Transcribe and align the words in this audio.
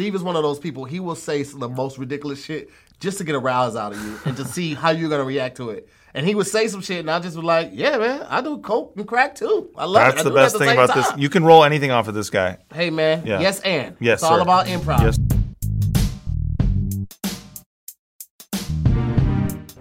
Steve 0.00 0.14
is 0.14 0.22
one 0.22 0.34
of 0.34 0.42
those 0.42 0.58
people. 0.58 0.86
He 0.86 0.98
will 0.98 1.14
say 1.14 1.42
the 1.42 1.68
most 1.68 1.98
ridiculous 1.98 2.42
shit 2.42 2.70
just 3.00 3.18
to 3.18 3.24
get 3.24 3.34
a 3.34 3.38
rouse 3.38 3.76
out 3.76 3.92
of 3.92 4.02
you 4.02 4.18
and 4.24 4.34
to 4.38 4.46
see 4.46 4.72
how 4.72 4.88
you're 4.88 5.10
gonna 5.10 5.24
react 5.24 5.58
to 5.58 5.68
it. 5.68 5.90
And 6.14 6.26
he 6.26 6.34
would 6.34 6.46
say 6.46 6.68
some 6.68 6.80
shit, 6.80 7.00
and 7.00 7.10
I 7.10 7.20
just 7.20 7.36
was 7.36 7.44
like, 7.44 7.68
"Yeah, 7.74 7.98
man, 7.98 8.26
I 8.30 8.40
do 8.40 8.56
coke 8.60 8.94
and 8.96 9.06
crack 9.06 9.34
too. 9.34 9.68
I 9.76 9.84
love 9.84 9.96
it. 10.00 10.16
That's 10.16 10.20
I 10.20 10.22
the 10.22 10.30
it 10.30 10.38
at 10.38 10.42
best 10.42 10.56
thing 10.56 10.70
about 10.70 10.94
this. 10.94 11.06
You 11.18 11.28
can 11.28 11.44
roll 11.44 11.64
anything 11.64 11.90
off 11.90 12.08
of 12.08 12.14
this 12.14 12.30
guy. 12.30 12.56
Hey, 12.72 12.88
man. 12.88 13.26
Yeah. 13.26 13.40
Yes, 13.40 13.60
and 13.60 13.94
Yes, 14.00 14.20
it's 14.20 14.22
all 14.22 14.40
about 14.40 14.64
improv. 14.68 15.02
Yes. 15.02 15.18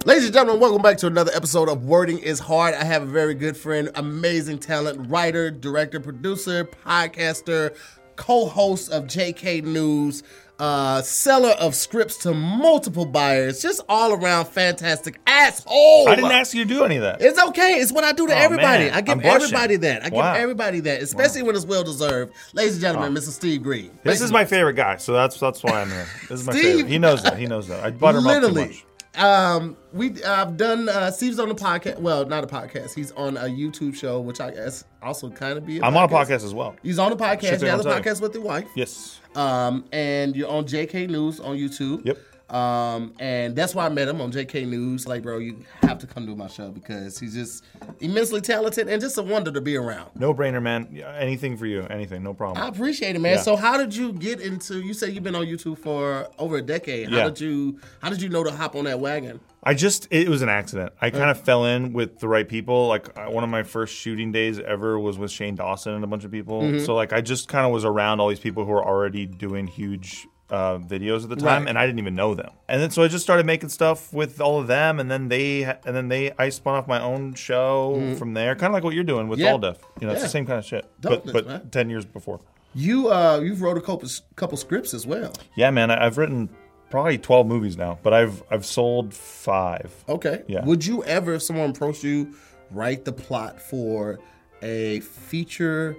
Ladies 0.05 0.25
and 0.25 0.33
gentlemen, 0.33 0.59
welcome 0.59 0.81
back 0.81 0.97
to 0.97 1.07
another 1.07 1.31
episode 1.35 1.69
of 1.69 1.85
Wording 1.85 2.17
is 2.17 2.39
Hard. 2.39 2.73
I 2.73 2.83
have 2.83 3.03
a 3.03 3.05
very 3.05 3.35
good 3.35 3.55
friend, 3.55 3.91
amazing 3.95 4.57
talent, 4.57 5.07
writer, 5.09 5.51
director, 5.51 5.99
producer, 5.99 6.65
podcaster, 6.65 7.75
co 8.19 8.45
host 8.45 8.91
of 8.91 9.05
JK 9.05 9.63
News, 9.63 10.21
uh, 10.59 11.01
seller 11.01 11.51
of 11.59 11.73
scripts 11.73 12.17
to 12.17 12.33
multiple 12.33 13.05
buyers, 13.05 13.61
just 13.61 13.81
all 13.87 14.11
around 14.13 14.45
fantastic 14.45 15.17
asshole. 15.25 16.09
I 16.09 16.15
didn't 16.15 16.31
ask 16.33 16.53
you 16.53 16.65
to 16.65 16.67
do 16.69 16.83
any 16.83 16.97
of 16.97 17.03
that. 17.03 17.21
It's 17.21 17.41
okay. 17.41 17.75
It's 17.79 17.93
what 17.93 18.03
I 18.03 18.11
do 18.11 18.27
to 18.27 18.33
Oh, 18.33 18.37
everybody. 18.37 18.85
man. 18.85 18.93
I 18.93 18.99
give 19.01 19.13
I'm 19.13 19.19
blushing. 19.21 19.43
everybody 19.43 19.77
that. 19.77 20.01
I 20.03 20.09
give 20.09 20.13
Wow. 20.17 20.33
everybody 20.33 20.81
that, 20.81 21.01
especially 21.01 21.43
when 21.43 21.55
it's 21.55 21.65
well 21.65 21.83
deserved. 21.83 22.33
Ladies 22.53 22.73
and 22.73 22.81
gentlemen, 22.81 23.13
Mr. 23.13 23.29
Steve 23.29 23.63
Greene. 23.63 23.91
This 24.03 24.19
is 24.21 24.31
my 24.33 24.43
favorite 24.43 24.73
guy, 24.73 24.97
so 24.97 25.13
that's 25.13 25.39
that's 25.39 25.63
why 25.63 25.81
I'm 25.81 25.89
here. 25.89 26.07
This 26.27 26.41
is 26.41 26.45
my 26.45 26.51
Steve- 26.51 26.63
favorite. 26.65 26.87
He 26.91 26.99
knows 26.99 27.23
that. 27.23 27.37
He 27.37 27.45
knows 27.47 27.67
that. 27.69 27.81
I 27.83 27.91
butter 27.91 28.17
him 28.19 28.27
up 28.27 28.43
too 28.43 28.51
much. 28.53 28.85
Um, 29.19 29.75
we 29.91 30.23
I've 30.23 30.55
done. 30.57 30.87
Uh, 30.87 31.11
Steve's 31.11 31.39
on 31.39 31.49
the 31.49 31.55
podcast. 31.55 31.99
Well, 31.99 32.25
not 32.25 32.43
a 32.43 32.47
podcast. 32.47 32.95
He's 32.95 33.11
on 33.11 33.37
a 33.37 33.43
YouTube 33.43 33.95
show, 33.95 34.21
which 34.21 34.39
I 34.39 34.51
guess 34.51 34.85
also 35.01 35.29
kind 35.29 35.57
of 35.57 35.65
be. 35.65 35.81
i 35.81 35.87
I'm 35.87 35.97
on 35.97 36.03
a 36.03 36.07
podcast 36.07 36.43
as 36.45 36.53
well. 36.53 36.75
He's 36.81 36.99
on 36.99 37.11
a 37.11 37.15
podcast. 37.15 37.41
Shit 37.41 37.61
He 37.61 37.67
has 37.67 37.85
a 37.85 37.89
you. 37.89 37.95
podcast 37.95 38.21
with 38.21 38.33
your 38.33 38.43
wife. 38.43 38.67
Yes. 38.75 39.19
Um, 39.35 39.85
and 39.91 40.35
you're 40.35 40.49
on 40.49 40.65
JK 40.65 41.09
News 41.09 41.39
on 41.39 41.57
YouTube. 41.57 42.05
Yep. 42.05 42.17
Um, 42.51 43.13
and 43.19 43.55
that's 43.55 43.75
why 43.75 43.85
I 43.85 43.89
met 43.89 44.07
him 44.07 44.21
on 44.21 44.31
JK 44.31 44.67
News. 44.67 45.07
Like, 45.07 45.23
bro, 45.23 45.37
you 45.37 45.57
have 45.81 45.99
to 45.99 46.07
come 46.07 46.25
to 46.27 46.35
my 46.35 46.47
show 46.47 46.69
because 46.69 47.19
he's 47.19 47.33
just 47.33 47.63
immensely 47.99 48.41
talented 48.41 48.87
and 48.87 49.01
just 49.01 49.17
a 49.17 49.23
wonder 49.23 49.51
to 49.51 49.61
be 49.61 49.75
around. 49.75 50.09
No 50.15 50.33
brainer, 50.33 50.61
man. 50.61 51.01
Anything 51.17 51.57
for 51.57 51.65
you. 51.65 51.83
Anything. 51.89 52.23
No 52.23 52.33
problem. 52.33 52.63
I 52.63 52.67
appreciate 52.67 53.15
it, 53.15 53.19
man. 53.19 53.35
Yeah. 53.35 53.41
So, 53.41 53.55
how 53.55 53.77
did 53.77 53.95
you 53.95 54.13
get 54.13 54.41
into? 54.41 54.79
You 54.81 54.93
said 54.93 55.13
you've 55.13 55.23
been 55.23 55.35
on 55.35 55.45
YouTube 55.45 55.77
for 55.77 56.27
over 56.37 56.57
a 56.57 56.61
decade. 56.61 57.09
How 57.09 57.17
Yeah. 57.17 57.23
did 57.25 57.39
you? 57.41 57.79
How 58.01 58.09
did 58.09 58.21
you 58.21 58.29
know 58.29 58.43
to 58.43 58.51
hop 58.51 58.75
on 58.75 58.85
that 58.85 58.99
wagon? 58.99 59.39
I 59.61 59.73
just 59.73 60.07
it 60.09 60.29
was 60.29 60.41
an 60.41 60.47
accident. 60.49 60.93
I 61.01 61.09
kind 61.09 61.29
of 61.29 61.39
fell 61.41 61.65
in 61.65 61.91
with 61.91 62.19
the 62.19 62.27
right 62.29 62.47
people. 62.47 62.87
Like 62.87 63.09
uh, 63.17 63.25
one 63.25 63.43
of 63.43 63.49
my 63.49 63.63
first 63.63 63.93
shooting 63.93 64.31
days 64.31 64.57
ever 64.59 64.97
was 64.97 65.17
with 65.17 65.31
Shane 65.31 65.55
Dawson 65.55 65.93
and 65.93 66.03
a 66.03 66.07
bunch 66.07 66.23
of 66.23 66.31
people. 66.31 66.61
Mm-hmm. 66.61 66.85
So 66.85 66.95
like 66.95 67.11
I 67.11 67.19
just 67.19 67.49
kind 67.49 67.65
of 67.65 67.71
was 67.73 67.83
around 67.83 68.21
all 68.21 68.29
these 68.29 68.39
people 68.39 68.63
who 68.63 68.71
were 68.71 68.85
already 68.85 69.25
doing 69.25 69.67
huge 69.67 70.25
uh, 70.51 70.77
videos 70.79 71.23
at 71.23 71.29
the 71.29 71.35
time, 71.35 71.63
Right. 71.63 71.69
and 71.69 71.77
I 71.77 71.85
didn't 71.85 71.99
even 71.99 72.15
know 72.15 72.33
them. 72.35 72.51
And 72.67 72.81
then 72.81 72.89
so 72.91 73.03
I 73.03 73.07
just 73.07 73.23
started 73.23 73.45
making 73.45 73.69
stuff 73.69 74.11
with 74.13 74.41
all 74.41 74.59
of 74.59 74.67
them, 74.67 74.99
and 74.99 75.09
then 75.09 75.27
they 75.29 75.63
and 75.63 75.95
then 75.95 76.07
they 76.07 76.31
I 76.37 76.49
spun 76.49 76.75
off 76.75 76.87
my 76.87 77.01
own 77.01 77.33
show 77.35 78.15
from 78.17 78.33
there, 78.33 78.55
kind 78.55 78.71
of 78.71 78.73
like 78.73 78.83
what 78.83 78.93
you're 78.95 79.03
doing 79.03 79.27
with. 79.27 79.39
Yeah. 79.39 79.51
All 79.51 79.59
Def. 79.59 79.77
You 80.01 80.07
know, 80.07 80.13
it's 80.13 80.23
the 80.23 80.29
same 80.29 80.45
kind 80.45 80.59
of 80.59 80.65
shit, 80.65 80.85
Dopeness, 81.01 81.23
but 81.25 81.33
but 81.33 81.47
man. 81.47 81.69
ten 81.69 81.89
years 81.89 82.05
before. 82.05 82.39
You 82.75 83.09
uh, 83.11 83.39
you've 83.43 83.61
wrote 83.61 83.77
a 83.77 83.81
couple 83.81 84.09
couple 84.35 84.57
scripts 84.57 84.93
as 84.93 85.05
well. 85.07 85.33
Yeah, 85.55 85.71
man, 85.71 85.89
I, 85.91 86.05
I've 86.05 86.17
written 86.17 86.49
probably 86.89 87.17
twelve 87.17 87.45
movies 87.47 87.77
now, 87.77 87.99
but 88.03 88.13
I've 88.13 88.41
I've 88.51 88.65
sold 88.65 89.13
five. 89.13 89.91
Okay. 90.07 90.43
Yeah. 90.47 90.63
Would 90.65 90.85
you 90.85 91.03
ever, 91.03 91.33
if 91.35 91.43
someone 91.43 91.69
approached 91.71 92.03
you, 92.03 92.33
write 92.71 93.05
the 93.05 93.11
plot 93.11 93.59
for 93.61 94.19
a 94.61 94.99
feature 95.01 95.95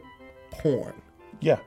porn? 0.53 0.95
Yeah. 1.41 1.59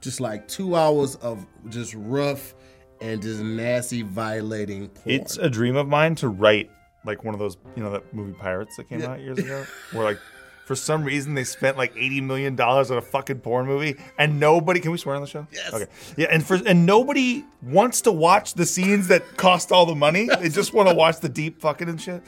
Just 0.00 0.20
like 0.20 0.48
two 0.48 0.76
hours 0.76 1.16
of 1.16 1.46
just 1.68 1.94
rough 1.94 2.54
and 3.00 3.20
just 3.20 3.42
nasty 3.42 4.02
violating 4.02 4.88
porn. 4.88 5.14
It's 5.14 5.36
a 5.36 5.48
dream 5.50 5.76
of 5.76 5.88
mine 5.88 6.14
to 6.16 6.28
write 6.28 6.70
like 7.04 7.24
one 7.24 7.34
of 7.34 7.40
those, 7.40 7.56
you 7.76 7.82
know, 7.82 7.90
that 7.90 8.12
movie 8.12 8.32
Pirates 8.32 8.76
that 8.76 8.88
came 8.88 9.02
out 9.02 9.20
years 9.20 9.38
ago, 9.38 9.64
where 9.92 10.04
like 10.04 10.18
for 10.66 10.74
some 10.74 11.02
reason 11.02 11.34
they 11.34 11.44
spent 11.44 11.76
like 11.76 11.92
eighty 11.96 12.20
million 12.20 12.56
dollars 12.56 12.90
on 12.90 12.98
a 12.98 13.02
fucking 13.02 13.40
porn 13.40 13.66
movie, 13.66 13.96
and 14.18 14.38
nobody 14.38 14.80
can 14.80 14.90
we 14.90 14.98
swear 14.98 15.16
on 15.16 15.22
the 15.22 15.28
show? 15.28 15.46
Yes. 15.52 15.72
Okay. 15.72 15.86
Yeah, 16.16 16.28
and 16.30 16.44
for 16.44 16.58
and 16.66 16.86
nobody 16.86 17.44
wants 17.62 18.02
to 18.02 18.12
watch 18.12 18.54
the 18.54 18.66
scenes 18.66 19.08
that 19.08 19.36
cost 19.36 19.72
all 19.72 19.86
the 19.86 19.94
money. 19.94 20.28
They 20.28 20.48
just 20.50 20.72
want 20.72 20.88
to 20.88 20.94
watch 20.94 21.20
the 21.20 21.28
deep 21.28 21.60
fucking 21.60 21.88
and 21.88 22.00
shit. 22.00 22.22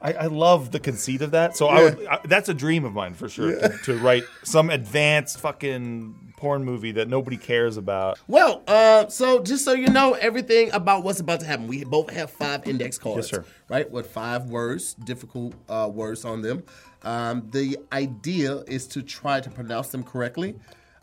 I, 0.00 0.12
I 0.12 0.26
love 0.26 0.72
the 0.72 0.80
conceit 0.80 1.22
of 1.22 1.30
that. 1.32 1.56
So 1.56 1.68
I 1.68 1.82
would, 1.82 2.06
I, 2.06 2.20
that's 2.24 2.48
a 2.48 2.54
dream 2.54 2.84
of 2.84 2.92
mine 2.92 3.14
for 3.14 3.28
sure 3.28 3.58
to, 3.58 3.78
to 3.84 3.96
write 3.96 4.24
some 4.44 4.68
advanced 4.68 5.40
fucking 5.40 6.25
porn 6.36 6.64
movie 6.64 6.92
that 6.92 7.08
nobody 7.08 7.36
cares 7.36 7.76
about. 7.76 8.18
Well, 8.28 8.62
uh, 8.66 9.08
so 9.08 9.42
just 9.42 9.64
so 9.64 9.72
you 9.72 9.88
know 9.88 10.12
everything 10.14 10.70
about 10.72 11.02
what's 11.02 11.20
about 11.20 11.40
to 11.40 11.46
happen, 11.46 11.66
we 11.66 11.84
both 11.84 12.10
have 12.10 12.30
five 12.30 12.66
index 12.68 12.98
cards, 12.98 13.30
Yes, 13.32 13.42
sir. 13.42 13.44
right? 13.68 13.90
With 13.90 14.10
five 14.10 14.44
words, 14.46 14.94
difficult 14.94 15.54
uh, 15.68 15.90
words 15.92 16.24
on 16.24 16.42
them. 16.42 16.62
Um, 17.02 17.48
the 17.50 17.78
idea 17.92 18.58
is 18.66 18.86
to 18.88 19.02
try 19.02 19.40
to 19.40 19.50
pronounce 19.50 19.88
them 19.88 20.02
correctly. 20.04 20.56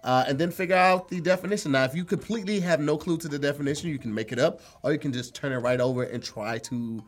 Uh, 0.03 0.25
and 0.27 0.37
then 0.37 0.51
figure 0.51 0.75
out 0.75 1.07
the 1.07 1.21
definition. 1.21 1.71
Now, 1.71 1.85
if 1.85 1.95
you 1.95 2.03
completely 2.03 2.59
have 2.59 2.81
no 2.81 2.97
clue 2.97 3.17
to 3.19 3.29
the 3.29 3.39
definition, 3.39 3.89
you 3.89 3.97
can 3.97 4.13
make 4.13 4.33
it 4.33 4.37
up, 4.37 4.59
or 4.81 4.91
you 4.91 4.99
can 4.99 5.13
just 5.13 5.33
turn 5.33 5.53
it 5.53 5.59
right 5.59 5.79
over 5.79 6.03
and 6.03 6.21
try 6.21 6.57
to 6.57 7.01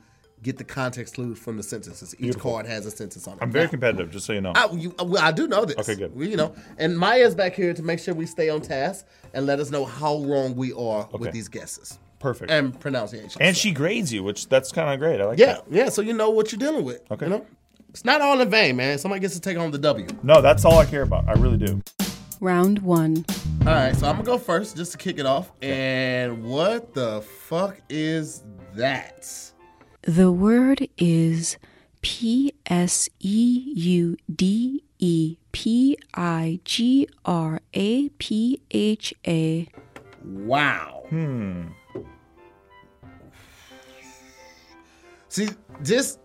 get 0.46 0.58
the 0.58 0.64
context 0.64 1.16
clues 1.16 1.38
from 1.40 1.58
the 1.58 1.64
sentences. 1.64 2.16
Each 2.20 2.38
card 2.38 2.66
has 2.68 2.86
a 2.86 2.92
sentence 2.92 3.28
on 3.28 3.34
it. 3.34 3.40
I'm 3.42 3.52
very 3.52 3.66
Now, 3.66 3.72
competitive, 3.72 4.12
just 4.12 4.26
so 4.26 4.34
you 4.34 4.42
know. 4.42 4.54
I, 4.56 4.72
you, 4.72 4.94
uh, 5.00 5.04
well, 5.04 5.22
I 5.24 5.32
do 5.32 5.48
know 5.48 5.66
this. 5.66 5.78
Okay, 5.78 5.96
good. 5.96 6.16
We, 6.16 6.30
you 6.30 6.38
know, 6.38 6.54
and 6.78 6.98
Maya's 6.98 7.36
back 7.36 7.54
here 7.56 7.74
to 7.74 7.84
make 7.84 8.00
sure 8.00 8.14
we 8.14 8.26
stay 8.26 8.50
on 8.50 8.62
task 8.62 9.06
and 9.34 9.46
let 9.46 9.60
us 9.60 9.72
know 9.72 9.84
how 9.84 10.20
wrong 10.24 10.56
we 10.56 10.72
are 10.74 11.02
Okay. 11.06 11.18
with 11.18 11.32
these 11.32 11.48
guesses 11.50 11.98
Perfect. 12.20 12.52
and 12.52 12.80
pronunciation. 12.80 13.42
And 13.42 13.58
she 13.58 13.72
grades 13.72 14.14
you, 14.14 14.24
which 14.24 14.48
that's 14.48 14.72
kind 14.72 14.94
of 14.94 15.00
great. 15.00 15.20
I 15.20 15.26
like 15.26 15.40
yeah, 15.40 15.54
that. 15.56 15.64
yeah. 15.70 15.90
So 15.90 16.02
you 16.02 16.14
know 16.14 16.30
what 16.30 16.52
you're 16.52 16.60
dealing 16.60 16.86
with. 16.86 17.02
Okay. 17.12 17.26
You 17.26 17.32
know, 17.32 17.46
it's 17.90 18.06
not 18.06 18.22
all 18.22 18.40
in 18.40 18.50
vain, 18.50 18.76
man. 18.76 18.98
Somebody 19.00 19.22
gets 19.22 19.34
to 19.34 19.42
take 19.42 19.58
home 19.58 19.72
the 19.72 19.78
W. 19.80 20.08
No, 20.24 20.42
that's 20.42 20.64
all 20.64 20.78
I 20.78 20.86
care 20.86 21.02
about. 21.02 21.28
I 21.28 21.34
really 21.34 21.58
do. 21.58 21.82
Round 22.40 22.80
one. 22.80 23.26
All 23.62 23.74
right, 23.74 23.96
so 23.96 24.06
I'm 24.08 24.16
gonna 24.18 24.26
go 24.26 24.38
first 24.38 24.78
just 24.78 24.92
to 24.92 24.98
kick 24.98 25.18
it 25.18 25.26
off. 25.26 25.52
And 25.64 26.44
what 26.44 26.94
the 26.94 27.22
fuck 27.22 27.80
is 27.90 28.44
that? 28.76 29.52
The 30.06 30.32
word 30.32 30.88
is 31.00 31.58
P 32.04 32.54
S 32.68 33.10
E 33.22 33.74
U 33.76 34.16
D 34.36 34.84
E 35.00 35.38
P 35.52 35.98
I 36.14 36.60
G 36.64 37.10
R 37.26 37.60
A 37.74 38.10
P 38.10 38.62
H 38.70 39.16
A. 39.26 39.68
Wow. 40.24 41.06
Hmm. 41.10 41.70
See, 45.30 45.50
just 45.82 46.20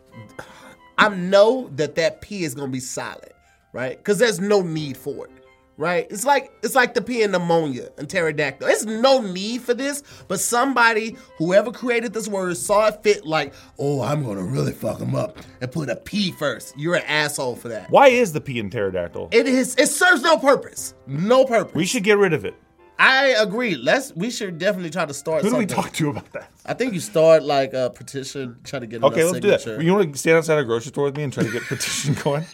I 0.99 1.09
know 1.09 1.71
that 1.77 1.95
that 1.95 2.21
P 2.21 2.45
is 2.45 2.55
gonna 2.55 2.69
be 2.69 2.81
solid, 2.81 3.33
right? 3.73 3.97
Because 3.97 4.19
there's 4.19 4.41
no 4.41 4.61
need 4.61 4.99
for 4.99 5.25
it, 5.25 5.33
right? 5.81 6.07
It's 6.11 6.25
like 6.25 6.53
it's 6.63 6.75
like 6.75 6.95
the 6.95 7.01
P 7.01 7.23
in 7.23 7.33
pneumonia 7.33 7.89
and 7.99 8.09
pterodactyl. 8.09 8.69
There's 8.69 8.87
no 8.87 9.21
need 9.21 9.63
for 9.63 9.75
this, 9.75 10.03
but 10.29 10.39
somebody, 10.39 11.17
whoever 11.39 11.73
created 11.73 12.13
this 12.13 12.29
word, 12.29 12.57
saw 12.59 12.89
it 12.89 13.03
fit. 13.03 13.25
Like, 13.25 13.55
oh, 13.79 14.03
I'm 14.03 14.23
gonna 14.23 14.45
really 14.45 14.73
fuck 14.73 14.99
them 14.99 15.15
up 15.15 15.39
and 15.61 15.73
put 15.73 15.89
a 15.89 15.97
P 15.97 16.33
first. 16.33 16.79
You're 16.79 16.97
an 16.97 17.05
asshole 17.07 17.57
for 17.57 17.69
that. 17.69 17.91
Why 17.91 18.09
is 18.09 18.33
the 18.33 18.41
P 18.41 18.59
in 18.59 18.71
pterodactyl? 18.71 19.31
It 19.33 19.47
is. 19.47 19.75
It 19.77 19.89
serves 19.89 20.23
no 20.23 20.37
purpose. 20.37 20.95
No 21.07 21.47
purpose. 21.47 21.75
we 21.75 21.87
should 21.87 22.05
get 22.05 22.19
rid 22.19 22.35
of 22.35 22.45
it. 22.45 22.55
I 22.99 23.29
agree. 23.29 23.77
Let's. 23.77 24.15
We 24.15 24.31
should 24.31 24.59
definitely 24.59 24.91
try 24.91 25.07
to 25.07 25.15
start. 25.15 25.43
Who 25.43 25.51
do 25.51 25.57
we 25.57 25.65
talk 25.65 25.93
to 25.95 26.11
about 26.11 26.31
that? 26.33 26.51
I 26.67 26.75
think 26.75 26.93
you 26.93 27.01
start 27.01 27.43
like 27.43 27.73
a 27.73 27.89
petition, 27.89 28.59
try 28.65 28.81
to 28.81 28.87
get 28.87 29.03
Okay, 29.03 29.25
let's 29.25 29.41
do 29.41 29.49
that. 29.49 29.83
You 29.83 29.95
want 29.95 30.13
to 30.13 30.19
stand 30.19 30.37
outside 30.37 30.59
a 30.59 30.65
grocery 30.65 30.91
store 30.91 31.05
with 31.05 31.17
me 31.17 31.23
and 31.23 31.33
try 31.33 31.43
to 31.43 31.51
get 31.51 31.63
petition 31.63 32.15
going? 32.23 32.45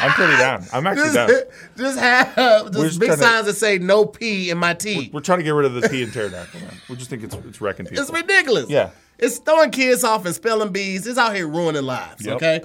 I'm 0.00 0.10
pretty 0.12 0.36
down. 0.36 0.64
I'm 0.72 0.86
actually 0.86 1.12
down. 1.12 1.28
just, 1.28 1.44
just 1.76 1.98
have 1.98 2.36
We're 2.36 2.70
just 2.70 2.72
just 2.74 3.00
big 3.00 3.08
trying 3.08 3.18
to- 3.18 3.24
signs 3.24 3.46
that 3.46 3.54
say 3.54 3.78
no 3.78 4.04
P 4.06 4.50
in 4.50 4.58
my 4.58 4.74
T. 4.74 5.10
We're 5.12 5.20
trying 5.20 5.38
to 5.38 5.44
get 5.44 5.50
rid 5.50 5.66
of 5.66 5.74
the 5.74 5.88
P 5.88 6.02
in 6.02 6.10
pterodactyl. 6.10 6.60
Man. 6.60 6.74
We 6.88 6.96
just 6.96 7.10
think 7.10 7.22
it's 7.22 7.34
it's 7.34 7.60
wrecking 7.60 7.86
people. 7.86 8.02
It's 8.02 8.12
ridiculous. 8.12 8.68
Yeah. 8.70 8.90
It's 9.18 9.38
throwing 9.38 9.70
kids 9.72 10.04
off 10.04 10.24
and 10.26 10.34
spelling 10.34 10.70
bees. 10.70 11.06
It's 11.06 11.18
out 11.18 11.34
here 11.34 11.48
ruining 11.48 11.82
lives. 11.82 12.24
Yep. 12.24 12.36
Okay. 12.36 12.62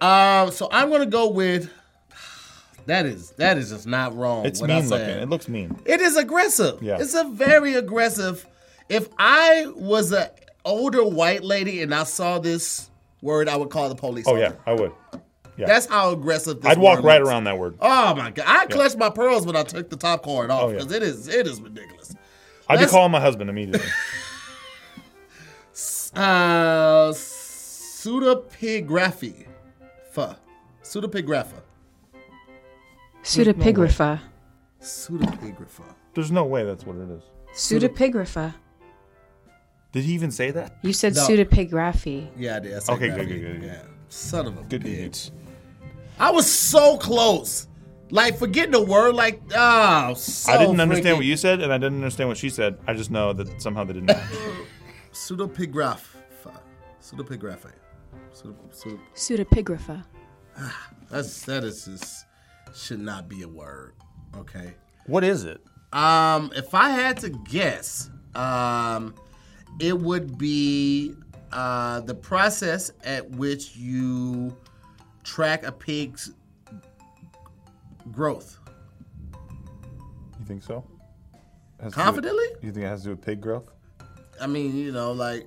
Um, 0.00 0.50
so 0.50 0.68
I'm 0.72 0.90
gonna 0.90 1.04
go 1.06 1.28
with 1.28 1.70
that 2.86 3.04
is 3.06 3.30
that 3.32 3.58
is 3.58 3.70
just 3.70 3.86
not 3.86 4.16
wrong. 4.16 4.46
It's 4.46 4.62
mean 4.62 4.88
looking. 4.88 5.08
It 5.08 5.28
looks 5.28 5.48
mean. 5.48 5.78
It 5.84 6.00
is 6.00 6.16
aggressive. 6.16 6.82
Yeah. 6.82 6.98
It's 7.00 7.14
a 7.14 7.24
very 7.24 7.74
aggressive. 7.74 8.46
If 8.88 9.08
I 9.18 9.66
was 9.76 10.12
a 10.12 10.30
older 10.64 11.04
white 11.04 11.44
lady 11.44 11.82
and 11.82 11.94
I 11.94 12.04
saw 12.04 12.38
this 12.38 12.90
word, 13.22 13.48
I 13.48 13.56
would 13.56 13.70
call 13.70 13.88
the 13.88 13.94
police. 13.94 14.26
Oh 14.26 14.36
yeah. 14.36 14.52
I 14.66 14.72
would. 14.72 14.92
Yeah. 15.60 15.66
That's 15.66 15.86
how 15.86 16.12
aggressive. 16.12 16.60
This 16.62 16.70
I'd 16.72 16.78
walk 16.78 17.02
right 17.02 17.20
looks. 17.20 17.30
around 17.30 17.44
that 17.44 17.58
word. 17.58 17.76
Oh 17.80 18.14
my 18.14 18.30
god! 18.30 18.44
I 18.48 18.64
clutched 18.66 18.96
my 18.96 19.10
pearls 19.10 19.44
when 19.46 19.56
I 19.56 19.62
took 19.62 19.90
the 19.90 19.96
top 19.96 20.22
card 20.24 20.50
off 20.50 20.62
Oh, 20.62 20.68
yeah. 20.68 20.74
because 20.78 20.92
it 20.92 21.02
is 21.02 21.28
it 21.28 21.46
is 21.46 21.60
ridiculous. 21.60 22.14
I'd 22.68 22.76
be 22.76 22.80
let's- 22.80 22.92
calling 22.92 23.12
my 23.12 23.20
husband 23.20 23.50
immediately. 23.50 23.86
Uh, 26.12 27.12
pseudopigraphy, 27.12 29.46
fa, 30.10 30.36
pseudopigrapha, 30.82 31.62
Pseudopigrapha. 33.22 34.20
pseudopigrapha. 34.80 35.84
There's 36.14 36.32
no 36.32 36.44
way 36.44 36.64
that's 36.64 36.84
what 36.84 36.96
it 36.96 37.08
is. 37.10 37.22
Pseudepigrapha. 37.54 38.54
Did 39.92 40.02
he 40.04 40.12
even 40.14 40.32
say 40.32 40.50
that? 40.50 40.78
You 40.82 40.92
said 40.92 41.14
No. 41.14 41.28
pseudepigraphy. 41.28 42.30
Yeah, 42.36 42.56
I 42.56 42.60
did. 42.60 42.74
I 42.74 42.78
said 42.80 42.92
Okay, 42.94 43.06
good, 43.08 43.14
graphic. 43.14 43.28
good, 43.28 43.40
good, 43.42 43.60
good. 43.60 43.66
Yeah. 43.68 43.82
Son 44.08 44.46
of 44.48 44.58
a 44.58 44.62
Good 44.64 44.82
bitch. 44.82 45.30
I 46.20 46.30
was 46.30 46.50
so 46.50 46.98
close. 46.98 47.66
Like, 48.10 48.36
forget 48.38 48.70
the 48.70 48.82
word. 48.82 49.14
Like, 49.14 49.40
oh, 49.56 50.14
so 50.14 50.52
I 50.52 50.58
didn't 50.58 50.80
understand 50.80 51.14
freaking- 51.14 51.18
what 51.18 51.24
you 51.24 51.36
said, 51.36 51.60
and 51.62 51.72
I 51.72 51.78
didn't 51.78 51.98
understand 51.98 52.28
what 52.28 52.36
she 52.38 52.50
said. 52.50 52.78
I 52.86 52.92
just 52.94 53.10
know 53.10 53.32
that 53.32 53.60
somehow 53.62 53.84
they 53.84 53.94
didn't 53.94 54.08
match. 54.08 54.30
Pseudopigraph. 55.12 56.02
Pseudopigraphy. 57.00 57.72
Pseudo, 58.32 58.56
pseudo, 58.70 59.00
Pseudepigrapha. 59.14 60.04
that's 61.10 61.42
that 61.46 61.64
is 61.64 61.84
just 61.86 62.26
should 62.74 63.00
not 63.00 63.28
be 63.28 63.42
a 63.42 63.48
word. 63.48 63.94
Okay. 64.36 64.74
what 65.06 65.24
is 65.24 65.44
it? 65.44 65.60
Um, 65.92 66.52
if 66.54 66.72
I 66.74 66.90
had 66.90 67.16
to 67.18 67.30
guess, 67.30 68.10
um, 68.36 69.14
it 69.80 69.98
would 69.98 70.38
be 70.38 71.14
uh, 71.52 72.00
the 72.00 72.14
process 72.14 72.92
at 73.02 73.28
which 73.30 73.74
you 73.76 74.56
track 75.24 75.64
a 75.64 75.72
pig's 75.72 76.32
growth. 78.12 78.58
You 80.38 80.46
think 80.46 80.62
so? 80.62 80.84
Has 81.80 81.92
do 81.92 81.98
with- 81.98 82.04
Confidently? 82.04 82.44
you 82.62 82.72
think 82.72 82.84
it 82.84 82.88
has 82.88 83.00
to 83.02 83.04
do 83.06 83.10
with 83.10 83.22
pig 83.22 83.40
growth? 83.40 83.70
I 84.40 84.46
mean, 84.46 84.76
you 84.76 84.92
know, 84.92 85.12
like 85.12 85.46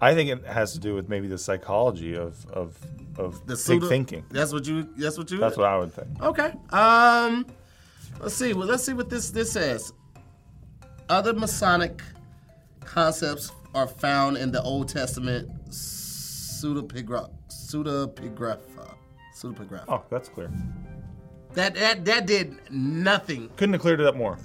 I 0.00 0.14
think 0.14 0.30
it 0.30 0.44
has 0.46 0.72
to 0.72 0.80
do 0.80 0.94
with 0.94 1.08
maybe 1.08 1.28
the 1.28 1.38
psychology 1.38 2.16
of 2.16 2.44
of 2.50 2.76
of 3.16 3.46
the 3.46 3.56
pig 3.56 3.88
thinking. 3.88 4.24
That's 4.30 4.52
what 4.52 4.66
you. 4.66 4.88
That's 4.96 5.16
what 5.18 5.30
you. 5.30 5.38
That's 5.38 5.56
what 5.56 5.66
I 5.66 5.78
would 5.78 5.92
think. 5.92 6.20
Okay. 6.20 6.52
Um, 6.70 7.46
let's 8.20 8.34
see. 8.34 8.52
Well, 8.52 8.66
let's 8.66 8.82
see 8.84 8.94
what 8.94 9.10
this 9.10 9.30
this 9.30 9.52
says. 9.52 9.92
Other 11.08 11.32
Masonic 11.34 12.02
concepts 12.80 13.52
are 13.74 13.86
found 13.86 14.36
in 14.38 14.50
the 14.50 14.62
Old 14.62 14.88
Testament 14.88 15.48
pseudepigrapha. 15.70 17.30
Pseudepigrapha. 17.72 18.94
Pseudepigrapha. 19.34 19.84
Oh, 19.88 20.02
that's 20.10 20.28
clear. 20.28 20.50
That 21.54 21.74
that 21.74 22.04
that 22.06 22.26
did 22.26 22.58
nothing. 22.70 23.50
Couldn't 23.56 23.74
have 23.74 23.82
cleared 23.82 24.00
it 24.00 24.06
up 24.06 24.16
more. 24.16 24.38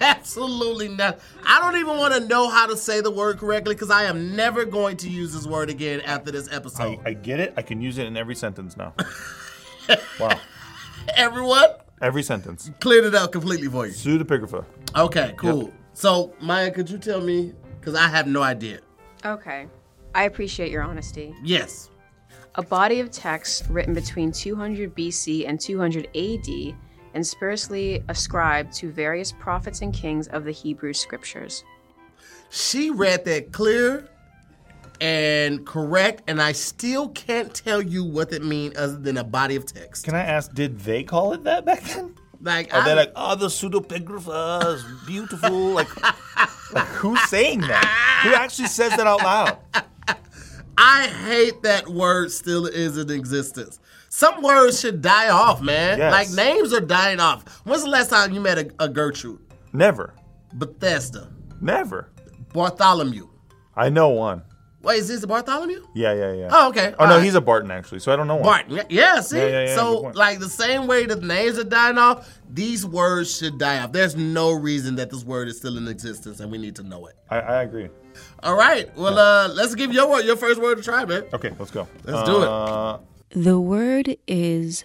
Absolutely 0.00 0.88
nothing. 0.88 1.20
I 1.46 1.60
don't 1.60 1.76
even 1.78 1.98
want 1.98 2.14
to 2.14 2.20
know 2.20 2.48
how 2.48 2.66
to 2.66 2.76
say 2.76 3.00
the 3.00 3.10
word 3.10 3.38
correctly 3.38 3.74
because 3.74 3.90
I 3.90 4.04
am 4.04 4.34
never 4.34 4.64
going 4.64 4.96
to 4.98 5.10
use 5.10 5.34
this 5.34 5.46
word 5.46 5.68
again 5.68 6.00
after 6.02 6.30
this 6.30 6.50
episode. 6.50 7.00
I, 7.04 7.10
I 7.10 7.12
get 7.12 7.38
it. 7.40 7.52
I 7.56 7.62
can 7.62 7.82
use 7.82 7.98
it 7.98 8.06
in 8.06 8.16
every 8.16 8.34
sentence 8.34 8.76
now. 8.76 8.94
wow. 10.20 10.38
Everyone 11.16 11.68
Every 12.00 12.22
sentence. 12.22 12.70
cleared 12.80 13.04
it 13.04 13.14
out 13.14 13.30
completely 13.32 13.68
for 13.68 13.86
you. 13.86 13.92
Pseudepigrapha. 13.92 14.64
Okay, 14.96 15.34
cool. 15.36 15.70
So 15.92 16.34
Maya, 16.40 16.70
could 16.70 16.88
you 16.88 16.98
tell 16.98 17.20
me? 17.20 17.52
Because 17.78 17.94
I 17.94 18.08
have 18.08 18.26
no 18.26 18.42
idea. 18.42 18.80
Okay. 19.24 19.66
I 20.14 20.24
appreciate 20.24 20.70
your 20.70 20.82
honesty. 20.82 21.34
Yes. 21.42 21.90
A 22.54 22.62
body 22.62 23.00
of 23.00 23.10
text 23.10 23.64
written 23.70 23.94
between 23.94 24.30
200 24.30 24.94
BC 24.94 25.48
and 25.48 25.58
200 25.58 26.08
AD 26.14 26.74
and 27.14 27.26
spuriously 27.26 28.04
ascribed 28.08 28.72
to 28.74 28.90
various 28.90 29.32
prophets 29.32 29.80
and 29.80 29.92
kings 29.92 30.28
of 30.28 30.44
the 30.44 30.50
Hebrew 30.50 30.92
scriptures. 30.92 31.64
She 32.50 32.90
read 32.90 33.24
that 33.24 33.52
clear 33.52 34.08
and 35.00 35.66
correct, 35.66 36.24
and 36.26 36.40
I 36.40 36.52
still 36.52 37.08
can't 37.08 37.52
tell 37.54 37.80
you 37.80 38.04
what 38.04 38.32
it 38.32 38.44
means 38.44 38.76
other 38.76 38.98
than 38.98 39.16
a 39.16 39.24
body 39.24 39.56
of 39.56 39.64
text. 39.64 40.04
Can 40.04 40.14
I 40.14 40.22
ask, 40.22 40.52
did 40.52 40.80
they 40.80 41.02
call 41.02 41.32
it 41.32 41.44
that 41.44 41.64
back 41.64 41.82
then? 41.82 42.14
Like, 42.42 42.74
Are 42.74 42.84
they 42.84 42.94
like, 42.94 43.12
oh, 43.16 43.34
the 43.36 43.46
pseudepigraphers, 43.46 45.06
beautiful? 45.06 45.70
like, 45.70 45.88
like, 46.72 46.86
who's 46.88 47.22
saying 47.28 47.60
that? 47.60 48.20
Who 48.24 48.34
actually 48.34 48.68
says 48.68 48.90
that 48.96 49.06
out 49.06 49.22
loud? 49.22 49.58
I 50.78 51.06
hate 51.06 51.62
that 51.62 51.88
word 51.88 52.32
still 52.32 52.66
is 52.66 52.96
in 52.98 53.10
existence. 53.10 53.78
Some 54.08 54.42
words 54.42 54.80
should 54.80 55.00
die 55.00 55.30
off, 55.30 55.62
man. 55.62 55.98
Yes. 55.98 56.12
Like 56.12 56.30
names 56.30 56.72
are 56.72 56.80
dying 56.80 57.20
off. 57.20 57.44
When's 57.64 57.84
the 57.84 57.90
last 57.90 58.10
time 58.10 58.32
you 58.32 58.40
met 58.40 58.58
a, 58.58 58.70
a 58.78 58.88
Gertrude? 58.88 59.40
Never. 59.72 60.14
Bethesda, 60.54 61.28
Never. 61.60 62.10
Bartholomew. 62.52 63.28
I 63.74 63.88
know 63.88 64.10
one. 64.10 64.42
Wait, 64.82 64.98
is 64.98 65.08
this 65.08 65.24
Bartholomew? 65.24 65.86
Yeah, 65.94 66.12
yeah, 66.12 66.32
yeah. 66.32 66.48
Oh, 66.50 66.68
okay. 66.70 66.92
Oh, 66.98 67.04
no, 67.04 67.12
Alright. 67.12 67.24
he's 67.24 67.36
a 67.36 67.40
Barton, 67.40 67.70
actually, 67.70 68.00
so 68.00 68.12
I 68.12 68.16
don't 68.16 68.26
know 68.26 68.34
one. 68.34 68.44
Barton. 68.44 68.80
Yeah, 68.90 69.20
see? 69.20 69.38
Yeah, 69.38 69.46
yeah, 69.46 69.64
yeah, 69.66 69.76
so, 69.76 70.00
like, 70.14 70.40
the 70.40 70.48
same 70.48 70.88
way 70.88 71.06
that 71.06 71.22
names 71.22 71.56
are 71.56 71.64
dying 71.64 71.98
off, 71.98 72.40
these 72.50 72.84
words 72.84 73.34
should 73.34 73.58
die 73.58 73.78
off. 73.80 73.92
There's 73.92 74.16
no 74.16 74.52
reason 74.52 74.96
that 74.96 75.10
this 75.10 75.24
word 75.24 75.46
is 75.46 75.56
still 75.56 75.78
in 75.78 75.86
existence, 75.86 76.40
and 76.40 76.50
we 76.50 76.58
need 76.58 76.74
to 76.76 76.82
know 76.82 77.06
it. 77.06 77.14
I, 77.30 77.38
I 77.38 77.62
agree. 77.62 77.88
All 78.42 78.56
right. 78.56 78.94
Well, 78.96 79.18
uh, 79.18 79.48
let's 79.54 79.74
give 79.74 79.92
your 79.92 80.08
word, 80.10 80.24
your 80.24 80.36
first 80.36 80.60
word 80.60 80.78
a 80.78 80.82
try, 80.82 81.04
man. 81.04 81.24
Okay, 81.32 81.52
let's 81.58 81.70
go. 81.70 81.86
Let's 82.04 82.28
do 82.28 82.42
it. 82.42 82.48
Uh, 82.48 82.98
The 83.30 83.58
word 83.60 84.16
is 84.26 84.84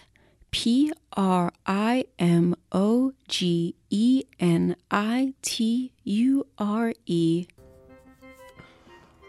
P 0.51 0.91
R 1.13 1.51
I 1.65 2.05
M 2.19 2.55
O 2.71 3.13
G 3.27 3.75
E 3.89 4.23
N 4.39 4.75
I 4.91 5.33
T 5.41 5.91
U 6.03 6.45
R 6.57 6.93
E. 7.05 7.47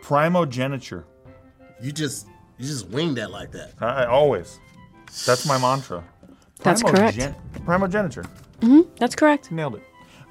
Primogeniture. 0.03 1.05
You 1.81 1.93
just, 1.93 2.27
you 2.59 2.67
just 2.67 2.89
winged 2.89 3.17
that 3.19 3.31
like 3.31 3.53
that. 3.53 3.73
I, 3.81 4.05
I 4.05 4.07
always. 4.07 4.59
That's 5.27 5.47
my 5.47 5.59
mantra. 5.59 6.05
That's 6.61 6.83
correct. 6.83 7.19
Primogeniture. 7.65 8.25
Hmm. 8.61 8.81
That's 8.99 9.15
correct. 9.15 9.51
Nailed 9.53 9.77
it. 9.77 9.83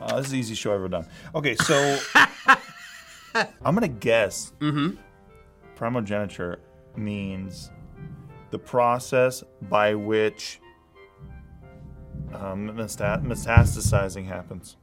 Uh, 0.02 0.18
this 0.18 0.26
is 0.28 0.32
the 0.32 0.38
easiest 0.40 0.62
show 0.62 0.72
I've 0.72 0.76
ever 0.80 0.90
done. 0.90 1.06
Okay, 1.34 1.56
so 1.56 2.00
I'm 3.64 3.74
gonna 3.76 3.88
guess. 3.88 4.54
Mm-hmm. 4.60 4.96
Primogeniture 5.76 6.60
means 6.96 7.72
the 8.52 8.60
process 8.60 9.44
by 9.64 9.94
which 9.96 10.60
um, 12.34 12.68
meta- 12.76 13.22
metastasizing 13.24 14.26
happens. 14.26 14.78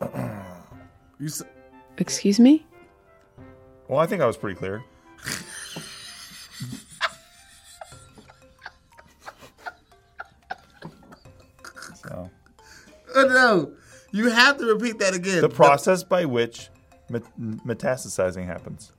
You 1.20 1.26
s- 1.26 1.44
Excuse 1.96 2.40
me? 2.40 2.66
Well, 3.86 4.00
I 4.00 4.06
think 4.06 4.20
I 4.20 4.26
was 4.26 4.36
pretty 4.36 4.58
clear. 4.58 4.82
so, 11.94 12.30
oh, 13.14 13.24
no. 13.26 13.72
You 14.12 14.30
have 14.30 14.58
to 14.58 14.66
repeat 14.66 14.98
that 15.00 15.14
again. 15.14 15.40
the 15.40 15.48
process 15.48 16.04
by 16.04 16.24
which 16.24 16.68
met- 17.08 17.38
metastasizing 17.38 18.46
happens. 18.46 18.92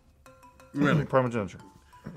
Really? 0.73 1.05
Primogeniture. 1.15 1.59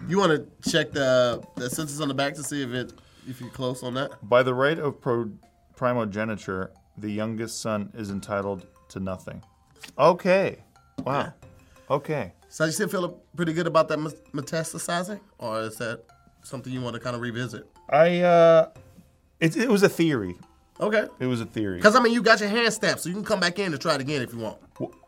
You 0.07 0.19
want 0.19 0.33
to 0.63 0.71
check 0.71 0.93
the 0.93 1.43
the 1.57 1.71
sentence 1.71 2.01
on 2.01 2.09
the 2.09 2.15
back 2.15 2.35
to 2.35 2.43
see 2.43 2.63
if 2.63 2.71
it 2.71 2.93
if 3.27 3.41
you're 3.41 3.51
close 3.51 3.83
on 3.83 3.95
that? 3.95 4.11
By 4.29 4.43
the 4.43 4.55
right 4.55 4.79
of 4.79 5.01
pro- 5.01 5.31
primogeniture, 5.77 6.71
the 6.97 7.11
youngest 7.11 7.61
son 7.61 7.91
is 7.95 8.11
entitled 8.11 8.67
to 8.91 9.01
nothing. 9.01 9.43
Okay. 9.99 10.59
Wow. 11.05 11.33
Okay. 11.91 12.33
So 12.49 12.65
you 12.65 12.73
still 12.73 12.89
feel 12.89 13.09
pretty 13.37 13.53
good 13.53 13.67
about 13.67 13.89
that 13.89 13.99
met- 13.99 14.33
metastasizing, 14.33 15.21
or 15.39 15.61
is 15.63 15.77
that 15.77 16.03
something 16.43 16.73
you 16.73 16.81
want 16.81 16.95
to 16.95 17.01
kind 17.01 17.15
of 17.15 17.23
revisit? 17.23 17.67
I 17.89 18.21
uh 18.21 18.71
it, 19.41 19.57
it 19.57 19.69
was 19.69 19.83
a 19.83 19.89
theory. 19.89 20.37
Okay. 20.81 21.07
It 21.19 21.27
was 21.27 21.41
a 21.41 21.47
theory. 21.47 21.77
Because 21.77 21.97
I 21.97 22.01
mean, 22.03 22.13
you 22.13 22.23
got 22.23 22.41
your 22.41 22.49
hand 22.49 22.73
stamped, 22.73 23.01
so 23.01 23.09
you 23.09 23.15
can 23.15 23.25
come 23.25 23.41
back 23.41 23.59
in 23.59 23.73
and 23.73 23.81
try 23.81 23.95
it 23.97 24.01
again 24.01 24.23
if 24.23 24.33
you 24.33 24.39
want. 24.39 24.59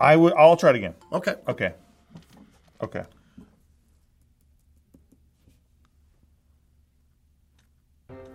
I 0.00 0.16
would 0.16 0.32
I'll 0.34 0.56
try 0.56 0.70
it 0.70 0.76
again. 0.76 0.94
Okay. 1.12 1.34
Okay. 1.48 1.74
Okay. 2.82 3.04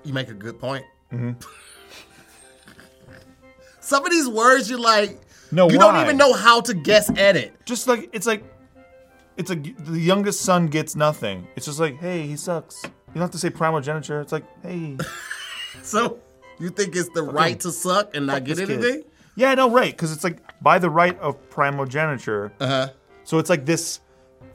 You 0.03 0.13
make 0.13 0.29
a 0.29 0.33
good 0.33 0.59
point. 0.59 0.85
Mm-hmm. 1.11 1.31
Some 3.79 4.05
of 4.05 4.11
these 4.11 4.27
words 4.27 4.69
you're 4.69 4.79
like, 4.79 5.19
No, 5.51 5.69
you 5.69 5.77
why? 5.77 5.91
don't 5.93 6.03
even 6.03 6.17
know 6.17 6.33
how 6.33 6.61
to 6.61 6.73
guess 6.73 7.09
at 7.17 7.35
it. 7.35 7.53
Just 7.65 7.87
like 7.87 8.09
it's 8.13 8.25
like 8.27 8.43
it's 9.37 9.49
like 9.49 9.75
the 9.85 9.99
youngest 9.99 10.41
son 10.41 10.67
gets 10.67 10.95
nothing. 10.95 11.47
It's 11.55 11.65
just 11.65 11.79
like, 11.79 11.97
hey, 11.97 12.25
he 12.25 12.37
sucks. 12.37 12.81
You 12.83 12.91
don't 13.15 13.23
have 13.23 13.31
to 13.31 13.37
say 13.37 13.49
primogeniture. 13.49 14.21
It's 14.21 14.31
like, 14.31 14.45
hey, 14.61 14.97
So 15.81 16.19
you 16.59 16.69
think 16.69 16.95
it's 16.95 17.09
the 17.09 17.23
right 17.23 17.59
to 17.61 17.71
suck 17.71 18.15
and 18.15 18.27
not 18.27 18.43
get 18.43 18.57
this 18.57 18.67
kid. 18.67 18.79
anything? 18.79 19.03
Yeah, 19.35 19.53
no, 19.55 19.69
right, 19.69 19.91
because 19.91 20.11
it's 20.11 20.23
like 20.23 20.39
by 20.61 20.79
the 20.79 20.89
right 20.89 21.19
of 21.19 21.49
primogeniture. 21.49 22.53
Uh 22.59 22.67
huh. 22.67 22.89
So 23.23 23.39
it's 23.39 23.49
like 23.49 23.65
this 23.65 23.99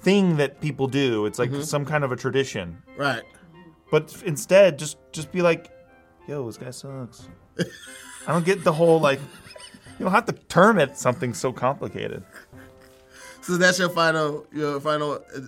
thing 0.00 0.36
that 0.36 0.60
people 0.60 0.86
do. 0.86 1.26
It's 1.26 1.38
like 1.38 1.54
some 1.62 1.84
kind 1.84 2.04
of 2.04 2.12
a 2.12 2.16
tradition. 2.16 2.82
Right. 2.96 3.22
But 3.90 4.22
instead, 4.24 4.78
just 4.78 4.96
just 5.12 5.32
be 5.32 5.42
like, 5.42 5.70
yo, 6.26 6.46
this 6.46 6.56
guy 6.56 6.70
sucks. 6.70 7.28
I 8.26 8.32
don't 8.32 8.44
get 8.44 8.64
the 8.64 8.72
whole 8.72 9.00
like. 9.00 9.20
You 9.98 10.04
don't 10.04 10.12
have 10.12 10.26
to 10.26 10.32
term 10.32 10.78
it 10.78 10.96
something 10.96 11.34
so 11.34 11.52
complicated. 11.52 12.22
So 13.42 13.58
that's 13.58 13.78
your 13.78 13.90
final 13.90 14.46
your 14.52 14.80
final 14.80 15.12
uh, 15.34 15.40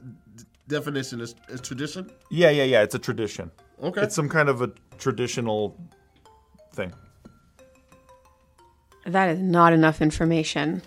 definition 0.68 1.20
is, 1.20 1.34
is 1.48 1.60
tradition. 1.60 2.10
Yeah, 2.30 2.50
yeah, 2.50 2.64
yeah. 2.64 2.82
It's 2.82 2.94
a 2.94 2.98
tradition. 2.98 3.50
Okay. 3.82 4.02
It's 4.02 4.14
some 4.14 4.28
kind 4.28 4.48
of 4.48 4.60
a 4.60 4.72
traditional 4.98 5.76
thing. 6.72 6.92
That 9.06 9.30
is 9.30 9.40
not 9.40 9.72
enough 9.72 10.00
information. 10.00 10.82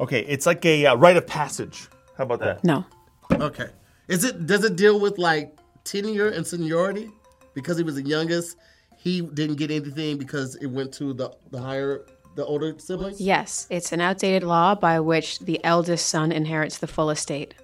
Okay, 0.00 0.20
it's 0.20 0.46
like 0.46 0.64
a 0.64 0.86
uh, 0.86 0.94
rite 0.96 1.16
of 1.16 1.26
passage. 1.26 1.88
How 2.16 2.24
about 2.24 2.40
that? 2.40 2.64
No. 2.64 2.84
Okay. 3.32 3.68
Is 4.08 4.24
it 4.24 4.46
does 4.46 4.64
it 4.64 4.76
deal 4.76 4.98
with 4.98 5.18
like 5.18 5.56
tenure 5.84 6.28
and 6.28 6.46
seniority? 6.46 7.10
Because 7.54 7.76
he 7.76 7.82
was 7.82 7.96
the 7.96 8.02
youngest, 8.02 8.56
he 8.96 9.20
didn't 9.20 9.56
get 9.56 9.70
anything 9.70 10.16
because 10.16 10.56
it 10.56 10.66
went 10.66 10.92
to 10.94 11.12
the 11.12 11.30
the 11.50 11.60
higher 11.60 12.06
the 12.36 12.44
older 12.44 12.74
siblings? 12.78 13.20
Yes, 13.20 13.66
it's 13.68 13.92
an 13.92 14.00
outdated 14.00 14.44
law 14.44 14.74
by 14.74 15.00
which 15.00 15.40
the 15.40 15.62
eldest 15.64 16.08
son 16.08 16.32
inherits 16.32 16.78
the 16.78 16.86
full 16.86 17.10
estate. 17.10 17.54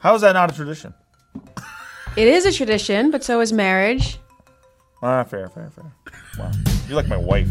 How 0.00 0.14
is 0.14 0.22
that 0.22 0.32
not 0.32 0.50
a 0.50 0.54
tradition? 0.54 0.94
It 2.16 2.26
is 2.26 2.44
a 2.44 2.52
tradition, 2.52 3.10
but 3.10 3.22
so 3.22 3.40
is 3.40 3.52
marriage. 3.52 4.18
Ah, 5.02 5.24
fair, 5.24 5.48
fair, 5.48 5.70
fair. 5.70 5.92
Wow, 6.40 6.50
you're 6.88 6.96
like 6.96 7.06
my 7.06 7.18
wife. 7.18 7.50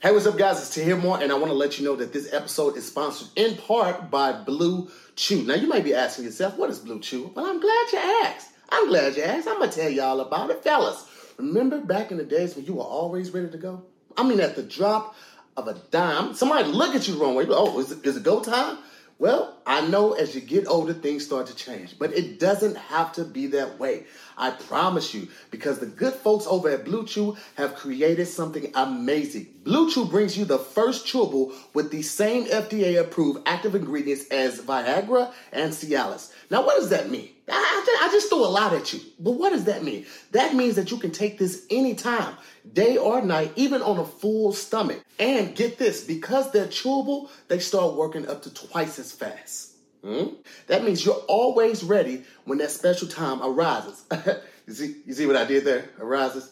Hey, 0.00 0.12
what's 0.12 0.26
up, 0.26 0.36
guys? 0.36 0.58
It's 0.58 0.74
Tahir 0.74 0.98
Moore, 0.98 1.18
and 1.22 1.32
I 1.32 1.34
want 1.34 1.46
to 1.46 1.54
let 1.54 1.78
you 1.78 1.84
know 1.86 1.96
that 1.96 2.12
this 2.12 2.30
episode 2.30 2.76
is 2.76 2.86
sponsored 2.86 3.28
in 3.36 3.56
part 3.56 4.10
by 4.10 4.32
Blue 4.32 4.90
Chew. 5.16 5.42
Now, 5.42 5.54
you 5.54 5.66
might 5.66 5.82
be 5.82 5.94
asking 5.94 6.26
yourself, 6.26 6.58
what 6.58 6.68
is 6.68 6.80
Blue 6.80 7.00
Chew? 7.00 7.32
Well, 7.34 7.46
I'm 7.46 7.58
glad 7.58 7.86
you 7.90 7.98
asked. 8.26 8.50
I'm 8.68 8.86
glad 8.88 9.16
you 9.16 9.22
asked. 9.22 9.48
I'm 9.48 9.56
going 9.56 9.70
to 9.70 9.80
tell 9.80 9.88
y'all 9.88 10.20
about 10.20 10.50
it. 10.50 10.62
Fellas, 10.62 11.06
remember 11.38 11.80
back 11.80 12.10
in 12.10 12.18
the 12.18 12.24
days 12.24 12.54
when 12.54 12.66
you 12.66 12.74
were 12.74 12.82
always 12.82 13.30
ready 13.30 13.48
to 13.48 13.56
go? 13.56 13.82
I 14.14 14.28
mean, 14.28 14.38
at 14.40 14.54
the 14.54 14.62
drop 14.62 15.14
of 15.56 15.68
a 15.68 15.74
dime, 15.90 16.34
somebody 16.34 16.68
look 16.68 16.94
at 16.94 17.08
you 17.08 17.18
wrong 17.18 17.34
way. 17.34 17.46
Oh, 17.48 17.80
is 17.80 17.92
it, 17.92 18.04
is 18.04 18.18
it 18.18 18.24
go 18.24 18.42
time? 18.42 18.76
Well, 19.18 19.56
I 19.64 19.86
know 19.86 20.14
as 20.14 20.34
you 20.34 20.40
get 20.40 20.66
older, 20.66 20.92
things 20.92 21.24
start 21.24 21.46
to 21.46 21.54
change, 21.54 21.98
but 21.98 22.12
it 22.12 22.40
doesn't 22.40 22.76
have 22.76 23.12
to 23.12 23.24
be 23.24 23.46
that 23.48 23.78
way. 23.78 24.04
I 24.36 24.50
promise 24.50 25.14
you, 25.14 25.28
because 25.50 25.78
the 25.78 25.86
good 25.86 26.14
folks 26.14 26.46
over 26.48 26.70
at 26.70 26.84
Blue 26.84 27.06
Chew 27.06 27.36
have 27.54 27.76
created 27.76 28.26
something 28.26 28.72
amazing. 28.74 29.46
Blue 29.62 29.90
Chew 29.90 30.06
brings 30.06 30.36
you 30.36 30.44
the 30.44 30.58
first 30.58 31.06
chewable 31.06 31.54
with 31.72 31.90
the 31.90 32.02
same 32.02 32.46
FDA 32.46 33.00
approved 33.00 33.46
active 33.46 33.74
ingredients 33.74 34.26
as 34.30 34.60
Viagra 34.60 35.32
and 35.52 35.72
Cialis. 35.72 36.32
Now, 36.50 36.66
what 36.66 36.78
does 36.78 36.90
that 36.90 37.08
mean? 37.08 37.30
I, 37.54 38.06
I 38.06 38.08
just 38.12 38.28
threw 38.28 38.44
a 38.44 38.48
lot 38.48 38.72
at 38.72 38.92
you, 38.92 39.00
but 39.18 39.32
what 39.32 39.50
does 39.50 39.64
that 39.64 39.84
mean? 39.84 40.06
That 40.32 40.54
means 40.54 40.76
that 40.76 40.90
you 40.90 40.98
can 40.98 41.10
take 41.10 41.38
this 41.38 41.66
anytime, 41.70 42.34
day 42.72 42.96
or 42.96 43.22
night, 43.22 43.52
even 43.56 43.82
on 43.82 43.98
a 43.98 44.04
full 44.04 44.52
stomach. 44.52 45.02
And 45.18 45.54
get 45.54 45.78
this, 45.78 46.04
because 46.04 46.50
they're 46.50 46.66
chewable, 46.66 47.30
they 47.48 47.58
start 47.58 47.94
working 47.94 48.28
up 48.28 48.42
to 48.42 48.54
twice 48.54 48.98
as 48.98 49.12
fast. 49.12 49.72
Hmm? 50.04 50.34
That 50.66 50.84
means 50.84 51.04
you're 51.04 51.14
always 51.28 51.84
ready 51.84 52.24
when 52.44 52.58
that 52.58 52.70
special 52.70 53.08
time 53.08 53.40
arises. 53.42 54.04
you 54.66 54.74
see, 54.74 54.96
you 55.06 55.14
see 55.14 55.26
what 55.26 55.36
I 55.36 55.44
did 55.44 55.64
there? 55.64 55.84
Arises. 56.00 56.50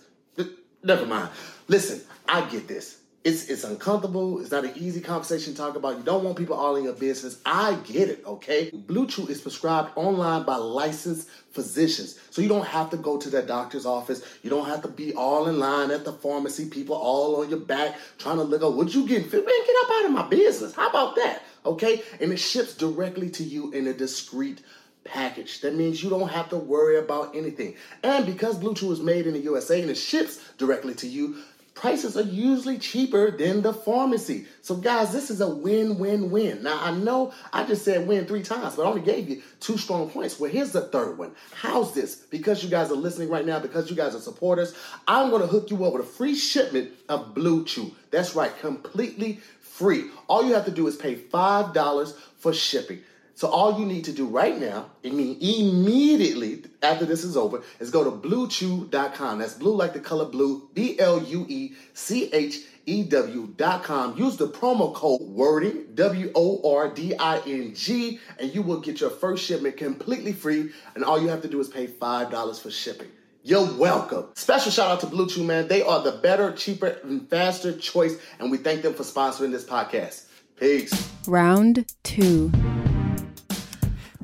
Never 0.83 1.07
mind. 1.07 1.31
Listen, 1.69 2.01
I 2.29 2.49
get 2.49 2.69
this. 2.69 3.00
It's 3.23 3.51
it's 3.51 3.65
uncomfortable. 3.65 4.41
It's 4.41 4.51
not 4.51 4.65
an 4.65 4.73
easy 4.77 5.03
conversation 5.03 5.53
to 5.53 5.59
talk 5.59 5.77
about. 5.77 5.99
You 5.99 6.03
don't 6.03 6.25
want 6.25 6.39
people 6.39 6.57
all 6.57 6.77
in 6.77 6.85
your 6.85 6.95
business. 6.95 7.39
I 7.45 7.75
get 7.85 8.09
it, 8.09 8.25
okay? 8.25 8.71
Blue 8.71 9.07
Chew 9.07 9.27
is 9.27 9.43
prescribed 9.43 9.91
online 9.95 10.45
by 10.45 10.57
licensed 10.57 11.29
physicians. 11.51 12.19
So 12.31 12.41
you 12.41 12.49
don't 12.49 12.67
have 12.67 12.89
to 12.91 12.97
go 12.97 13.19
to 13.19 13.29
that 13.31 13.47
doctor's 13.47 13.85
office. 13.85 14.23
You 14.43 14.49
don't 14.49 14.65
have 14.65 14.81
to 14.83 14.89
be 14.89 15.15
all 15.15 15.49
in 15.49 15.59
line 15.59 15.91
at 15.91 16.07
the 16.07 16.15
pharmacy, 16.15 16.71
people 16.71 16.97
all 16.97 17.43
on 17.43 17.51
your 17.51 17.61
back 17.61 17.99
trying 18.17 18.37
to 18.37 18.43
look 18.43 18.63
up 18.63 18.73
what 18.73 18.95
you 18.95 19.07
getting. 19.07 19.29
Fit? 19.29 19.45
Man, 19.45 19.67
get 19.67 19.77
up 19.85 19.91
out 19.91 20.05
of 20.07 20.13
my 20.13 20.27
business. 20.29 20.75
How 20.75 20.89
about 20.89 21.17
that? 21.17 21.43
Okay? 21.67 22.03
And 22.23 22.33
it 22.33 22.39
ships 22.39 22.75
directly 22.75 23.29
to 23.31 23.45
you 23.45 23.71
in 23.73 23.87
a 23.87 23.93
discreet 23.93 24.63
package. 25.05 25.61
That 25.61 25.75
means 25.75 26.03
you 26.03 26.09
don't 26.09 26.31
have 26.31 26.49
to 26.51 26.57
worry 26.57 26.99
about 26.99 27.37
anything. 27.37 27.77
And 28.03 28.25
because 28.25 28.57
Blue 28.57 28.75
Chew 28.75 28.93
is 28.93 29.01
made 29.01 29.27
in 29.27 29.35
the 29.35 29.41
USA 29.41 29.83
and 29.83 29.91
it 29.91 29.97
ships 29.97 30.41
directly 30.57 30.95
to 30.95 31.07
you, 31.07 31.37
prices 31.81 32.15
are 32.15 32.23
usually 32.23 32.77
cheaper 32.77 33.31
than 33.31 33.63
the 33.63 33.73
pharmacy. 33.73 34.45
So, 34.61 34.77
guys, 34.77 35.15
this 35.15 35.31
is 35.31 35.41
a 35.41 35.49
win 35.49 35.99
win 35.99 36.31
win. 36.31 36.63
Now, 36.63 36.79
I 36.79 36.91
know 36.91 37.33
I 37.55 37.65
just 37.65 37.87
said 37.87 38.07
win 38.07 38.27
three 38.27 38.43
times, 38.43 38.77
but 38.77 38.83
I 38.83 38.87
only 38.87 39.01
gave 39.01 39.31
you 39.31 39.43
two 39.61 39.79
strong 39.79 40.11
points. 40.11 40.39
Well, 40.39 40.51
here's 40.51 40.73
the 40.73 40.83
third 40.83 41.17
one. 41.17 41.33
How's 41.55 41.95
this? 41.95 42.17
Because 42.17 42.63
you 42.63 42.69
guys 42.69 42.91
are 42.91 42.97
listening 42.97 43.31
right 43.31 43.47
now, 43.47 43.59
because 43.59 43.89
you 43.89 43.97
guys 43.97 44.15
are 44.15 44.21
supporters, 44.21 44.75
I'm 45.09 45.31
going 45.31 45.41
to 45.41 45.49
hook 45.49 45.71
you 45.71 45.83
up 45.87 45.95
with 45.95 46.03
a 46.03 46.07
free 46.07 46.35
shipment 46.35 46.91
of 47.09 47.35
Blue 47.35 47.65
Chew. 47.65 47.93
That's 48.11 48.35
right, 48.35 48.55
completely 48.61 49.41
free. 49.63 50.11
All 50.29 50.45
you 50.45 50.53
have 50.53 50.67
to 50.67 50.71
do 50.71 50.87
is 50.87 50.97
pay 50.97 51.17
$5 51.17 52.15
for 52.37 52.53
shipping. 52.53 53.01
So 53.41 53.49
all 53.49 53.81
you 53.81 53.87
need 53.87 54.05
to 54.05 54.13
do 54.13 54.27
right 54.27 54.61
now, 54.61 54.91
I 55.03 55.09
mean 55.09 55.39
immediately 55.41 56.63
after 56.83 57.07
this 57.07 57.25
is 57.25 57.39
over, 57.39 57.63
is 57.79 57.91
go 57.91 58.05
to 58.05 58.11
bluechew.com. 58.11 59.39
That's 59.39 59.55
blue 59.55 59.75
like 59.75 59.95
the 59.95 60.01
color 60.01 60.27
blue, 60.27 60.69
B 60.75 60.99
L 60.99 61.23
U 61.23 61.47
E 61.49 61.73
C 61.95 62.29
H 62.35 62.59
E 62.85 63.03
W.com. 63.03 64.19
Use 64.19 64.37
the 64.37 64.47
promo 64.47 64.93
code 64.93 65.23
wording, 65.23 65.87
W 65.95 66.31
O 66.35 66.77
R 66.77 66.93
D 66.93 67.17
I 67.17 67.39
N 67.47 67.73
G, 67.75 68.21
and 68.39 68.55
you 68.55 68.61
will 68.61 68.79
get 68.79 69.01
your 69.01 69.09
first 69.09 69.43
shipment 69.43 69.79
completely 69.79 70.35
free. 70.35 70.73
And 70.95 71.03
all 71.03 71.19
you 71.19 71.29
have 71.29 71.41
to 71.41 71.49
do 71.49 71.61
is 71.61 71.69
pay 71.69 71.87
$5 71.87 72.61
for 72.61 72.71
shipping. 72.71 73.09
You're 73.43 73.73
welcome. 73.79 74.27
Special 74.35 74.71
shout 74.71 74.91
out 74.91 75.01
to 75.01 75.07
Blue 75.07 75.27
Chew, 75.27 75.45
man. 75.45 75.67
They 75.67 75.81
are 75.81 76.03
the 76.03 76.13
better, 76.13 76.53
cheaper, 76.53 76.99
and 77.05 77.27
faster 77.31 77.75
choice, 77.75 78.19
and 78.39 78.51
we 78.51 78.59
thank 78.59 78.83
them 78.83 78.93
for 78.93 79.03
sponsoring 79.03 79.51
this 79.51 79.65
podcast. 79.65 80.27
Peace. 80.59 81.09
Round 81.27 81.91
two. 82.03 82.53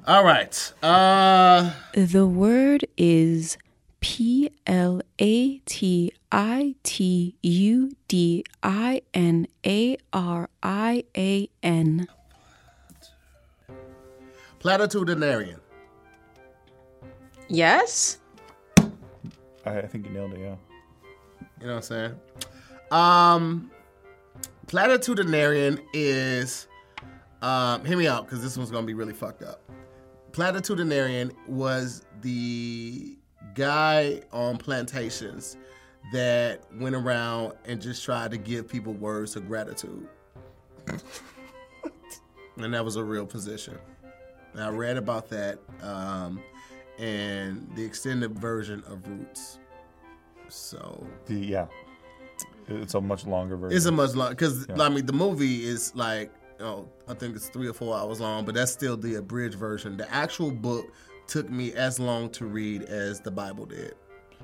All 0.07 0.25
right. 0.25 0.73
Uh 0.83 1.73
The 1.93 2.27
word 2.27 2.87
is 2.97 3.59
P 4.01 4.51
L 4.67 5.01
A 5.19 5.59
T 5.59 6.13
I 6.31 6.75
T 6.85 7.35
U 7.43 7.91
D 8.07 8.45
I 8.63 9.03
N 9.15 9.49
A 9.67 9.97
R 10.13 10.49
I 10.63 11.05
A 11.17 11.49
N. 11.63 12.07
platitudinarian. 14.61 15.61
Yes? 17.49 18.19
I, 19.65 19.79
I 19.79 19.87
think 19.87 20.07
you 20.07 20.13
nailed 20.13 20.33
it. 20.35 20.41
Yeah. 20.41 20.57
You 21.61 21.67
know 21.67 21.75
what 21.75 21.77
I'm 21.77 21.83
saying? 21.83 22.15
Um 22.93 23.71
platitudinarian 24.69 25.81
is 25.93 26.69
um 27.43 27.85
hear 27.85 27.97
me 27.97 28.07
out 28.07 28.25
because 28.25 28.41
this 28.43 28.57
one's 28.57 28.71
gonna 28.71 28.87
be 28.87 28.95
really 28.95 29.13
fucked 29.13 29.43
up. 29.43 29.63
Platitudinarian 30.37 31.35
was 31.47 32.05
the 32.21 33.16
guy 33.55 34.21
on 34.33 34.59
plantations 34.59 35.57
that 36.12 36.61
went 36.78 36.95
around 36.95 37.55
and 37.64 37.81
just 37.81 38.05
tried 38.05 38.31
to 38.33 38.37
give 38.37 38.69
people 38.69 38.93
words 38.93 39.35
of 39.35 39.49
gratitude. 39.49 40.07
and 42.59 42.75
that 42.75 42.85
was 42.85 42.97
a 42.97 43.02
real 43.02 43.25
position. 43.25 43.78
And 44.52 44.62
I 44.62 44.69
read 44.69 44.99
about 44.99 45.31
that 45.31 45.59
um, 45.83 46.43
and 46.99 47.66
the 47.75 47.83
extended 47.83 48.38
version 48.38 48.85
of 48.88 49.09
Roots. 49.09 49.59
So 50.49 51.07
The, 51.25 51.35
yeah. 51.35 51.66
It's 52.69 52.93
a 52.93 53.00
much 53.00 53.25
longer 53.25 53.57
version. 53.57 53.75
it's 53.75 53.87
a 53.87 53.93
much 53.93 54.14
longer, 54.14 54.35
because 54.35 54.66
Yeah. 54.69 54.83
I 54.83 54.90
mean 54.90 55.07
the 55.07 55.12
movie 55.14 55.64
is 55.64 55.95
like 55.95 56.31
oh 56.61 56.89
I 57.09 57.15
think 57.15 57.37
it's 57.37 57.49
three 57.49 57.69
or 57.69 57.73
four 57.73 57.97
hours 57.97 58.21
long, 58.21 58.45
but 58.45 58.55
that's 58.55 58.73
still 58.73 58.97
the 58.97 59.17
abridged 59.17 59.57
version. 59.57 59.97
The 59.97 60.13
actual 60.13 60.51
book 60.51 60.93
took 61.27 61.51
me 61.51 61.73
as 61.73 61.99
long 61.99 62.31
to 62.31 62.47
read 62.47 62.83
as 62.83 63.21
the 63.21 63.31
Bible 63.31 63.67
did. 63.67 63.95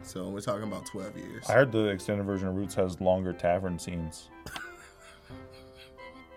So 0.03 0.29
we're 0.29 0.41
talking 0.41 0.65
about 0.65 0.87
twelve 0.87 1.17
years. 1.17 1.49
I 1.49 1.53
heard 1.53 1.73
the 1.73 1.87
extended 1.87 2.25
version 2.25 2.49
of 2.49 2.55
Roots 2.55 2.75
has 2.75 3.01
longer 3.01 3.33
tavern 3.33 3.79
scenes. 3.79 4.29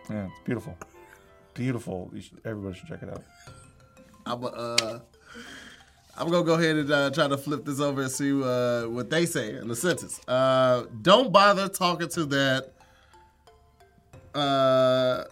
yeah, 0.10 0.26
it's 0.26 0.40
beautiful. 0.44 0.78
Beautiful. 1.54 2.12
You 2.14 2.22
should, 2.22 2.42
everybody 2.46 2.78
should 2.78 2.88
check 2.88 3.04
it 3.04 3.10
out. 3.10 3.24
I'm 4.26 4.44
uh 4.44 5.00
I'm 6.18 6.30
gonna 6.30 6.46
go 6.46 6.54
ahead 6.54 6.78
and 6.78 6.92
uh, 6.92 7.10
try 7.10 7.28
to 7.28 7.38
flip 7.38 7.66
this 7.66 7.82
over 7.82 8.04
and 8.04 8.12
see 8.12 8.32
uh, 8.42 8.88
what 8.88 9.10
they 9.10 9.26
say 9.26 9.56
in 9.56 9.68
the 9.68 9.76
sentence. 9.76 10.22
Uh, 10.28 10.86
don't 11.02 11.32
bother 11.32 11.68
talking 11.68 12.08
to 12.10 12.26
that 12.26 12.72
uh, 14.34 15.26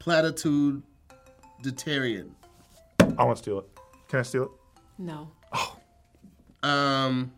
platitudinarian. 0.00 2.30
I 3.18 3.24
want 3.24 3.36
to 3.36 3.42
steal 3.42 3.58
it. 3.60 3.66
Can 4.08 4.20
I 4.20 4.22
steal 4.22 4.44
it? 4.44 4.50
No. 4.98 5.30
Um, 6.62 7.32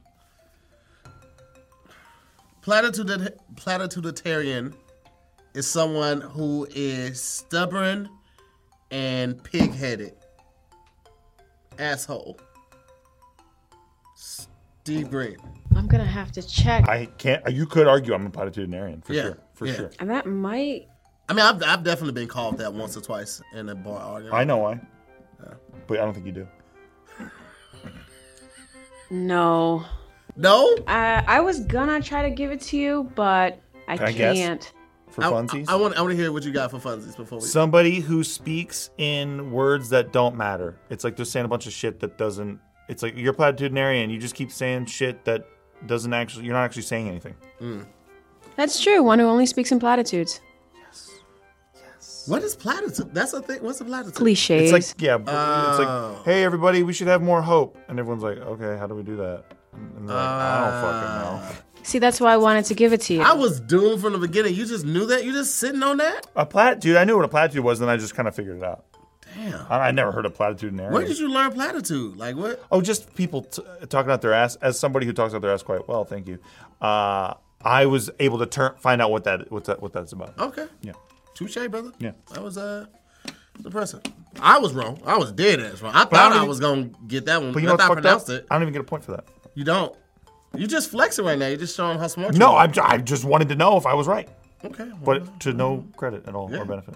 platitudin- 2.63 3.37
platitudinarian 3.55 4.75
is 5.55 5.67
someone 5.69 6.21
who 6.21 6.67
is 6.71 7.21
stubborn 7.23 8.09
and 8.91 9.43
pig-headed. 9.43 10.15
Asshole. 11.79 12.39
Steve 14.15 15.11
Greene. 15.11 15.37
I'm 15.77 15.87
gonna 15.87 16.05
have 16.05 16.33
to 16.33 16.43
check. 16.43 16.89
I 16.89 17.07
can't. 17.07 17.43
You 17.51 17.65
could 17.67 17.87
argue 17.87 18.13
I'm 18.15 18.27
a 18.27 18.31
platitudinarian 18.31 19.05
for 19.05 19.13
Yeah, 19.15 19.23
sure. 19.23 19.39
For 19.55 19.67
yeah. 19.67 19.75
sure. 19.75 19.91
and 19.99 20.11
that 20.11 20.27
might. 20.27 20.89
I 21.31 21.33
mean, 21.33 21.45
I've, 21.45 21.63
I've 21.63 21.85
definitely 21.85 22.21
been 22.21 22.27
called 22.27 22.59
that 22.59 22.75
once 22.75 22.97
or 22.97 23.01
twice 23.01 23.41
in 23.55 23.69
a 23.69 23.75
bar 23.77 24.01
argument. 24.01 24.35
I 24.35 24.43
know 24.43 24.57
why, 24.57 24.81
but 25.87 26.01
I 26.01 26.05
don't 26.05 26.13
think 26.13 26.27
you 26.27 26.33
do. 26.33 26.49
No. 29.11 29.85
no, 30.37 30.77
I, 30.89 31.23
I 31.27 31.41
was 31.41 31.61
gonna 31.61 32.03
try 32.03 32.23
to 32.23 32.31
give 32.31 32.51
it 32.51 32.61
to 32.63 32.77
you, 32.77 33.13
but 33.15 33.61
I 33.87 33.97
Can 33.97 34.07
I 34.07 34.13
guess? 34.13 34.37
can't. 34.37 34.73
for 35.09 35.23
I, 35.23 35.29
funsies. 35.29 35.69
I, 35.69 35.77
want 35.77 35.97
I 35.97 36.03
want 36.03 36.11
to 36.13 36.17
hear 36.17 36.33
what 36.33 36.43
you 36.43 36.51
got 36.51 36.73
for 36.73 36.79
funsies 36.79 37.17
before 37.17 37.39
we. 37.39 37.45
Somebody 37.45 38.01
who 38.01 38.25
speaks 38.25 38.91
in 38.99 39.53
words 39.53 39.89
that 39.91 40.13
don't 40.13 40.37
matter. 40.37 40.81
It's 40.91 41.05
like 41.05 41.15
they're 41.15 41.25
saying 41.25 41.45
a 41.47 41.49
bunch 41.49 41.69
of 41.69 41.73
shit 41.73 42.01
that 42.01 42.19
doesn't. 42.19 42.59
It's 42.89 43.05
like 43.05 43.17
you're 43.17 43.35
platitudinarian. 43.35 44.11
You 44.11 44.19
just 44.19 44.35
keep 44.35 44.51
saying 44.51 44.87
shit 44.87 45.25
that 45.27 45.47
doesn't 45.87 46.13
actually. 46.13 46.47
You're 46.47 46.55
not 46.55 46.65
actually 46.65 46.83
saying 46.83 47.09
anything. 47.09 47.37
Mm. 47.61 47.87
That's 48.57 48.81
true. 48.81 49.03
One 49.05 49.21
who 49.21 49.27
only 49.27 49.47
speaks 49.47 49.71
in 49.71 49.79
platitudes. 49.79 50.41
What 52.31 52.43
is 52.43 52.55
platitude? 52.57 53.13
That's 53.13 53.33
a 53.33 53.43
thing. 53.43 53.63
What's 53.63 53.81
a 53.81 53.85
platitude? 53.85 54.15
Cliches. 54.15 54.71
It's 54.71 54.73
like 54.73 55.03
yeah. 55.03 55.17
b- 55.19 55.25
It's 55.25 55.31
Oh. 55.33 56.15
like 56.17 56.25
hey 56.25 56.45
everybody, 56.45 56.83
we 56.83 56.93
should 56.93 57.09
have 57.09 57.23
more 57.23 57.43
hope, 57.43 57.77
and 57.89 57.99
everyone's 57.99 58.23
like, 58.23 58.39
okay, 58.39 58.77
how 58.79 58.87
do 58.87 58.95
we 58.95 59.03
do 59.03 59.17
that? 59.17 59.45
And 59.73 60.09
they're 60.09 60.17
like, 60.17 60.27
I 60.27 60.61
don't 60.61 60.81
fucking 60.83 61.51
know. 61.55 61.57
See, 61.83 61.99
that's 61.99 62.21
why 62.21 62.33
I 62.35 62.37
wanted 62.37 62.67
to 62.67 62.75
give 62.75 62.93
it 62.93 63.01
to 63.03 63.15
you. 63.15 63.23
I 63.23 63.33
was 63.33 63.59
doomed 63.61 64.03
from 64.03 64.13
the 64.13 64.19
beginning. 64.19 64.55
You 64.55 64.67
just 64.67 64.85
knew 64.85 65.07
that. 65.07 65.25
You 65.25 65.33
just 65.33 65.57
sitting 65.57 65.83
on 65.83 65.97
that. 65.97 66.27
A 66.37 66.45
platitude. 66.45 66.97
I 66.97 67.05
knew 67.05 67.17
what 67.17 67.25
a 67.25 67.29
platitude 67.29 67.65
was, 67.65 67.81
and 67.81 67.91
I 67.91 67.97
just 67.97 68.15
kind 68.15 68.29
of 68.29 68.35
figured 68.35 68.59
it 68.59 68.63
out. 68.65 68.85
Damn. 69.35 69.65
I, 69.71 69.89
I 69.89 69.91
never 69.93 70.13
heard 70.13 70.27
of 70.27 70.35
platitudinarian. 70.37 70.91
Where 70.91 71.07
did 71.07 71.19
you 71.19 71.29
learn 71.31 71.53
platitude? 71.53 72.17
Like 72.17 72.37
what? 72.37 72.63
Oh, 72.71 72.81
just 72.83 73.15
people 73.15 73.43
t- 73.43 73.63
talking 73.89 74.11
out 74.13 74.21
their 74.23 74.35
ass. 74.35 74.57
As 74.57 74.79
somebody 74.79 75.07
who 75.07 75.13
talks 75.13 75.33
out 75.35 75.41
their 75.41 75.53
ass 75.53 75.63
quite 75.63 75.89
well, 75.89 76.05
thank 76.05 76.27
you. 76.29 76.39
Uh, 76.83 77.35
I 77.63 77.87
was 77.87 78.11
able 78.19 78.39
to 78.41 78.47
turn 78.47 78.75
find 78.77 79.01
out 79.01 79.11
what 79.11 79.25
that 79.25 79.51
what 79.53 79.65
that 79.65 79.81
what 79.81 79.93
that's 79.93 80.13
about. 80.13 80.39
Okay. 80.39 80.67
Yeah. 80.83 80.93
Touche, 81.41 81.69
brother. 81.69 81.91
Yeah. 81.99 82.13
That 82.35 82.43
was 82.43 82.59
uh 82.59 82.87
depressing. 83.63 84.01
I 84.41 84.59
was 84.59 84.73
wrong. 84.75 85.01
I 85.05 85.17
was 85.17 85.33
dead 85.33 85.61
ass 85.61 85.83
wrong. 85.83 85.95
I 85.95 86.03
I 86.03 86.05
thought 86.05 86.33
I 86.33 86.37
even- 86.37 86.49
was 86.49 86.61
gonna 86.61 86.91
get 87.09 87.25
that 87.27 87.43
one. 87.43 87.53
But 87.53 87.63
you 87.63 87.69
I 87.69 87.73
know 87.73 87.77
thought 87.77 87.85
I 87.85 87.89
fucked 87.95 87.99
up? 87.99 88.03
pronounced 88.03 88.29
it. 88.31 88.47
I 88.51 88.55
don't 88.55 88.63
even 88.63 88.73
get 88.73 88.81
a 88.83 88.85
point 88.85 89.05
for 89.05 89.13
that. 89.13 89.25
You 89.55 89.65
don't. 89.65 89.95
You 90.57 90.67
just 90.67 90.91
flexing 90.91 91.25
right 91.25 91.39
now. 91.39 91.47
You're 91.47 91.57
just 91.59 91.77
showing 91.77 91.99
how 91.99 92.07
smart 92.09 92.35
you 92.35 92.39
No, 92.41 92.53
are. 92.55 92.65
I'm, 92.65 92.73
I 92.83 92.99
just 92.99 93.25
wanted 93.25 93.49
to 93.51 93.57
know 93.57 93.77
if 93.77 93.87
I 93.87 93.95
was 93.95 94.07
right, 94.09 94.29
Okay. 94.65 94.85
well, 95.01 95.21
but 95.21 95.41
to 95.41 95.53
no 95.53 95.87
credit 95.97 96.27
at 96.29 96.35
all 96.35 96.51
Yeah. 96.51 96.59
or 96.59 96.65
benefit. 96.65 96.95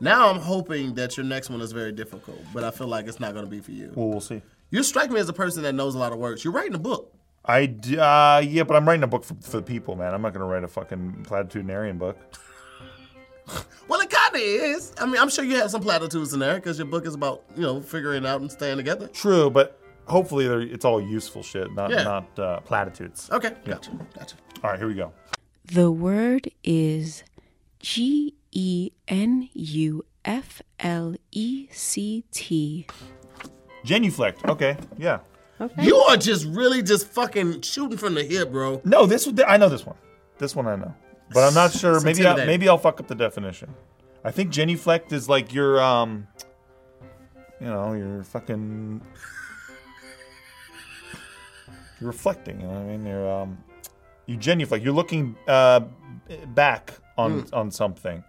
now 0.00 0.28
I'm 0.28 0.38
hoping 0.40 0.94
that 0.94 1.16
your 1.16 1.26
next 1.26 1.50
one 1.50 1.60
is 1.60 1.72
very 1.72 1.92
difficult, 1.92 2.38
but 2.54 2.62
I 2.64 2.70
feel 2.70 2.86
like 2.86 3.06
it's 3.08 3.18
not 3.20 3.34
gonna 3.34 3.46
be 3.48 3.60
for 3.60 3.72
you. 3.72 3.92
Well, 3.94 4.08
we'll 4.08 4.20
see. 4.20 4.40
You 4.70 4.82
strike 4.82 5.10
me 5.10 5.20
as 5.20 5.28
a 5.28 5.32
person 5.34 5.62
that 5.64 5.74
knows 5.74 5.94
a 5.94 5.98
lot 5.98 6.12
of 6.12 6.18
words. 6.18 6.44
You're 6.44 6.52
writing 6.54 6.74
a 6.74 6.78
book. 6.78 7.12
I 7.44 7.64
uh, 7.98 8.40
yeah, 8.46 8.62
but 8.62 8.76
I'm 8.76 8.86
writing 8.86 9.02
a 9.02 9.08
book 9.08 9.24
for, 9.24 9.34
for 9.40 9.56
the 9.56 9.62
people, 9.62 9.96
man. 9.96 10.14
I'm 10.14 10.22
not 10.22 10.32
gonna 10.32 10.46
write 10.46 10.62
a 10.64 10.68
fucking 10.68 11.26
platitudinarian 11.28 11.98
book. 11.98 12.16
Well, 13.88 14.00
it 14.00 14.08
kind 14.10 14.34
of 14.36 14.40
is. 14.40 14.92
I 14.98 15.04
mean, 15.06 15.18
I'm 15.20 15.28
sure 15.28 15.44
you 15.44 15.56
have 15.56 15.70
some 15.70 15.82
platitudes 15.82 16.32
in 16.32 16.38
there 16.40 16.54
because 16.54 16.78
your 16.78 16.86
book 16.86 17.04
is 17.06 17.14
about 17.14 17.42
you 17.56 17.62
know 17.62 17.80
figuring 17.82 18.24
out 18.24 18.40
and 18.40 18.50
staying 18.50 18.76
together. 18.78 19.08
True, 19.08 19.50
but 19.50 19.78
hopefully 20.06 20.46
it's 20.72 20.84
all 20.84 21.00
useful 21.00 21.42
shit, 21.42 21.70
not 21.74 21.90
Yeah. 21.90 22.04
not 22.04 22.38
uh, 22.38 22.60
platitudes. 22.60 23.28
Okay, 23.30 23.52
gotcha, 23.66 23.90
gotcha. 24.18 24.36
All 24.64 24.70
right, 24.70 24.78
here 24.78 24.88
we 24.88 24.94
go. 24.94 25.12
The 25.66 25.90
word 25.90 26.48
is 26.64 27.22
G 27.80 28.34
E 28.52 28.92
N 29.08 29.48
U 29.52 30.04
F 30.24 30.62
L 30.80 31.14
E 31.32 31.68
C 31.72 32.24
T. 32.30 32.86
Genuflect. 33.84 34.44
Okay, 34.48 34.76
yeah. 34.96 35.18
Okay. 35.60 35.84
You 35.84 35.96
are 35.96 36.16
just 36.16 36.46
really 36.46 36.82
just 36.82 37.08
fucking 37.08 37.60
shooting 37.62 37.98
from 37.98 38.14
the 38.14 38.22
hip, 38.24 38.50
bro. 38.52 38.80
No, 38.84 39.06
this 39.06 39.26
one- 39.26 39.38
I 39.46 39.56
know 39.56 39.68
this 39.68 39.84
one. 39.84 39.96
This 40.38 40.56
one 40.56 40.66
I 40.66 40.76
know, 40.76 40.94
but 41.34 41.44
I'm 41.44 41.54
not 41.54 41.72
sure. 41.78 42.00
Maybe 42.00 42.26
I, 42.26 42.44
maybe 42.46 42.68
I'll 42.68 42.78
fuck 42.78 43.00
up 43.00 43.06
the 43.08 43.14
definition. 43.14 43.74
I 44.24 44.30
think 44.30 44.50
genuflect 44.50 45.12
is 45.12 45.28
like 45.28 45.52
you're 45.52 45.80
um, 45.82 46.26
you 47.60 47.66
know, 47.66 47.92
you're 47.92 48.22
fucking, 48.24 49.00
you're 52.00 52.06
reflecting. 52.08 52.60
You 52.60 52.66
know 52.66 52.72
what 52.74 52.80
I 52.80 52.84
mean? 52.84 53.06
You're 53.06 53.30
um, 53.30 53.58
you 54.26 54.36
genuflect. 54.36 54.84
You're 54.84 54.94
looking 54.94 55.36
uh 55.48 55.80
back 56.48 56.92
on 57.18 57.40
Hmm. 57.40 57.54
on 57.54 57.70
something, 57.70 58.22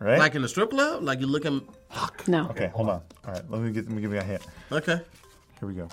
right? 0.00 0.18
Like 0.18 0.34
in 0.34 0.42
the 0.42 0.48
strip 0.48 0.70
club, 0.70 1.02
like 1.02 1.20
you're 1.20 1.28
looking. 1.28 1.66
Fuck. 1.90 2.26
No. 2.28 2.48
okay, 2.50 2.68
hold 2.74 2.88
on. 2.88 3.02
All 3.26 3.32
right, 3.32 3.50
let 3.50 3.60
me 3.60 3.70
get 3.72 3.86
let 3.86 3.94
me 3.94 4.02
give 4.02 4.12
you 4.12 4.18
a 4.18 4.22
hint. 4.22 4.42
Okay. 4.72 5.00
Here 5.60 5.68
we 5.68 5.74
go. 5.74 5.88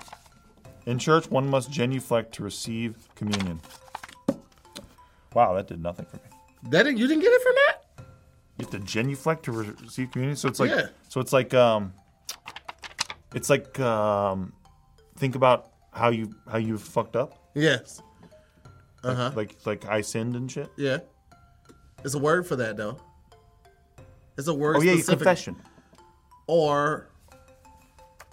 In 0.86 0.98
church, 0.98 1.30
one 1.30 1.48
must 1.48 1.70
genuflect 1.70 2.34
to 2.34 2.42
receive 2.42 2.96
communion. 3.14 3.60
Wow, 5.34 5.54
that 5.54 5.66
did 5.66 5.82
nothing 5.82 6.06
for 6.06 6.16
me. 6.16 6.22
That 6.70 6.84
didn't, 6.84 6.98
you 6.98 7.06
didn't 7.08 7.22
get 7.22 7.32
it 7.32 7.42
from 7.42 7.54
that? 7.66 8.04
You 8.58 8.66
have 8.66 8.70
to 8.70 8.78
genuflect 8.80 9.44
to 9.46 9.52
re- 9.52 9.72
receive 9.82 10.10
communion. 10.12 10.36
So 10.36 10.48
it's 10.48 10.60
like, 10.60 10.70
Yeah. 10.70 10.88
so 11.08 11.20
it's 11.20 11.32
like, 11.32 11.54
um, 11.54 11.92
it's 13.34 13.48
like, 13.50 13.80
um, 13.80 14.52
think 15.16 15.34
about 15.34 15.70
how 15.92 16.10
you 16.10 16.34
how 16.50 16.58
you 16.58 16.78
fucked 16.78 17.16
up, 17.16 17.50
Yes. 17.54 18.00
Uh 19.04 19.14
huh. 19.14 19.30
like 19.34 19.56
like 19.66 19.84
I 19.86 20.00
sinned 20.02 20.36
and 20.36 20.50
shit. 20.50 20.70
Yeah. 20.76 20.98
It's 22.04 22.14
a 22.14 22.18
word 22.18 22.46
for 22.46 22.56
that 22.56 22.76
though. 22.76 22.98
It's 24.38 24.48
a 24.48 24.54
word. 24.54 24.76
Oh 24.76 24.80
yeah, 24.80 24.92
specific- 24.92 25.18
confession. 25.18 25.56
Or. 26.46 27.08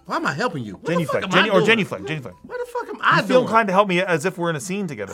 Why 0.05 0.15
am 0.15 0.25
I 0.25 0.33
helping 0.33 0.63
you? 0.63 0.73
What 0.73 0.85
the 0.85 1.05
fuck 1.05 1.21
Genuflect, 1.21 1.23
am 1.25 1.31
Genu- 1.31 1.51
I 1.51 1.53
or 1.53 1.59
doing? 1.59 1.65
genuflect, 1.67 2.05
genuflect. 2.07 2.37
What 2.43 2.57
the 2.65 2.71
fuck 2.71 2.89
am 2.89 2.99
I 3.01 3.17
You 3.17 3.27
feel 3.27 3.27
doing? 3.37 3.43
inclined 3.43 3.67
to 3.67 3.73
help 3.73 3.87
me 3.87 4.01
as 4.01 4.25
if 4.25 4.37
we're 4.39 4.49
in 4.49 4.55
a 4.55 4.59
scene 4.59 4.87
together. 4.87 5.13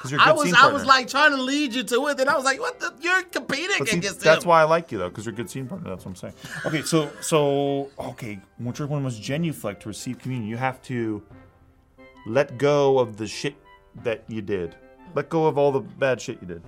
Because 0.00 0.12
you're 0.12 0.20
a 0.20 0.22
I 0.22 0.26
good 0.28 0.36
was 0.38 0.44
scene 0.46 0.54
I 0.56 0.72
was 0.72 0.86
like 0.86 1.08
trying 1.08 1.32
to 1.32 1.42
lead 1.42 1.74
you 1.74 1.82
to 1.82 2.06
it, 2.08 2.18
and 2.18 2.30
I 2.30 2.34
was 2.34 2.44
like, 2.46 2.58
"What 2.58 2.80
the? 2.80 2.94
You're 3.02 3.22
competing 3.24 3.76
But 3.80 3.88
see, 3.88 3.98
against 3.98 4.20
that's 4.20 4.44
him." 4.44 4.48
why 4.48 4.62
I 4.62 4.64
like 4.64 4.90
you 4.90 4.96
though, 4.96 5.10
because 5.10 5.26
you're 5.26 5.34
a 5.34 5.36
good 5.36 5.50
scene 5.50 5.66
partner. 5.66 5.90
That's 5.90 6.06
what 6.06 6.12
I'm 6.12 6.16
saying. 6.16 6.34
Okay, 6.64 6.80
so 6.80 7.10
so 7.20 7.90
okay, 7.98 8.40
which 8.56 8.80
one 8.80 9.02
must 9.02 9.20
genuflect 9.20 9.82
to 9.82 9.88
receive 9.88 10.18
communion? 10.18 10.48
You 10.48 10.56
have 10.56 10.80
to 10.84 11.22
let 12.26 12.56
go 12.56 12.98
of 12.98 13.18
the 13.18 13.26
shit 13.26 13.56
that 14.02 14.24
you 14.26 14.40
did. 14.40 14.74
Let 15.14 15.28
go 15.28 15.46
of 15.46 15.58
all 15.58 15.70
the 15.70 15.80
bad 15.80 16.18
shit 16.18 16.38
you 16.40 16.46
did. 16.48 16.62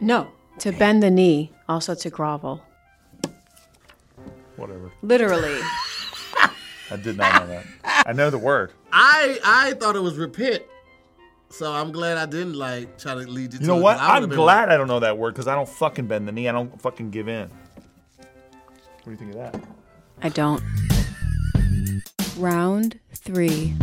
No. 0.00 0.28
To 0.58 0.72
bend 0.72 1.02
the 1.02 1.10
knee, 1.10 1.52
also 1.70 1.94
to 1.94 2.10
grovel. 2.10 2.60
Whatever. 4.56 4.90
Literally. 5.00 5.58
I 6.90 6.96
did 7.02 7.16
not 7.16 7.42
know 7.42 7.46
that. 7.48 8.04
I 8.06 8.12
know 8.12 8.28
the 8.30 8.38
word. 8.38 8.72
I 8.92 9.38
I 9.44 9.72
thought 9.74 9.96
it 9.96 10.00
was 10.02 10.18
repent, 10.18 10.62
so 11.50 11.72
I'm 11.72 11.92
glad 11.92 12.16
I 12.16 12.26
didn't 12.26 12.54
like 12.54 12.98
try 12.98 13.14
to 13.14 13.20
lead 13.20 13.52
you. 13.52 13.58
You 13.58 13.66
to 13.66 13.66
know 13.66 13.78
it, 13.78 13.82
what? 13.82 13.98
'cause 13.98 14.06
I 14.08 14.08
I'm 14.08 14.14
would've 14.22 14.30
been 14.30 14.38
glad 14.38 14.68
I 14.70 14.76
don't 14.76 14.88
know 14.88 15.00
that 15.00 15.18
word 15.18 15.34
because 15.34 15.46
I 15.48 15.54
don't 15.54 15.68
fucking 15.68 16.06
bend 16.06 16.26
the 16.28 16.32
knee. 16.32 16.48
I 16.48 16.52
don't 16.52 16.80
fucking 16.80 17.10
give 17.10 17.28
in. 17.28 17.48
What 17.48 19.04
do 19.04 19.10
you 19.12 19.16
think 19.16 19.30
of 19.34 19.36
that? 19.38 19.62
I 20.22 20.28
don't. 20.28 20.62
Round 22.36 22.98
three. 23.14 23.74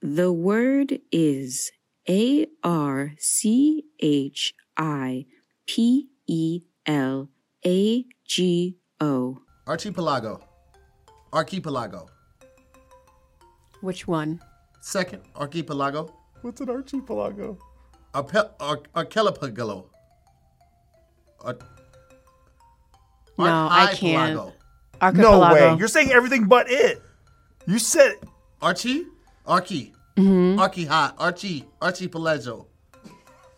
The 0.00 0.32
word 0.32 0.98
is 1.12 1.70
A 2.08 2.46
R 2.64 3.12
C 3.18 3.84
H 4.00 4.54
I 4.76 5.26
P 5.66 6.08
E 6.26 6.62
L 6.86 7.28
A 7.64 8.04
G 8.26 8.78
O. 9.00 9.38
Archipelago. 9.68 10.40
Archipelago. 11.32 12.08
Which 13.82 14.06
one? 14.08 14.40
Second, 14.80 15.22
archipelago. 15.36 16.12
What's 16.40 16.60
an 16.60 16.70
archipelago? 16.70 17.58
Arpe- 18.14 18.50
ar- 18.60 18.80
archipelago. 18.94 19.86
Ar- 21.44 21.56
No, 23.38 23.68
I 23.70 23.92
can't. 23.94 24.38
archipelago. 24.38 24.52
Archipelago. 25.00 25.40
No 25.40 25.52
way. 25.72 25.78
You're 25.78 25.88
saying 25.88 26.12
everything 26.12 26.44
but 26.46 26.70
it. 26.70 27.02
You 27.66 27.78
said 27.78 28.14
Archie? 28.60 29.06
Archie. 29.46 29.92
Mm-hmm. 30.16 30.58
Archie 30.60 30.84
hot. 30.84 31.14
Archie. 31.18 31.64
Archipelago. 31.80 32.66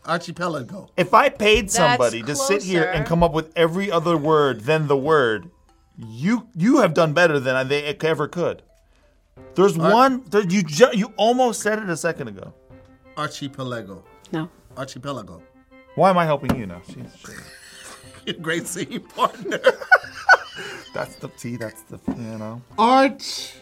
Archipelago. 0.06 0.90
if 0.98 1.14
I 1.14 1.30
paid 1.30 1.70
somebody 1.70 2.20
to 2.20 2.26
That's 2.26 2.46
sit 2.46 2.62
here 2.62 2.84
and 2.84 3.06
come 3.06 3.22
up 3.22 3.32
with 3.32 3.50
every 3.56 3.90
other 3.90 4.16
word 4.18 4.60
than 4.60 4.86
the 4.86 4.96
word, 4.96 5.50
you 5.96 6.48
you 6.54 6.78
have 6.80 6.92
done 6.92 7.14
better 7.14 7.40
than 7.40 7.56
I- 7.56 7.64
they 7.64 7.84
ever 7.84 8.28
could. 8.28 8.62
There's 9.54 9.76
one. 9.76 10.24
There, 10.30 10.42
you 10.42 10.62
ju- 10.62 10.90
you 10.92 11.12
almost 11.16 11.60
said 11.60 11.78
it 11.78 11.88
a 11.88 11.96
second 11.96 12.28
ago. 12.28 12.52
Archipelago. 13.16 14.04
No. 14.32 14.48
Archipelago. 14.76 15.42
Why 15.94 16.10
am 16.10 16.18
I 16.18 16.24
helping 16.24 16.56
you 16.58 16.66
now? 16.66 16.80
Jeez, 16.88 17.10
shit. 18.26 18.42
Great 18.42 18.66
scene 18.66 19.00
partner. 19.00 19.60
That's 20.94 21.16
the 21.16 21.28
T. 21.28 21.56
That's 21.56 21.82
the 21.82 22.00
you 22.08 22.38
know. 22.38 22.62
Arch. 22.78 23.54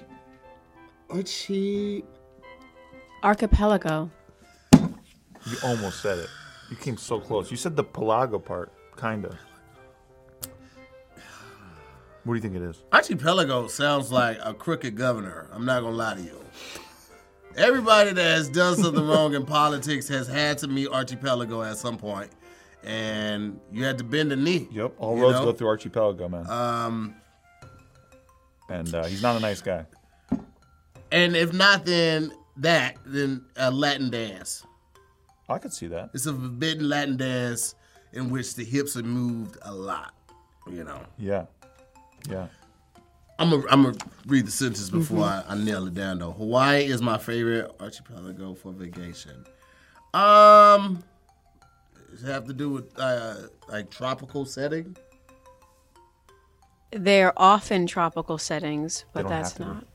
Archie. 1.11 2.05
Archipelago. 3.23 4.11
You 4.73 5.57
almost 5.65 6.01
said 6.01 6.19
it. 6.19 6.29
You 6.71 6.77
came 6.77 6.97
so 6.97 7.21
close. 7.21 7.51
You 7.51 7.57
said 7.57 7.77
the 7.77 7.85
pelago 7.85 8.43
part, 8.43 8.73
kinda. 8.99 9.37
What 12.25 12.35
do 12.35 12.37
you 12.37 12.43
think 12.43 12.55
it 12.55 12.63
is? 12.63 12.83
Archipelago 12.93 13.67
sounds 13.67 14.13
like 14.13 14.39
a 14.43 14.55
crooked 14.55 14.97
governor. 14.97 15.49
I'm 15.53 15.65
not 15.65 15.83
gonna 15.83 15.97
lie 15.97 16.15
to 16.15 16.21
you. 16.21 16.39
Everybody 17.57 18.13
that 18.13 18.23
has 18.23 18.49
done 18.49 18.77
something 18.77 19.07
wrong 19.07 19.35
in 19.35 19.45
politics 19.45 20.09
has 20.09 20.29
had 20.29 20.59
to 20.59 20.69
meet 20.69 20.89
Archipelago 20.89 21.63
at 21.63 21.77
some 21.77 21.99
point, 21.99 22.31
and 22.85 23.61
you 23.73 23.85
had 23.85 23.99
to 23.99 24.05
bend 24.05 24.31
the 24.31 24.37
knee. 24.37 24.69
Yep. 24.71 24.95
All 24.99 25.17
roads 25.17 25.39
know? 25.39 25.47
go 25.47 25.53
through 25.53 25.69
Archipelago, 25.69 26.29
man. 26.29 26.49
Um, 26.49 27.15
and 28.69 28.95
uh, 28.95 29.05
he's 29.05 29.23
not 29.23 29.37
a 29.37 29.41
nice 29.41 29.61
guy. 29.61 29.85
and 31.11 31.37
if 31.37 31.53
not, 31.53 31.85
then 31.85 32.33
that 32.59 32.97
then 33.05 33.45
a 33.57 33.71
Latin 33.71 34.11
dance. 34.11 34.65
I 35.49 35.59
could 35.59 35.73
see 35.73 35.89
that. 35.89 36.11
It's 36.15 36.27
a 36.27 36.33
forbidden 36.33 36.89
Latin 36.89 37.17
dance 37.17 37.75
in 38.13 38.31
which 38.31 38.55
the 38.55 38.65
hips 38.65 38.97
are 38.97 39.03
moved 39.03 39.59
a 39.63 39.75
lot. 39.75 40.15
You 40.71 40.85
know. 40.85 41.01
Yeah. 41.19 41.47
Yeah. 42.29 42.47
I'm 43.39 43.51
gonna 43.51 43.65
I'm 43.71 43.83
gonna 43.83 43.97
read 44.27 44.47
the 44.47 44.51
sentence 44.53 44.89
before 44.91 45.25
I, 45.25 45.43
I 45.49 45.57
nail 45.57 45.87
it 45.87 45.95
down 45.95 46.19
though. 46.19 46.33
Hawaii 46.33 46.85
is 46.85 47.03
my 47.03 47.19
favorite 47.19 47.71
archipelago 47.81 48.55
for 48.55 48.71
vacation. 48.73 49.45
Um, 50.15 51.03
does 52.11 52.23
it 52.23 52.27
have 52.29 52.47
to 52.47 52.53
do 52.53 52.69
with 52.71 52.97
uh, 52.99 53.35
like 53.69 53.91
tropical 53.91 54.45
setting? 54.45 54.97
They're 56.93 57.33
often 57.37 57.87
tropical 57.87 58.37
settings, 58.39 59.07
but 59.15 59.23
don't 59.23 59.31
that's 59.31 59.55
be. 59.55 59.65
not. 59.65 59.87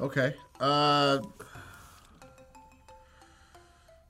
Okay. 0.00 0.34
Uh. 0.60 1.20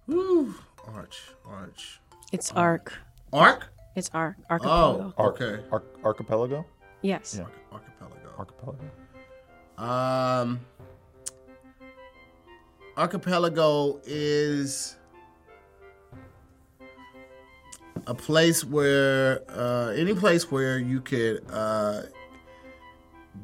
Whew. 0.07 0.55
Arch, 0.94 1.20
arch, 1.46 2.01
It's 2.33 2.51
arc. 2.53 2.94
arc. 3.33 3.68
It's 3.94 4.11
arc. 4.14 4.37
Archipelago. 4.48 5.12
Oh, 5.18 5.27
okay. 5.29 5.62
Ar- 5.70 5.83
archipelago? 6.03 6.64
Yes. 7.02 7.37
Yeah. 7.38 7.46
Archipelago. 7.72 8.34
Archipelago. 8.38 8.84
Um, 9.78 10.61
archipelago 12.96 14.00
is 14.04 14.96
a 18.06 18.14
place 18.14 18.64
where 18.64 19.42
uh, 19.50 19.90
any 19.96 20.14
place 20.14 20.50
where 20.50 20.78
you 20.78 21.00
could 21.00 21.44
uh, 21.52 22.02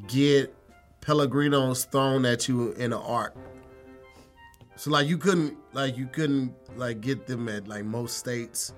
get 0.09 0.55
Pellegrinos 1.01 1.89
thrown 1.91 2.25
at 2.25 2.49
you 2.49 2.73
in 2.73 2.93
an 2.93 2.99
arc. 2.99 3.37
So 4.77 4.91
like 4.91 5.07
you 5.07 5.19
couldn't 5.19 5.57
like 5.73 5.97
you 5.97 6.07
couldn't 6.07 6.53
like 6.77 7.01
get 7.01 7.27
them 7.27 7.49
at 7.49 7.69
like 7.69 7.85
most 7.85 8.19
states, 8.19 8.73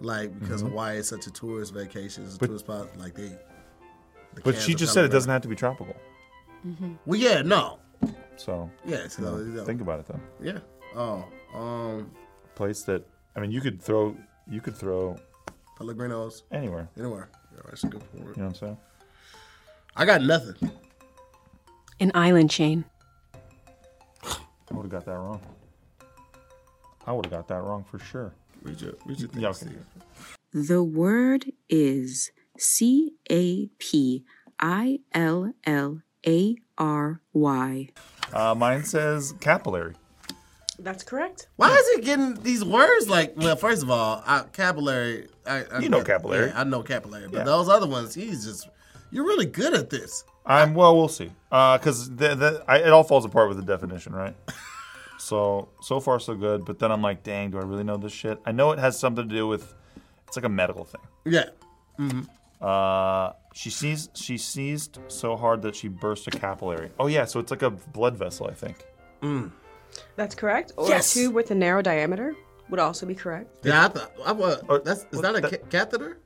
like 0.00 0.38
because 0.40 0.64
why 0.64 0.94
is 0.94 1.08
such 1.08 1.26
a 1.26 1.30
tourist 1.30 1.74
vacation, 1.74 2.24
it's 2.24 2.36
a 2.36 2.38
But- 2.38 2.46
tourist 2.46 2.64
spot. 2.64 2.88
Like 2.98 3.14
they. 3.14 3.36
The 4.34 4.40
But 4.42 4.56
she 4.60 4.74
just 4.74 4.92
said 4.92 5.04
it 5.04 5.08
doesn't 5.08 5.30
have 5.30 5.42
to 5.42 5.48
be 5.48 5.56
tropical. 5.56 5.96
Well, 7.06 7.18
yeah, 7.18 7.42
no, 7.42 7.78
So 8.36 8.70
yeah. 8.84 9.08
So, 9.08 9.38
you 9.38 9.44
know, 9.52 9.64
think 9.64 9.80
about 9.80 10.00
it 10.00 10.06
then. 10.06 10.20
Yeah. 10.40 10.58
Oh, 10.94 11.24
um, 11.54 12.10
Place 12.54 12.82
that 12.84 13.04
I 13.34 13.40
mean 13.40 13.50
you 13.50 13.60
could 13.60 13.80
throw 13.82 14.16
you 14.48 14.60
could 14.60 14.76
throw 14.76 15.16
Pellegrinos 15.78 16.42
anywhere. 16.52 16.88
anywhere. 16.98 17.28
Yeah, 17.54 17.60
that's 17.68 17.84
a 17.84 17.88
good 17.88 18.00
point. 18.12 18.36
You 18.36 18.42
know 18.42 18.48
what 18.48 18.48
I'm 18.48 18.54
saying? 18.54 18.78
I 19.96 20.04
got 20.04 20.22
nothing. 20.22 20.70
An 22.00 22.12
island 22.14 22.50
chain. 22.50 22.84
I 24.24 24.74
would 24.74 24.82
have 24.84 24.90
got 24.90 25.04
that 25.06 25.18
wrong. 25.18 25.40
I 27.06 27.12
would 27.12 27.26
have 27.26 27.32
got 27.32 27.48
that 27.48 27.62
wrong 27.62 27.84
for 27.84 27.98
sure. 27.98 28.32
Read 28.62 28.80
your, 28.80 28.94
read 29.04 29.18
your 29.20 29.28
Yeah, 29.34 29.48
okay. 29.48 29.66
Steve. 29.66 29.86
The 30.52 30.82
word 30.82 31.46
is 31.68 32.30
C 32.62 33.14
A 33.30 33.66
P 33.78 34.24
I 34.60 35.00
L 35.12 35.52
L 35.64 36.00
A 36.26 36.56
R 36.78 37.20
Y. 37.32 37.88
Uh, 38.32 38.54
mine 38.54 38.84
says 38.84 39.34
capillary. 39.40 39.94
That's 40.78 41.02
correct. 41.04 41.48
Why 41.56 41.74
is 41.74 41.98
it 41.98 42.04
getting 42.04 42.34
these 42.42 42.64
words 42.64 43.08
like? 43.08 43.34
Well, 43.36 43.56
first 43.56 43.82
of 43.82 43.90
all, 43.90 44.22
I, 44.26 44.44
capillary. 44.52 45.28
I, 45.46 45.64
I 45.72 45.78
You 45.80 45.88
know 45.88 46.02
capillary. 46.02 46.48
Yeah, 46.48 46.60
I 46.60 46.64
know 46.64 46.82
capillary, 46.82 47.28
but 47.28 47.38
Yeah. 47.38 47.44
those 47.44 47.68
other 47.68 47.86
ones, 47.86 48.14
he's 48.14 48.44
just. 48.44 48.68
You're 49.10 49.24
really 49.26 49.44
good 49.46 49.74
at 49.74 49.90
this. 49.90 50.24
I'm 50.46 50.72
well. 50.74 50.96
We'll 50.96 51.08
see. 51.08 51.30
Because 51.50 52.08
the, 52.16 52.34
the, 52.34 52.64
it 52.68 52.88
all 52.88 53.04
falls 53.04 53.24
apart 53.24 53.48
with 53.48 53.58
the 53.58 53.64
definition, 53.64 54.14
right? 54.14 54.34
so 55.18 55.68
so 55.82 56.00
far 56.00 56.18
so 56.18 56.34
good. 56.34 56.64
But 56.64 56.78
then 56.78 56.90
I'm 56.90 57.02
like, 57.02 57.22
dang, 57.22 57.50
do 57.50 57.58
I 57.58 57.62
really 57.62 57.84
know 57.84 57.96
this 57.96 58.12
shit? 58.12 58.38
I 58.46 58.52
know 58.52 58.70
it 58.72 58.78
has 58.78 58.98
something 58.98 59.28
to 59.28 59.34
do 59.34 59.46
with. 59.46 59.74
It's 60.26 60.36
like 60.36 60.46
a 60.46 60.48
medical 60.48 60.84
thing. 60.84 61.02
Yeah. 61.26 61.50
Uh, 62.62 63.32
she 63.54 63.70
sneezed. 63.70 64.16
She 64.16 64.38
sneezed 64.38 64.98
so 65.08 65.36
hard 65.36 65.62
that 65.62 65.74
she 65.74 65.88
burst 65.88 66.26
a 66.28 66.30
capillary. 66.30 66.90
Oh 66.98 67.08
yeah, 67.08 67.24
so 67.24 67.40
it's 67.40 67.50
like 67.50 67.62
a 67.62 67.70
blood 67.70 68.16
vessel, 68.16 68.46
I 68.48 68.54
think. 68.54 68.84
That's 70.16 70.34
correct. 70.34 70.72
Or 70.76 70.88
Yes! 70.88 71.14
a 71.14 71.18
tube 71.20 71.34
with 71.34 71.50
a 71.50 71.54
narrow 71.54 71.82
diameter 71.82 72.34
would 72.70 72.80
also 72.80 73.04
be 73.06 73.14
correct. 73.14 73.64
Yeah, 73.66 73.86
I 73.86 73.88
thought. 73.88 74.12
I, 74.24 74.32
was. 74.32 74.62
That's 74.84 75.00
is 75.00 75.06
well, 75.12 75.22
that 75.22 75.36
a 75.36 75.40
that- 75.42 75.50
ca- 75.62 75.66
catheter? 75.70 76.18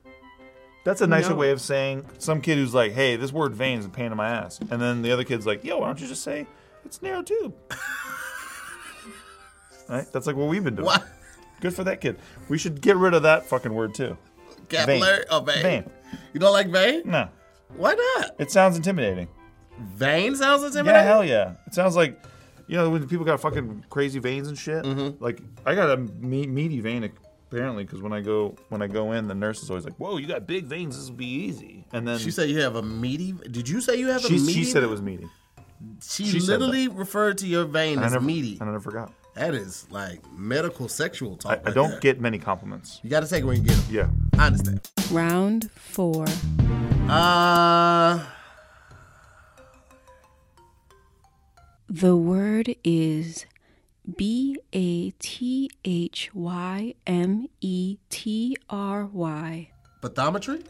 That's 0.85 1.01
a 1.01 1.07
nicer 1.07 1.31
No. 1.31 1.35
way 1.35 1.51
of 1.51 1.59
saying 1.59 2.05
some 2.17 2.39
kid 2.39 2.57
who's 2.57 2.73
like, 2.73 2.93
"Hey, 2.93 3.17
this 3.17 3.33
word 3.33 3.53
vein 3.53 3.79
is 3.79 3.85
a 3.85 3.89
pain 3.89 4.11
in 4.11 4.17
my 4.17 4.29
ass," 4.29 4.59
and 4.71 4.81
then 4.81 5.01
the 5.01 5.11
other 5.11 5.25
kid's 5.25 5.45
like, 5.45 5.65
"Yo, 5.65 5.79
why 5.79 5.87
don't 5.87 5.99
you 5.99 6.07
just 6.07 6.23
say 6.23 6.47
it's 6.85 7.01
narrow 7.01 7.23
tube?" 7.23 7.53
right? 9.89 10.11
That's 10.11 10.27
like 10.27 10.35
what 10.35 10.47
we've 10.47 10.63
been 10.63 10.75
doing. 10.75 10.85
What? 10.85 11.05
Good 11.59 11.73
for 11.73 11.83
that 11.85 12.01
kid. 12.01 12.19
We 12.49 12.57
should 12.57 12.81
get 12.81 12.97
rid 12.97 13.13
of 13.13 13.23
that 13.23 13.45
fucking 13.47 13.73
word 13.73 13.93
too. 13.95 14.17
Capillary 14.69 15.23
or 15.31 15.41
vein? 15.41 15.61
Vein. 15.63 15.89
You 16.33 16.39
don't 16.39 16.53
like 16.53 16.69
vein? 16.69 17.01
No, 17.05 17.29
Why 17.75 17.93
not? 17.93 18.31
it 18.39 18.51
sounds 18.51 18.75
intimidating. 18.77 19.27
Vein 19.79 20.35
sounds 20.35 20.63
intimidating? 20.63 20.95
Yeah, 20.95 21.03
hell 21.03 21.23
yeah. 21.23 21.53
It 21.67 21.73
sounds 21.73 21.95
like, 21.95 22.21
you 22.67 22.75
know, 22.77 22.89
when 22.89 23.07
people 23.07 23.25
got 23.25 23.39
fucking 23.39 23.85
crazy 23.89 24.19
veins 24.19 24.47
and 24.47 24.57
shit. 24.57 24.83
Mm-hmm. 24.83 25.23
Like 25.23 25.41
I 25.65 25.75
got 25.75 25.89
a 25.91 25.97
me- 25.97 26.47
meaty 26.47 26.79
vein 26.79 27.09
apparently 27.49 27.83
because 27.83 28.01
when 28.01 28.11
I 28.13 28.21
go 28.21 28.55
when 28.69 28.81
I 28.81 28.87
go 28.87 29.11
in, 29.13 29.27
the 29.27 29.35
nurse 29.35 29.61
is 29.63 29.69
always 29.69 29.85
like, 29.85 29.95
"Whoa, 29.95 30.17
you 30.17 30.27
got 30.27 30.47
big 30.47 30.65
veins. 30.65 30.97
This 30.97 31.09
will 31.09 31.15
be 31.17 31.27
easy." 31.27 31.85
And 31.93 32.07
then 32.07 32.17
She 32.19 32.31
said 32.31 32.49
you 32.49 32.59
have 32.61 32.75
a 32.75 32.81
meaty. 32.81 33.31
Did 33.31 33.69
you 33.69 33.79
say 33.81 33.95
you 33.95 34.07
have 34.07 34.23
a 34.25 34.27
she, 34.27 34.33
meaty? 34.39 34.53
she 34.53 34.63
said 34.65 34.83
it 34.83 34.89
was 34.89 35.01
meaty. 35.01 35.27
She, 36.01 36.25
she 36.25 36.39
literally 36.39 36.87
referred 36.87 37.37
to 37.39 37.47
your 37.47 37.65
vein 37.65 37.99
I 37.99 38.05
as 38.05 38.13
never, 38.13 38.25
meaty. 38.25 38.53
and 38.59 38.63
I 38.63 38.65
never 38.65 38.79
forgot. 38.79 39.13
That 39.37 39.53
is 39.53 39.85
like 39.91 40.19
medical 40.33 40.87
sexual 40.89 41.37
talk. 41.37 41.51
I, 41.51 41.55
right 41.57 41.67
I 41.67 41.71
don't 41.71 41.91
there. 41.91 41.99
get 41.99 42.19
many 42.19 42.39
compliments. 42.39 42.99
You 43.03 43.09
got 43.11 43.21
to 43.21 43.27
take 43.29 43.43
it 43.43 43.45
when 43.45 43.57
you 43.57 43.63
get 43.63 43.75
them. 43.77 43.85
Yeah. 44.33 44.39
I 44.41 44.47
understand. 44.47 44.81
Round 45.11 45.69
four. 45.71 46.25
Uh, 47.07 48.25
The 51.89 52.15
word 52.17 52.75
is 52.83 53.45
B 54.17 54.57
A 54.73 55.11
T 55.11 55.69
H 55.85 56.31
Y 56.33 56.95
M 57.05 57.47
E 57.61 57.97
T 58.09 58.57
R 58.69 59.05
Y. 59.05 59.69
bathymetry. 60.01 60.65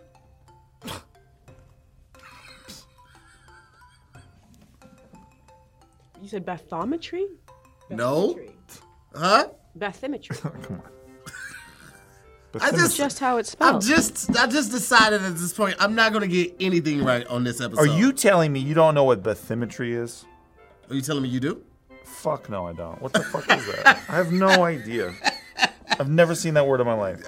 You 6.22 6.28
said 6.28 6.46
bathymetry? 6.46 7.26
No. 7.90 8.38
Huh? 9.16 9.48
Bathymetry. 9.78 10.42
Come 10.64 10.82
on. 10.82 10.82
But 12.54 12.64
I 12.64 12.72
then 12.72 12.80
just, 12.80 12.96
Just 12.98 13.20
how 13.20 13.38
it's 13.38 13.52
spelled. 13.52 13.76
I'm 13.76 13.82
spelled. 13.82 13.98
just, 14.00 14.38
I 14.38 14.48
just 14.48 14.72
decided 14.72 15.22
at 15.22 15.34
this 15.36 15.52
point 15.54 15.76
I'm 15.80 15.96
not 15.96 16.14
gonna 16.14 16.28
get 16.28 16.56
anything 16.62 17.04
right 17.04 17.28
on 17.28 17.44
this 17.44 17.60
episode. 17.60 17.82
are 17.82 17.98
you 17.98 18.14
telling 18.14 18.54
me 18.54 18.62
you 18.62 18.74
don't 18.74 18.96
know 18.96 19.04
what 19.04 19.22
bathymetry 19.22 20.02
is? 20.02 20.26
Are 20.90 20.96
you 20.96 21.02
telling 21.02 21.24
me 21.24 21.30
you 21.30 21.42
do? 21.42 21.62
Fuck 22.06 22.50
no, 22.50 22.66
I 22.66 22.72
don't. 22.72 23.02
What 23.02 23.12
the 23.12 23.20
fuck 23.20 23.44
is 23.52 23.66
that? 23.68 23.86
I 24.08 24.16
have 24.16 24.32
no 24.32 24.64
idea. 24.64 25.14
I've 26.00 26.10
never 26.10 26.34
seen 26.36 26.54
that 26.54 26.66
word 26.66 26.80
in 26.80 26.88
my 26.88 26.94
life. 26.94 27.22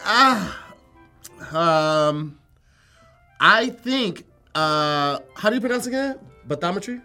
Um, 1.53 2.39
I 3.41 3.69
think. 3.69 4.23
Uh, 4.55 5.19
how 5.35 5.49
do 5.49 5.55
you 5.55 5.61
pronounce 5.61 5.85
it 5.85 5.89
again? 5.89 6.17
Bathymetry. 6.47 7.01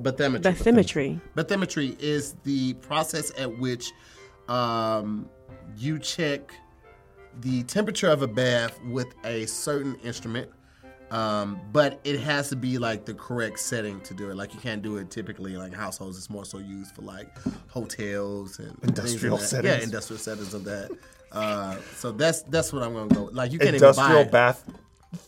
Or 0.00 0.12
bathymetry. 0.12 0.42
Bathymetry. 0.42 1.20
Bathymetry 1.36 2.00
is 2.00 2.34
the 2.44 2.74
process 2.74 3.32
at 3.38 3.58
which 3.58 3.92
um, 4.48 5.28
you 5.76 5.98
check 5.98 6.52
the 7.40 7.62
temperature 7.64 8.08
of 8.08 8.22
a 8.22 8.26
bath 8.26 8.80
with 8.86 9.06
a 9.24 9.46
certain 9.46 9.94
instrument, 10.02 10.50
um, 11.10 11.60
but 11.72 12.00
it 12.04 12.18
has 12.20 12.48
to 12.50 12.56
be 12.56 12.78
like 12.78 13.04
the 13.04 13.14
correct 13.14 13.58
setting 13.60 14.00
to 14.02 14.14
do 14.14 14.30
it. 14.30 14.36
Like 14.36 14.52
you 14.54 14.60
can't 14.60 14.82
do 14.82 14.96
it 14.96 15.10
typically 15.10 15.54
in 15.54 15.60
like 15.60 15.72
households. 15.74 16.16
It's 16.18 16.30
more 16.30 16.44
so 16.44 16.58
used 16.58 16.94
for 16.94 17.02
like 17.02 17.28
hotels 17.68 18.58
and 18.58 18.76
Industrial 18.82 19.34
of 19.36 19.40
that. 19.40 19.46
settings. 19.46 19.76
Yeah, 19.78 19.82
industrial 19.82 20.18
settings 20.18 20.54
of 20.54 20.64
that. 20.64 20.90
Uh, 21.32 21.76
so 21.96 22.10
that's 22.10 22.42
that's 22.44 22.72
what 22.72 22.82
I'm 22.82 22.92
gonna 22.94 23.08
go. 23.14 23.24
with. 23.24 23.34
Like 23.34 23.52
you 23.52 23.58
can't 23.60 23.74
Industrial 23.74 24.10
even 24.10 24.22
buy 24.24 24.28
it. 24.28 24.32
bath 24.32 24.64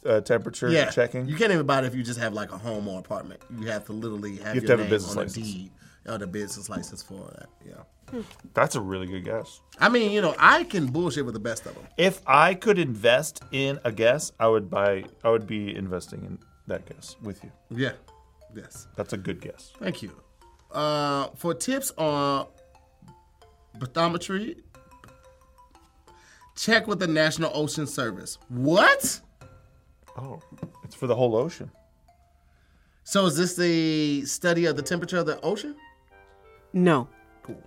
uh, 0.07 0.21
temperature 0.21 0.69
yeah, 0.69 0.91
checking. 0.91 1.29
You 1.29 1.37
can't 1.37 1.53
even 1.53 1.67
buy 1.67 1.79
it 1.81 1.85
if 1.85 1.95
you 1.95 2.03
just 2.03 2.21
have 2.21 2.33
like 2.33 2.53
a 2.53 2.59
home 2.59 2.89
or 2.89 2.99
apartment. 2.99 3.41
You 3.59 3.67
have 3.69 3.85
to 3.87 3.93
literally 3.93 4.37
have 4.37 4.55
You 4.55 4.61
have 4.61 4.69
your 4.69 4.77
to 4.77 4.83
have 4.83 4.87
a 4.87 4.91
business 4.91 5.13
on 5.13 5.19
a 5.19 5.21
license. 5.23 5.47
deed 5.47 5.71
or 6.07 6.19
the 6.19 6.27
business 6.27 6.69
license 6.69 7.03
for 7.03 7.31
that. 7.39 7.49
Yeah. 7.67 8.23
That's 8.53 8.75
a 8.75 8.81
really 8.81 9.07
good 9.07 9.25
guess. 9.25 9.61
I 9.79 9.89
mean, 9.89 10.11
you 10.11 10.21
know, 10.21 10.35
I 10.39 10.65
can 10.65 10.87
bullshit 10.87 11.25
with 11.25 11.35
the 11.35 11.41
best 11.41 11.65
of 11.65 11.75
them. 11.75 11.85
If 11.97 12.21
I 12.27 12.55
could 12.55 12.79
invest 12.79 13.43
in 13.53 13.79
a 13.85 13.93
guess, 13.93 14.33
I 14.39 14.49
would 14.49 14.69
buy. 14.69 15.05
I 15.25 15.31
would 15.31 15.47
be 15.47 15.75
investing 15.75 16.25
in 16.25 16.39
that 16.67 16.85
guess 16.85 17.17
with 17.23 17.43
you. 17.43 17.51
Yeah. 17.71 17.93
Yes. 18.55 18.87
That's 18.97 19.15
a 19.15 19.17
good 19.17 19.41
guess. 19.41 19.73
Thank 19.79 20.03
you. 20.03 20.13
Uh, 20.71 21.29
for 21.37 21.55
tips 21.55 21.91
on 21.97 22.49
bathymetry, 23.79 24.57
check 26.57 26.87
with 26.87 26.99
the 26.99 27.07
National 27.07 27.51
Ocean 27.55 27.87
Service. 27.87 28.39
What? 28.49 29.21
Oh, 30.17 30.41
it's 30.85 30.95
for 30.95 31.07
the 31.07 31.15
whole 31.15 31.35
ocean. 31.37 31.71
So 33.05 33.27
is 33.27 33.37
this 33.37 33.57
the 33.57 34.25
study 34.27 34.67
of 34.67 34.77
the 34.77 34.83
temperature 34.83 35.19
of 35.19 35.27
the 35.27 35.41
ocean? 35.41 35.75
No. 36.73 37.09
Cool. 37.43 37.63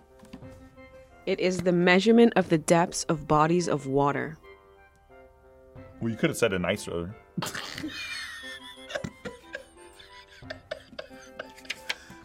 It 1.25 1.39
is 1.39 1.59
the 1.61 1.71
measurement 1.71 2.33
of 2.35 2.49
the 2.49 2.57
depths 2.57 3.03
of 3.05 3.27
bodies 3.27 3.67
of 3.67 3.87
water. 3.87 4.37
Well, 5.99 6.11
you 6.11 6.17
could 6.17 6.29
have 6.29 6.37
said 6.37 6.53
it 6.53 6.59
nicer. 6.59 7.15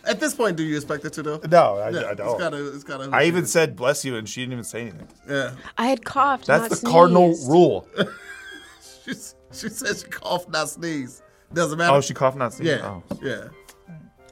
At 0.04 0.18
this 0.18 0.34
point, 0.34 0.56
do 0.56 0.62
you 0.64 0.74
expect 0.76 1.04
it 1.04 1.12
to 1.14 1.22
though? 1.22 1.40
No, 1.50 1.76
I, 1.76 1.90
Yeah, 1.90 2.08
I 2.08 2.14
don't. 2.14 2.38
gotta, 2.38 2.74
it's 2.74 2.84
gotta. 2.84 3.10
I 3.12 3.24
even 3.24 3.46
said 3.46 3.76
bless 3.76 4.04
you, 4.04 4.16
and 4.16 4.28
she 4.28 4.40
didn't 4.40 4.52
even 4.54 4.64
say 4.64 4.80
anything. 4.82 5.08
Yeah. 5.28 5.52
I 5.76 5.86
had 5.86 6.04
coughed. 6.04 6.46
That's 6.46 6.62
not 6.62 6.70
the 6.70 6.76
sneezed. 6.76 6.92
cardinal 6.92 7.36
rule. 7.48 7.86
She, 9.04 9.14
she 9.52 9.68
said 9.68 9.96
she 9.96 10.04
coughed, 10.04 10.48
not 10.50 10.68
sneeze. 10.68 11.22
Doesn't 11.52 11.78
matter. 11.78 11.94
Oh, 11.94 12.00
she 12.00 12.14
coughed, 12.14 12.36
not 12.36 12.52
sneezed. 12.52 12.70
Yeah. 12.70 13.00
Oh. 13.10 13.18
Yeah. 13.22 13.48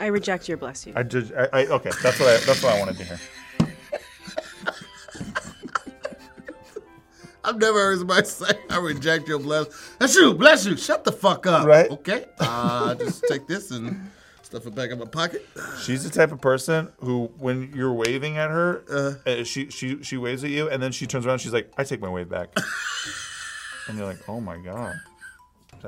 I 0.00 0.06
reject 0.06 0.48
your 0.48 0.56
bless 0.56 0.86
you. 0.86 0.92
I 0.94 1.02
just, 1.02 1.32
I, 1.32 1.48
I, 1.52 1.66
okay, 1.66 1.90
that's 2.02 2.20
what 2.20 2.28
I, 2.28 2.36
that's 2.46 2.62
what 2.62 2.74
I 2.74 2.78
wanted 2.78 2.98
to 2.98 3.04
hear. 3.04 3.18
I've 7.44 7.56
never 7.58 7.78
heard 7.78 7.98
somebody 7.98 8.26
say, 8.28 8.52
I 8.70 8.78
reject 8.78 9.26
your 9.26 9.40
bless. 9.40 9.66
That's 9.98 10.14
you, 10.14 10.34
bless 10.34 10.66
you. 10.66 10.76
Shut 10.76 11.04
the 11.04 11.12
fuck 11.12 11.46
up. 11.46 11.66
Right. 11.66 11.90
Okay. 11.90 12.26
Uh, 12.38 12.94
just 12.94 13.24
take 13.28 13.46
this 13.48 13.70
and 13.70 14.10
stuff 14.42 14.66
it 14.66 14.74
back 14.74 14.90
in 14.90 14.98
my 14.98 15.04
pocket. 15.04 15.46
She's 15.82 16.04
the 16.04 16.10
type 16.10 16.30
of 16.30 16.40
person 16.40 16.92
who, 17.00 17.30
when 17.38 17.72
you're 17.74 17.92
waving 17.92 18.36
at 18.38 18.50
her, 18.50 19.18
uh, 19.26 19.44
she 19.44 19.70
she 19.70 20.02
she 20.02 20.16
waves 20.16 20.44
at 20.44 20.50
you, 20.50 20.68
and 20.68 20.82
then 20.82 20.92
she 20.92 21.06
turns 21.06 21.26
around. 21.26 21.38
She's 21.38 21.52
like, 21.52 21.70
"I 21.76 21.84
take 21.84 22.00
my 22.00 22.08
wave 22.08 22.28
back," 22.28 22.56
and 23.88 23.98
you're 23.98 24.06
like, 24.06 24.26
"Oh 24.28 24.40
my 24.40 24.56
god." 24.58 24.94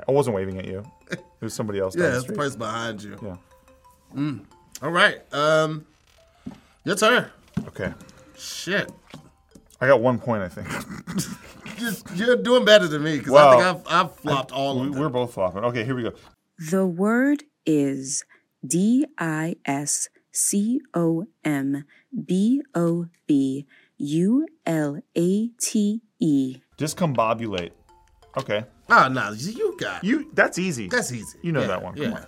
I 0.08 0.12
wasn't 0.12 0.36
waving 0.36 0.58
at 0.58 0.64
you. 0.66 0.84
It 1.10 1.20
was 1.40 1.54
somebody 1.54 1.78
else. 1.78 1.94
down 1.94 2.02
Yeah, 2.04 2.08
it's 2.10 2.16
the 2.18 2.22
street. 2.22 2.36
person 2.38 2.58
behind 2.58 3.02
you. 3.02 3.16
Yeah. 4.14 4.32
All 4.82 4.90
right. 4.90 5.20
Um, 5.32 5.86
your 6.84 6.96
turn. 6.96 7.26
Okay. 7.68 7.92
Shit. 8.36 8.90
I 9.80 9.86
got 9.86 10.00
one 10.00 10.18
point, 10.18 10.42
I 10.42 10.48
think. 10.48 10.68
Just, 11.78 12.10
you're 12.14 12.36
doing 12.36 12.64
better 12.66 12.86
than 12.86 13.02
me 13.02 13.18
because 13.18 13.32
I 13.34 13.50
think 13.52 13.62
I've, 13.64 13.82
I've 14.06 14.14
flopped 14.16 14.52
all 14.52 14.80
We- 14.80 14.86
of 14.88 14.92
them. 14.92 15.00
We're 15.00 15.08
both 15.08 15.32
flopping. 15.34 15.64
Okay, 15.64 15.84
here 15.84 15.94
we 15.94 16.02
go. 16.02 16.12
The 16.70 16.86
word 16.86 17.44
is 17.64 18.24
D 18.66 19.06
I 19.18 19.56
S 19.64 20.08
C 20.32 20.80
O 20.94 21.24
M 21.44 21.84
B 22.26 22.60
O 22.74 23.06
B 23.26 23.66
U 23.96 24.46
L 24.66 25.00
A 25.16 25.48
T 25.60 26.02
E. 26.18 26.56
Discombobulate. 26.76 27.70
Okay. 28.36 28.64
Oh, 28.90 29.08
no, 29.08 29.32
you 29.32 29.76
got 29.78 30.02
it. 30.02 30.06
You. 30.06 30.30
That's 30.34 30.58
easy. 30.58 30.88
That's 30.88 31.12
easy. 31.12 31.38
You 31.42 31.52
know 31.52 31.60
Yeah, 31.60 31.66
that 31.68 31.82
one. 31.82 31.94
Come 31.94 32.02
yeah. 32.04 32.10
on. 32.12 32.26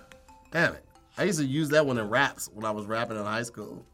Damn 0.51 0.73
it. 0.73 0.85
I 1.17 1.23
used 1.23 1.39
to 1.39 1.45
use 1.45 1.69
that 1.69 1.85
one 1.85 1.97
in 1.97 2.09
raps 2.09 2.49
when 2.53 2.65
I 2.65 2.71
was 2.71 2.85
rapping 2.85 3.17
in 3.17 3.23
high 3.23 3.43
school. 3.43 3.85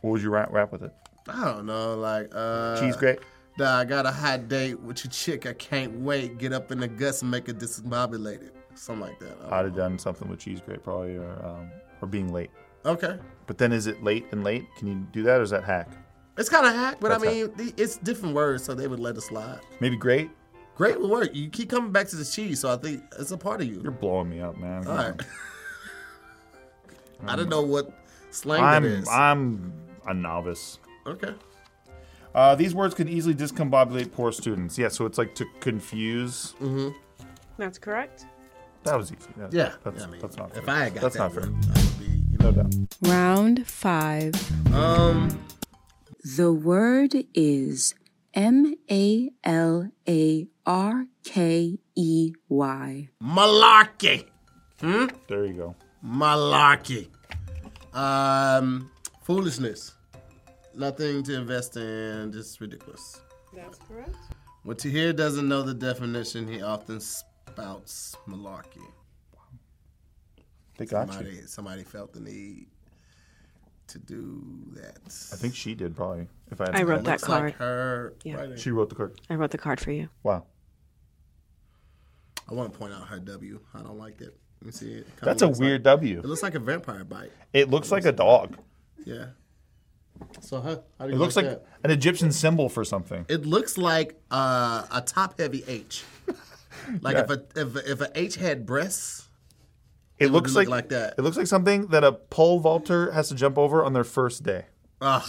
What 0.00 0.10
would 0.10 0.22
you 0.22 0.30
rap, 0.30 0.52
rap 0.52 0.72
with 0.72 0.82
it? 0.82 0.92
I 1.28 1.44
don't 1.44 1.66
know, 1.66 1.96
like 1.96 2.30
uh 2.34 2.78
Cheese 2.80 2.96
grate. 2.96 3.18
Nah, 3.58 3.78
I 3.78 3.84
got 3.84 4.04
a 4.06 4.10
hot 4.12 4.48
date 4.48 4.78
with 4.80 5.02
your 5.04 5.10
chick. 5.10 5.46
I 5.46 5.54
can't 5.54 5.92
wait. 6.00 6.38
Get 6.38 6.52
up 6.52 6.70
in 6.70 6.78
the 6.80 6.88
guts 6.88 7.22
and 7.22 7.30
make 7.30 7.48
it 7.48 7.58
discombobulated. 7.58 8.50
Something 8.74 9.00
like 9.06 9.18
that. 9.20 9.36
I'd 9.50 9.64
have 9.64 9.74
done 9.74 9.98
something 9.98 10.28
with 10.28 10.38
cheese 10.40 10.60
grate 10.60 10.82
probably, 10.84 11.16
or 11.16 11.30
um, 11.44 11.70
or 12.02 12.06
being 12.08 12.32
late. 12.32 12.50
Okay. 12.84 13.18
But 13.46 13.56
then 13.58 13.72
is 13.72 13.86
it 13.86 14.04
late 14.04 14.26
and 14.32 14.44
late? 14.44 14.66
Can 14.78 14.88
you 14.88 14.94
do 15.12 15.22
that, 15.22 15.40
or 15.40 15.42
is 15.42 15.50
that 15.50 15.64
hack? 15.64 15.88
It's 16.36 16.50
kind 16.50 16.66
of 16.66 16.74
hack, 16.74 16.98
but 17.00 17.08
That's 17.08 17.24
I 17.24 17.26
mean, 17.26 17.50
the- 17.56 17.72
it's 17.82 17.96
different 17.96 18.34
words, 18.34 18.62
so 18.62 18.74
they 18.74 18.86
would 18.88 19.00
let 19.00 19.16
it 19.16 19.22
slide. 19.22 19.60
Maybe 19.80 19.96
great. 19.96 20.30
Great 20.76 21.00
would 21.00 21.10
work. 21.10 21.34
You 21.34 21.48
keep 21.48 21.70
coming 21.70 21.90
back 21.90 22.06
to 22.08 22.16
the 22.16 22.24
cheese, 22.24 22.60
so 22.60 22.70
I 22.72 22.76
think 22.76 23.02
it's 23.18 23.30
a 23.30 23.38
part 23.38 23.62
of 23.62 23.66
you. 23.66 23.80
You're 23.82 23.92
blowing 23.92 24.28
me 24.28 24.40
up, 24.40 24.58
man. 24.58 24.86
All 24.86 24.94
right. 24.94 25.14
I 27.26 27.34
don't 27.36 27.48
know 27.48 27.62
what 27.62 27.90
slang 28.30 28.62
I'm 28.62 28.82
that 28.82 28.88
is. 28.92 29.08
I'm 29.08 29.72
a 30.06 30.12
novice. 30.14 30.78
okay. 31.06 31.34
Uh, 32.34 32.54
these 32.54 32.74
words 32.74 32.94
can 32.94 33.08
easily 33.08 33.34
discombobulate 33.34 34.12
poor 34.12 34.30
students. 34.30 34.76
Yeah, 34.76 34.88
so 34.88 35.06
it's 35.06 35.16
like 35.16 35.34
to 35.36 35.46
confuse. 35.60 36.54
That's 37.56 37.78
correct. 37.78 38.26
That 38.82 38.98
was 38.98 39.10
easy. 39.10 39.22
That- 39.38 39.54
Yeah. 39.54 39.72
that's, 39.82 40.04
I 40.04 40.06
mean, 40.06 40.20
that's 40.20 40.36
not. 40.36 40.54
if 40.54 40.64
fair. 40.66 40.74
I 40.74 40.84
had 40.84 40.94
got 40.94 41.00
that's 41.00 41.16
that 41.16 41.22
not 41.22 41.32
fair. 41.32 41.50
one, 41.50 41.60
I 41.74 41.82
would 41.82 41.98
be, 41.98 42.04
you 42.32 42.38
No 42.38 42.52
doubt. 42.52 42.74
Round 43.00 43.66
five. 43.66 44.34
Um, 44.74 45.42
The 46.36 46.52
word 46.52 47.14
is 47.32 47.94
M 48.34 48.74
A 48.90 49.30
L 49.42 49.90
A 50.06 50.46
R 50.66 51.06
K 51.24 51.78
E 51.94 52.32
Y. 52.48 53.08
malarkey. 53.22 54.26
Hmm? 54.80 55.06
There 55.28 55.44
you 55.46 55.52
go. 55.54 55.74
Malarkey. 56.04 57.08
Um, 57.94 58.90
foolishness. 59.22 59.94
Nothing 60.74 61.22
to 61.24 61.34
invest 61.34 61.76
in. 61.76 62.32
Just 62.32 62.60
ridiculous. 62.60 63.20
That's 63.54 63.78
correct. 63.88 64.14
When 64.64 64.76
Tahir 64.76 65.12
doesn't 65.12 65.48
know 65.48 65.62
the 65.62 65.72
definition, 65.74 66.46
he 66.48 66.60
often 66.60 67.00
spouts 67.00 68.16
malarkey. 68.28 68.82
They 70.76 70.84
got 70.84 71.06
you. 71.06 71.12
Somebody, 71.14 71.40
somebody 71.46 71.84
felt 71.84 72.12
the 72.12 72.20
need 72.20 72.66
to 73.86 73.98
do 73.98 74.42
that. 74.74 74.98
I 75.32 75.36
think 75.36 75.54
she 75.54 75.74
did 75.74 75.96
probably. 75.96 76.26
If 76.50 76.60
I, 76.60 76.66
had 76.66 76.76
I 76.76 76.82
wrote 76.82 77.04
that 77.04 77.12
Looks 77.12 77.28
like 77.28 77.40
card. 77.40 77.52
her 77.54 78.14
Yeah. 78.24 78.34
writing. 78.34 78.56
She 78.56 78.70
wrote 78.72 78.90
the 78.90 78.94
card. 78.96 79.18
I 79.30 79.34
wrote 79.36 79.52
the 79.52 79.58
card 79.58 79.80
for 79.80 79.92
you. 79.92 80.08
Wow. 80.22 80.44
I 82.48 82.54
want 82.54 82.72
to 82.72 82.78
point 82.78 82.92
out 82.92 83.08
her 83.08 83.18
W. 83.18 83.60
I 83.74 83.82
don't 83.82 83.98
like 83.98 84.18
that. 84.18 84.34
Let 84.60 84.66
me 84.66 84.72
see 84.72 84.92
it. 84.92 85.06
Kinda 85.06 85.24
That's 85.24 85.42
a 85.42 85.48
weird 85.48 85.84
Like, 85.84 85.96
W. 85.96 86.18
it 86.20 86.24
looks 86.24 86.42
like 86.42 86.54
a 86.54 86.58
vampire 86.60 87.04
bite. 87.04 87.32
It 87.52 87.70
looks 87.70 87.90
like 87.92 88.04
a 88.04 88.12
dog. 88.12 88.56
Yeah. 89.04 89.26
So, 90.40 90.60
huh? 90.60 90.78
How 90.98 91.06
do 91.06 91.12
It 91.12 91.16
looks 91.18 91.36
like 91.36 91.44
that? 91.46 91.66
an 91.84 91.90
Egyptian 91.90 92.32
symbol 92.32 92.68
for 92.68 92.84
something. 92.84 93.26
It 93.28 93.44
looks 93.44 93.76
like 93.76 94.18
uh, 94.30 94.86
a 94.90 95.02
top-heavy 95.02 95.64
H. 95.66 96.04
Like 97.00 97.16
Yeah. 97.16 97.24
if 97.24 97.30
a 97.30 97.42
if 97.56 97.74
a, 97.76 97.90
if 97.92 98.00
a 98.02 98.10
H 98.14 98.36
had 98.36 98.64
breasts, 98.64 99.28
It 100.18 100.26
would 100.26 100.32
looks 100.34 100.50
look 100.54 100.68
like, 100.68 100.68
like 100.68 100.88
that. 100.90 101.14
It 101.18 101.22
looks 101.22 101.36
like 101.36 101.46
something 101.48 101.86
that 101.88 102.04
a 102.04 102.12
pole 102.12 102.60
vaulter 102.60 103.10
has 103.12 103.28
to 103.30 103.34
jump 103.34 103.58
over 103.58 103.82
on 103.84 103.92
their 103.92 104.04
first 104.04 104.42
day. 104.44 104.66
ugh, 105.00 105.22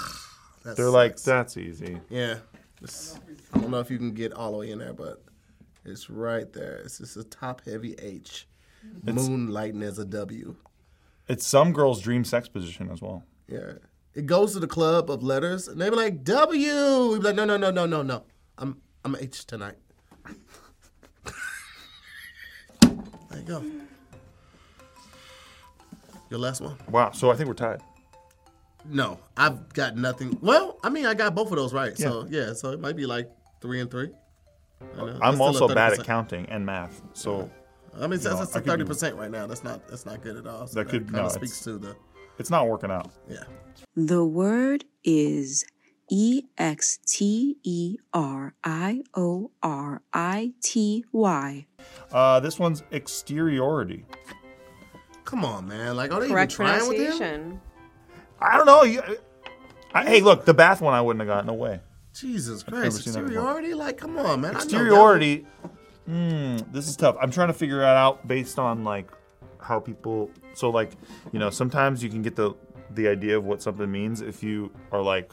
that's 0.64 0.78
They're 0.78 0.90
like, 0.92 1.20
that's 1.22 1.58
easy. 1.58 2.00
yeah. 2.10 2.40
It's- 2.84 3.18
I 3.54 3.60
don't 3.60 3.72
know 3.72 3.80
if 3.80 3.90
you 3.90 3.98
can 3.98 4.14
get 4.14 4.34
all 4.34 4.52
the 4.52 4.58
way 4.58 4.72
in 4.72 4.78
there, 4.78 4.94
but 4.94 5.24
it's 5.88 6.10
right 6.10 6.52
there. 6.54 6.82
It's 6.84 6.98
just 7.00 7.18
a 7.18 7.24
top-heavy 7.24 7.96
H, 8.00 8.48
moonlighting 9.06 9.84
as 9.84 10.00
a 10.00 10.06
W. 10.06 10.56
It's 11.28 11.46
some 11.46 11.74
girl's 11.74 12.02
dream 12.02 12.24
sex 12.24 12.48
position 12.48 12.90
as 12.92 13.02
well. 13.02 13.24
Yeah. 13.48 13.74
It 14.14 14.26
goes 14.26 14.54
to 14.54 14.60
the 14.60 14.68
club 14.68 15.12
of 15.12 15.24
letters, 15.24 15.68
and 15.68 15.80
they 15.80 15.90
be 15.90 15.96
like 15.96 16.24
W. 16.24 17.08
We 17.12 17.18
be 17.20 17.24
like, 17.24 17.36
no, 17.36 17.46
no, 17.46 17.58
no, 17.58 17.70
no, 17.72 17.86
no, 17.86 18.02
no. 18.02 18.24
I'm 18.58 18.82
I'm 19.06 19.16
H 19.16 19.46
tonight. 19.46 19.76
there 22.82 23.40
you 23.40 23.44
go. 23.46 23.64
Your 26.30 26.40
last 26.40 26.62
one? 26.62 26.78
Wow. 26.90 27.12
So 27.12 27.32
I 27.32 27.36
think 27.36 27.48
we're 27.48 27.54
tied. 27.54 27.82
No, 28.90 29.20
I've 29.36 29.74
got 29.74 29.96
nothing. 29.98 30.38
Well, 30.42 30.80
I 30.84 30.90
mean, 30.90 31.06
I 31.06 31.14
got 31.14 31.36
both 31.36 31.52
of 31.52 31.58
those 31.58 31.74
right. 31.74 31.98
So 31.98 32.26
yeah, 32.30 32.54
so 32.54 32.72
it 32.72 32.80
might 32.80 32.96
be 32.96 33.06
like 33.06 33.30
three 33.62 33.82
and 33.82 33.92
three. 33.92 34.10
I 34.82 34.98
know. 34.98 35.06
That's 35.08 35.20
I'm 35.22 35.42
also 35.42 35.68
bad 35.68 35.94
at 35.94 36.04
counting 36.06 36.46
and 36.48 36.66
math. 36.66 37.02
So 37.14 37.50
I 37.96 38.02
mean, 38.02 38.12
that's, 38.12 38.26
know, 38.26 38.38
that's 38.38 38.56
I 38.56 38.60
a 38.60 38.62
could 38.62 38.70
thirty 38.72 38.86
percent 38.86 39.16
right 39.16 39.32
now. 39.32 39.48
That's 39.48 39.64
not 39.64 39.88
that's 39.88 40.06
not 40.06 40.22
good 40.22 40.38
at 40.38 40.48
all. 40.48 40.68
So 40.68 40.76
That 40.80 40.90
could- 40.90 41.04
kind 41.06 41.16
no, 41.18 41.26
of 41.26 41.32
speaks 41.32 41.62
to 41.62 41.78
the 41.78 41.96
it's 42.40 42.50
not 42.50 42.68
working 42.68 42.92
out. 42.92 43.12
yeah. 43.30 43.44
The 43.96 44.24
word 44.24 44.86
is 45.04 45.66
E 46.10 46.44
X 46.58 47.00
T 47.06 47.58
E 47.64 47.98
R 48.14 48.54
I 48.64 49.02
O 49.16 49.52
R 49.64 50.02
I 50.14 50.54
T 50.62 51.04
Y. 51.12 51.66
Uh, 52.12 52.40
this 52.40 52.60
one's 52.60 52.84
exteriority. 52.92 54.06
Come 55.26 55.44
on, 55.44 55.68
man. 55.68 55.98
Like, 55.98 56.14
are 56.14 56.22
they 56.22 56.30
Correct 56.30 56.54
even 56.54 56.66
trying 56.68 56.88
with 56.88 57.20
him? 57.20 57.60
I 58.40 58.56
don't 58.56 58.66
know. 58.66 58.84
You, 58.84 59.02
I, 59.94 60.06
hey, 60.06 60.22
look, 60.22 60.46
the 60.46 60.54
bath 60.54 60.80
one 60.80 60.94
I 60.94 61.02
wouldn't 61.02 61.20
have 61.22 61.28
gotten. 61.28 61.48
No 61.48 61.54
way. 61.54 61.82
Jesus 62.20 62.64
Christ, 62.64 63.04
seen 63.04 63.14
that 63.14 63.20
before. 63.20 63.26
exteriority? 63.28 63.74
Like, 63.74 63.98
come 63.98 64.18
on, 64.18 64.42
man. 64.42 64.56
Exteriority. 64.56 65.46
Mm, 66.10 66.72
this 66.72 66.88
is 66.88 66.96
tough. 66.96 67.16
I'm 67.22 67.32
trying 67.32 67.48
to 67.50 67.54
figure 67.54 67.82
it 67.82 67.86
out 67.86 68.28
based 68.28 68.60
on 68.60 68.84
like 68.84 69.12
how 69.60 69.80
people. 69.80 70.32
So 70.54 70.70
like, 70.70 70.92
you 71.32 71.40
know, 71.40 71.50
sometimes 71.50 72.02
you 72.04 72.10
can 72.10 72.22
get 72.22 72.36
the 72.36 72.54
the 72.92 73.08
idea 73.10 73.38
of 73.38 73.44
what 73.44 73.62
something 73.62 73.92
means 73.92 74.22
if 74.22 74.42
you 74.42 74.72
are 74.92 75.02
like, 75.02 75.32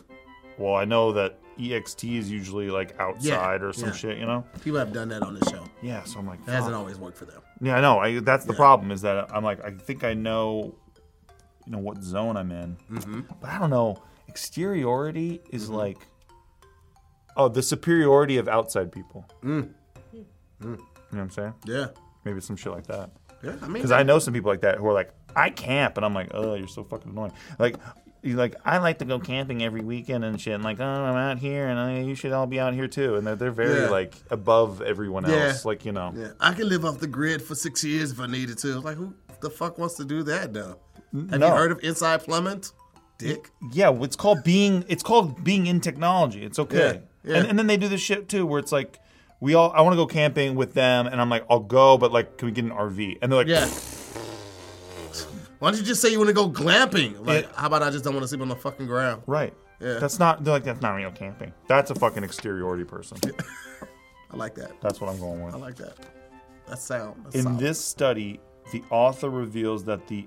well, 0.59 0.75
I 0.75 0.85
know 0.85 1.12
that 1.12 1.38
ext 1.59 2.03
is 2.18 2.29
usually 2.31 2.68
like 2.68 2.99
outside 2.99 3.62
or 3.62 3.73
some 3.73 3.90
yeah. 3.90 3.94
shit. 3.94 4.18
You 4.18 4.27
know. 4.27 4.44
People 4.62 4.79
have 4.81 4.92
done 4.92 5.09
that 5.11 5.23
on 5.23 5.35
the 5.38 5.49
show. 5.51 5.64
Yeah. 5.83 6.03
So 6.05 6.18
I'm 6.18 6.27
like, 6.27 6.40
It 6.40 6.51
hasn't 6.51 6.75
always 6.75 6.99
worked 6.99 7.16
for 7.16 7.27
them. 7.27 7.40
Yeah, 7.61 7.77
I 7.77 7.81
know. 7.81 7.99
I, 8.01 8.18
that's 8.18 8.44
the 8.44 8.53
Yeah. 8.53 8.59
problem 8.59 8.90
is 8.90 9.01
that 9.03 9.33
I'm 9.33 9.44
like, 9.44 9.64
I 9.64 9.70
think 9.70 10.03
I 10.03 10.12
know, 10.14 10.75
you 11.64 11.73
know, 11.73 11.79
what 11.79 12.03
zone 12.03 12.37
I'm 12.37 12.51
in, 12.51 12.77
Mm-hmm. 12.90 13.20
but 13.40 13.49
I 13.51 13.59
don't 13.61 13.70
know. 13.70 14.03
Exteriority 14.29 15.40
is 15.51 15.70
like, 15.70 15.99
oh, 17.37 17.49
the 17.49 17.62
superiority 17.62 18.37
of 18.38 18.49
outside 18.49 18.90
people. 18.92 19.27
Mm. 19.42 19.70
You 20.12 20.27
know 20.70 20.79
what 21.11 21.18
I'm 21.20 21.31
saying? 21.31 21.55
Yeah. 21.66 21.88
Maybe 22.25 22.40
some 22.40 22.57
shit 22.57 22.73
like 22.73 22.87
that. 22.87 23.11
Yeah. 23.42 23.53
I 23.61 23.64
mean, 23.66 23.75
Because 23.75 23.92
I 23.92 24.03
know 24.03 24.18
some 24.18 24.33
people 24.35 24.51
like 24.51 24.62
that 24.62 24.79
who 24.79 24.87
are 24.87 24.92
like, 24.94 25.11
I 25.37 25.51
camp, 25.51 25.97
and 25.97 26.07
I'm 26.07 26.14
like, 26.14 26.29
oh, 26.33 26.55
you're 26.55 26.68
so 26.68 26.85
fucking 26.85 27.11
annoying. 27.11 27.33
Like, 27.59 27.77
you're 28.23 28.38
like, 28.38 28.55
I 28.64 28.79
like 28.79 28.99
to 29.01 29.05
go 29.05 29.18
camping 29.18 29.62
every 29.62 29.83
weekend 29.83 30.25
and 30.25 30.40
shit. 30.40 30.55
And 30.55 30.64
like, 30.64 30.81
oh, 30.81 30.85
I'm 30.85 31.16
out 31.16 31.38
here, 31.38 31.66
and 31.66 31.79
I, 31.79 32.01
you 32.01 32.14
should 32.14 32.33
all 32.33 32.47
be 32.47 32.59
out 32.59 32.73
here 32.73 32.88
too. 32.88 33.16
And 33.16 33.27
they're 33.27 33.37
they're 33.37 33.51
very 33.51 33.83
Yeah. 33.83 33.90
like 33.90 34.14
above 34.31 34.81
everyone 34.81 35.29
Yeah. 35.29 35.49
else. 35.49 35.64
Like 35.66 35.85
you 35.85 35.92
know, 35.92 36.12
Yeah, 36.16 36.29
I 36.40 36.55
can 36.55 36.68
live 36.68 36.85
off 36.87 37.01
the 37.01 37.07
grid 37.09 37.42
for 37.42 37.55
six 37.55 37.85
years 37.85 38.12
if 38.12 38.20
I 38.20 38.27
needed 38.27 38.57
to. 38.59 38.81
Like, 38.81 38.97
who 38.97 39.12
the 39.40 39.51
fuck 39.51 39.77
wants 39.77 39.97
to 39.97 40.05
do 40.05 40.23
that 40.23 40.55
though? 40.55 40.79
Have 41.12 41.40
no. 41.40 41.49
you 41.49 41.53
heard 41.55 41.73
of 41.73 41.81
Inside 41.85 42.23
Plumbing? 42.25 42.64
Dick. 43.18 43.51
yeah, 43.73 43.90
it's 44.03 44.16
called 44.16 44.42
being. 44.42 44.85
It's 44.88 45.03
called 45.03 45.44
being 45.44 45.66
in 45.66 45.81
technology. 45.81 46.44
It's 46.44 46.59
okay. 46.59 47.03
Yeah. 47.24 47.37
And, 47.38 47.46
and 47.48 47.58
then 47.58 47.66
they 47.66 47.76
do 47.76 47.88
this 47.88 48.00
shit 48.00 48.28
too, 48.28 48.44
where 48.46 48.58
it's 48.60 48.72
like, 48.72 49.00
we 49.40 49.54
all. 49.54 49.72
I 49.72 49.80
want 49.82 49.92
to 49.94 49.96
go 49.96 50.06
camping 50.06 50.54
with 50.54 50.74
them, 50.74 51.06
and 51.06 51.20
I'm 51.20 51.28
like, 51.28 51.44
I'll 51.50 51.58
go, 51.60 51.98
but 51.98 52.12
like, 52.12 52.38
can 52.38 52.46
we 52.46 52.52
get 52.52 52.64
an 52.64 52.70
RV? 52.70 53.18
And 53.22 53.30
they're 53.32 53.38
like, 53.38 53.46
Yeah. 53.48 53.68
Why 55.58 55.70
don't 55.70 55.78
you 55.80 55.87
just 55.87 56.02
say 56.02 56.10
you 56.10 56.18
want 56.18 56.28
to 56.28 56.34
go 56.34 56.50
glamping? 56.50 57.24
Like, 57.26 57.54
how 57.54 57.68
about 57.68 57.82
I 57.82 57.90
just 57.90 58.04
don't 58.04 58.12
want 58.12 58.24
to 58.24 58.28
sleep 58.28 58.42
on 58.42 58.48
the 58.48 58.56
fucking 58.56 58.87
ground? 58.87 59.22
right. 59.26 59.54
Yeah. 59.80 59.94
That's 59.98 60.18
not. 60.18 60.44
They're 60.44 60.54
like, 60.54 60.64
that's 60.64 60.80
not 60.80 60.92
real 60.94 61.10
camping. 61.10 61.52
That's 61.66 61.90
a 61.90 61.94
fucking 61.96 62.22
exteriority 62.22 62.84
person. 62.84 63.18
I 64.30 64.37
like 64.37 64.54
that. 64.54 64.80
That's 64.80 65.00
what 65.00 65.10
I'm 65.10 65.18
going 65.18 65.42
with. 65.44 65.54
I 65.54 65.58
like 65.58 65.74
that. 65.76 65.96
That's 66.66 66.82
sound. 66.82 67.20
That's 67.24 67.37
In 67.37 67.42
solid. 67.42 67.58
this 67.58 67.84
study, 67.84 68.40
the 68.72 68.82
author 68.90 69.28
reveals 69.30 69.84
that 69.84 70.06
the 70.06 70.26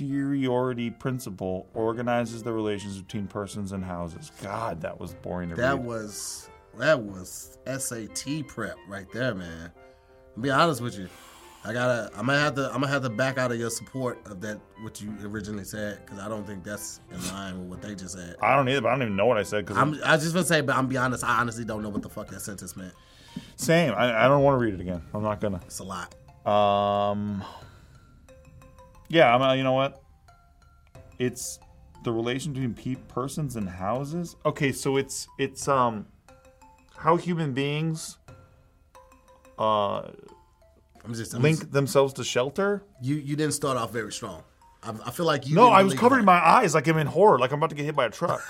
exteriority 0.00 0.90
principle 0.90 1.66
organizes 1.74 2.42
the 2.42 2.52
relations 2.52 3.00
between 3.00 3.26
persons 3.26 3.72
and 3.72 3.84
houses. 3.84 4.30
God, 4.42 4.80
that 4.82 4.98
was 4.98 5.14
boring 5.14 5.50
to 5.50 5.56
that 5.56 5.76
read. 5.76 5.84
was 5.84 6.50
that 6.78 7.00
was 7.00 7.58
SAT 7.66 8.46
prep 8.46 8.76
right 8.86 9.10
there, 9.12 9.34
man. 9.34 9.72
To 10.34 10.40
be 10.40 10.50
honest 10.50 10.80
with 10.80 10.96
you, 10.96 11.08
I 11.64 11.72
gotta. 11.72 12.10
I'm 12.16 12.26
gonna 12.26 12.38
have 12.38 12.54
to. 12.54 12.66
I'm 12.66 12.80
gonna 12.80 12.88
have 12.88 13.02
to 13.02 13.10
back 13.10 13.38
out 13.38 13.50
of 13.50 13.58
your 13.58 13.70
support 13.70 14.24
of 14.26 14.40
that 14.42 14.60
what 14.82 15.00
you 15.00 15.12
originally 15.24 15.64
said 15.64 16.00
because 16.04 16.20
I 16.20 16.28
don't 16.28 16.46
think 16.46 16.62
that's 16.62 17.00
in 17.10 17.26
line 17.28 17.58
with 17.58 17.68
what 17.68 17.82
they 17.82 17.96
just 17.96 18.14
said. 18.14 18.36
I 18.40 18.54
don't 18.54 18.68
either, 18.68 18.82
but 18.82 18.88
I 18.88 18.92
don't 18.92 19.02
even 19.02 19.16
know 19.16 19.26
what 19.26 19.38
I 19.38 19.42
said 19.42 19.66
because 19.66 19.76
I'm. 19.76 20.00
I 20.04 20.14
was 20.14 20.22
just 20.22 20.34
gonna 20.34 20.46
say, 20.46 20.60
but 20.60 20.76
I'm 20.76 20.86
be 20.86 20.96
honest. 20.96 21.24
I 21.24 21.40
honestly 21.40 21.64
don't 21.64 21.82
know 21.82 21.88
what 21.88 22.02
the 22.02 22.08
fuck 22.08 22.28
that 22.28 22.40
sentence 22.40 22.76
meant. 22.76 22.94
same. 23.56 23.92
I, 23.94 24.26
I 24.26 24.28
don't 24.28 24.44
want 24.44 24.60
to 24.60 24.64
read 24.64 24.74
it 24.74 24.80
again. 24.80 25.02
I'm 25.12 25.22
not 25.22 25.40
gonna. 25.40 25.60
It's 25.66 25.80
a 25.80 25.84
lot. 25.84 26.14
Um. 26.46 27.42
Yeah, 29.08 29.34
I'm. 29.34 29.42
Uh, 29.42 29.54
you 29.54 29.62
know 29.62 29.72
what? 29.72 30.02
It's 31.18 31.58
the 32.04 32.12
relation 32.12 32.52
between 32.52 32.74
pe- 32.74 33.00
persons 33.08 33.56
and 33.56 33.68
houses. 33.68 34.36
Okay, 34.46 34.70
so 34.72 34.96
it's 34.96 35.26
it's 35.38 35.66
um 35.68 36.06
how 36.96 37.16
human 37.16 37.52
beings 37.52 38.18
uh 39.58 40.02
I'm 41.04 41.14
just 41.14 41.34
I'm 41.34 41.42
link 41.42 41.58
just- 41.60 41.72
themselves 41.72 42.12
to 42.14 42.24
shelter. 42.24 42.82
you. 43.02 43.16
You 43.16 43.34
didn't 43.36 43.54
start 43.54 43.76
off 43.76 43.92
very 43.92 44.12
strong. 44.12 44.42
I, 44.82 44.92
I 45.06 45.10
feel 45.10 45.26
like 45.26 45.48
you. 45.48 45.54
No, 45.56 45.68
I 45.68 45.82
was 45.82 45.94
covering 45.94 46.24
my 46.24 46.38
eyes 46.38 46.74
like 46.74 46.86
I'm 46.86 46.98
in 46.98 47.06
horror, 47.06 47.38
like 47.38 47.50
I'm 47.50 47.58
about 47.58 47.70
to 47.70 47.76
get 47.76 47.84
hit 47.86 47.96
by 47.96 48.06
a 48.06 48.10
truck. 48.10 48.42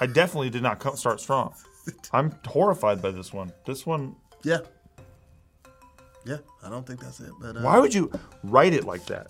I 0.00 0.06
definitely 0.06 0.50
did 0.50 0.62
not 0.62 0.78
co- 0.78 0.94
start 0.94 1.20
strong. 1.20 1.54
I'm 2.12 2.34
horrified 2.46 3.00
by 3.00 3.10
this 3.12 3.32
one. 3.32 3.52
This 3.64 3.86
one. 3.86 4.14
Yeah. 4.44 4.58
Yeah, 6.26 6.36
I 6.62 6.68
don't 6.68 6.86
think 6.86 7.00
that's 7.00 7.20
it. 7.20 7.30
But 7.40 7.56
uh, 7.56 7.60
Why 7.60 7.78
would 7.78 7.94
you 7.94 8.10
write 8.44 8.74
it 8.74 8.84
like 8.84 9.06
that? 9.06 9.28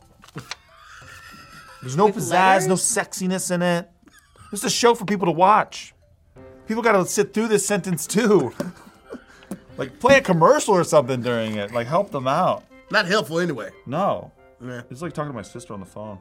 There's 1.82 1.96
no 1.96 2.06
With 2.06 2.16
pizzazz, 2.16 2.66
no 2.66 2.74
sexiness 2.74 3.50
in 3.52 3.62
it. 3.62 3.88
It's 4.52 4.64
a 4.64 4.70
show 4.70 4.94
for 4.94 5.04
people 5.04 5.26
to 5.26 5.32
watch. 5.32 5.94
People 6.66 6.82
got 6.82 6.92
to 6.92 7.06
sit 7.06 7.32
through 7.32 7.48
this 7.48 7.66
sentence 7.66 8.06
too. 8.06 8.52
like 9.76 9.98
play 10.00 10.18
a 10.18 10.20
commercial 10.20 10.74
or 10.74 10.84
something 10.84 11.22
during 11.22 11.54
it. 11.56 11.72
Like 11.72 11.86
help 11.86 12.10
them 12.10 12.26
out. 12.26 12.64
Not 12.90 13.06
helpful 13.06 13.38
anyway. 13.38 13.70
No, 13.86 14.32
Yeah. 14.64 14.82
it's 14.90 15.02
like 15.02 15.12
talking 15.12 15.30
to 15.30 15.36
my 15.36 15.42
sister 15.42 15.72
on 15.74 15.80
the 15.80 15.86
phone. 15.86 16.18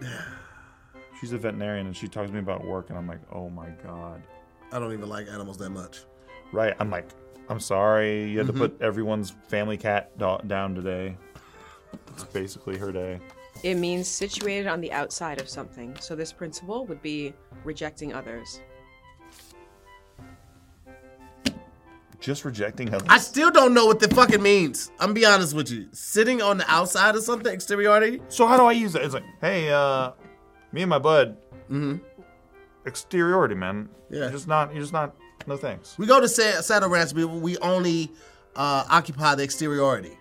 She's 1.20 1.32
a 1.32 1.38
veterinarian 1.38 1.86
and 1.86 1.96
she 1.96 2.08
talks 2.08 2.28
to 2.28 2.32
me 2.34 2.40
about 2.40 2.64
work, 2.64 2.88
and 2.90 2.98
I'm 2.98 3.06
like, 3.06 3.20
oh 3.32 3.48
my 3.48 3.68
god. 3.84 4.22
I 4.72 4.78
don't 4.78 4.92
even 4.92 5.08
like 5.08 5.28
animals 5.28 5.56
that 5.58 5.70
much. 5.70 6.00
Right. 6.52 6.74
I'm 6.78 6.90
like, 6.90 7.08
I'm 7.48 7.60
sorry. 7.60 8.30
You 8.30 8.38
had 8.38 8.46
Mm-hmm. 8.48 8.60
to 8.60 8.68
put 8.68 8.82
everyone's 8.82 9.30
family 9.48 9.76
cat 9.76 10.16
do- 10.18 10.38
down 10.46 10.74
today. 10.74 11.16
It's 12.14 12.24
basically 12.24 12.76
her 12.78 12.90
day. 12.92 13.20
It 13.62 13.76
means 13.76 14.08
situated 14.08 14.66
on 14.66 14.80
the 14.80 14.92
outside 14.92 15.40
of 15.40 15.48
something. 15.48 15.96
So 16.00 16.16
this 16.16 16.32
principle 16.32 16.84
would 16.86 17.00
be 17.02 17.32
rejecting 17.64 18.12
others. 18.12 18.60
Just 22.18 22.44
rejecting 22.44 22.94
others. 22.94 23.08
I 23.10 23.18
still 23.18 23.50
don't 23.50 23.74
know 23.74 23.86
what 23.86 23.98
the 23.98 24.08
fuck 24.08 24.32
it 24.32 24.40
means. 24.40 24.90
I'm 25.00 25.08
gonna 25.08 25.14
be 25.14 25.26
honest 25.26 25.54
with 25.54 25.70
you. 25.70 25.88
Sitting 25.92 26.40
on 26.40 26.58
the 26.58 26.70
outside 26.70 27.16
of 27.16 27.22
something, 27.22 27.52
exteriority. 27.52 28.22
So 28.28 28.46
how 28.46 28.56
do 28.56 28.64
I 28.64 28.72
use 28.72 28.94
it? 28.94 29.02
It's 29.02 29.14
like, 29.14 29.24
hey, 29.40 29.70
uh, 29.70 30.12
me 30.70 30.82
and 30.82 30.90
my 30.90 31.00
bud, 31.00 31.36
exteriority, 32.86 33.54
man. 33.56 33.88
Yeah. 34.08 34.20
You're 34.20 34.30
just 34.30 34.46
not. 34.46 34.72
You're 34.72 34.82
just 34.82 34.92
not. 34.92 35.16
No 35.48 35.56
thanks. 35.56 35.98
We 35.98 36.06
go 36.06 36.20
to 36.20 36.28
Sa- 36.28 36.60
Saddle 36.60 36.88
Ranch, 36.88 37.12
we, 37.12 37.24
we 37.24 37.58
only 37.58 38.12
uh, 38.54 38.84
occupy 38.88 39.34
the 39.34 39.42
exteriority. 39.42 40.16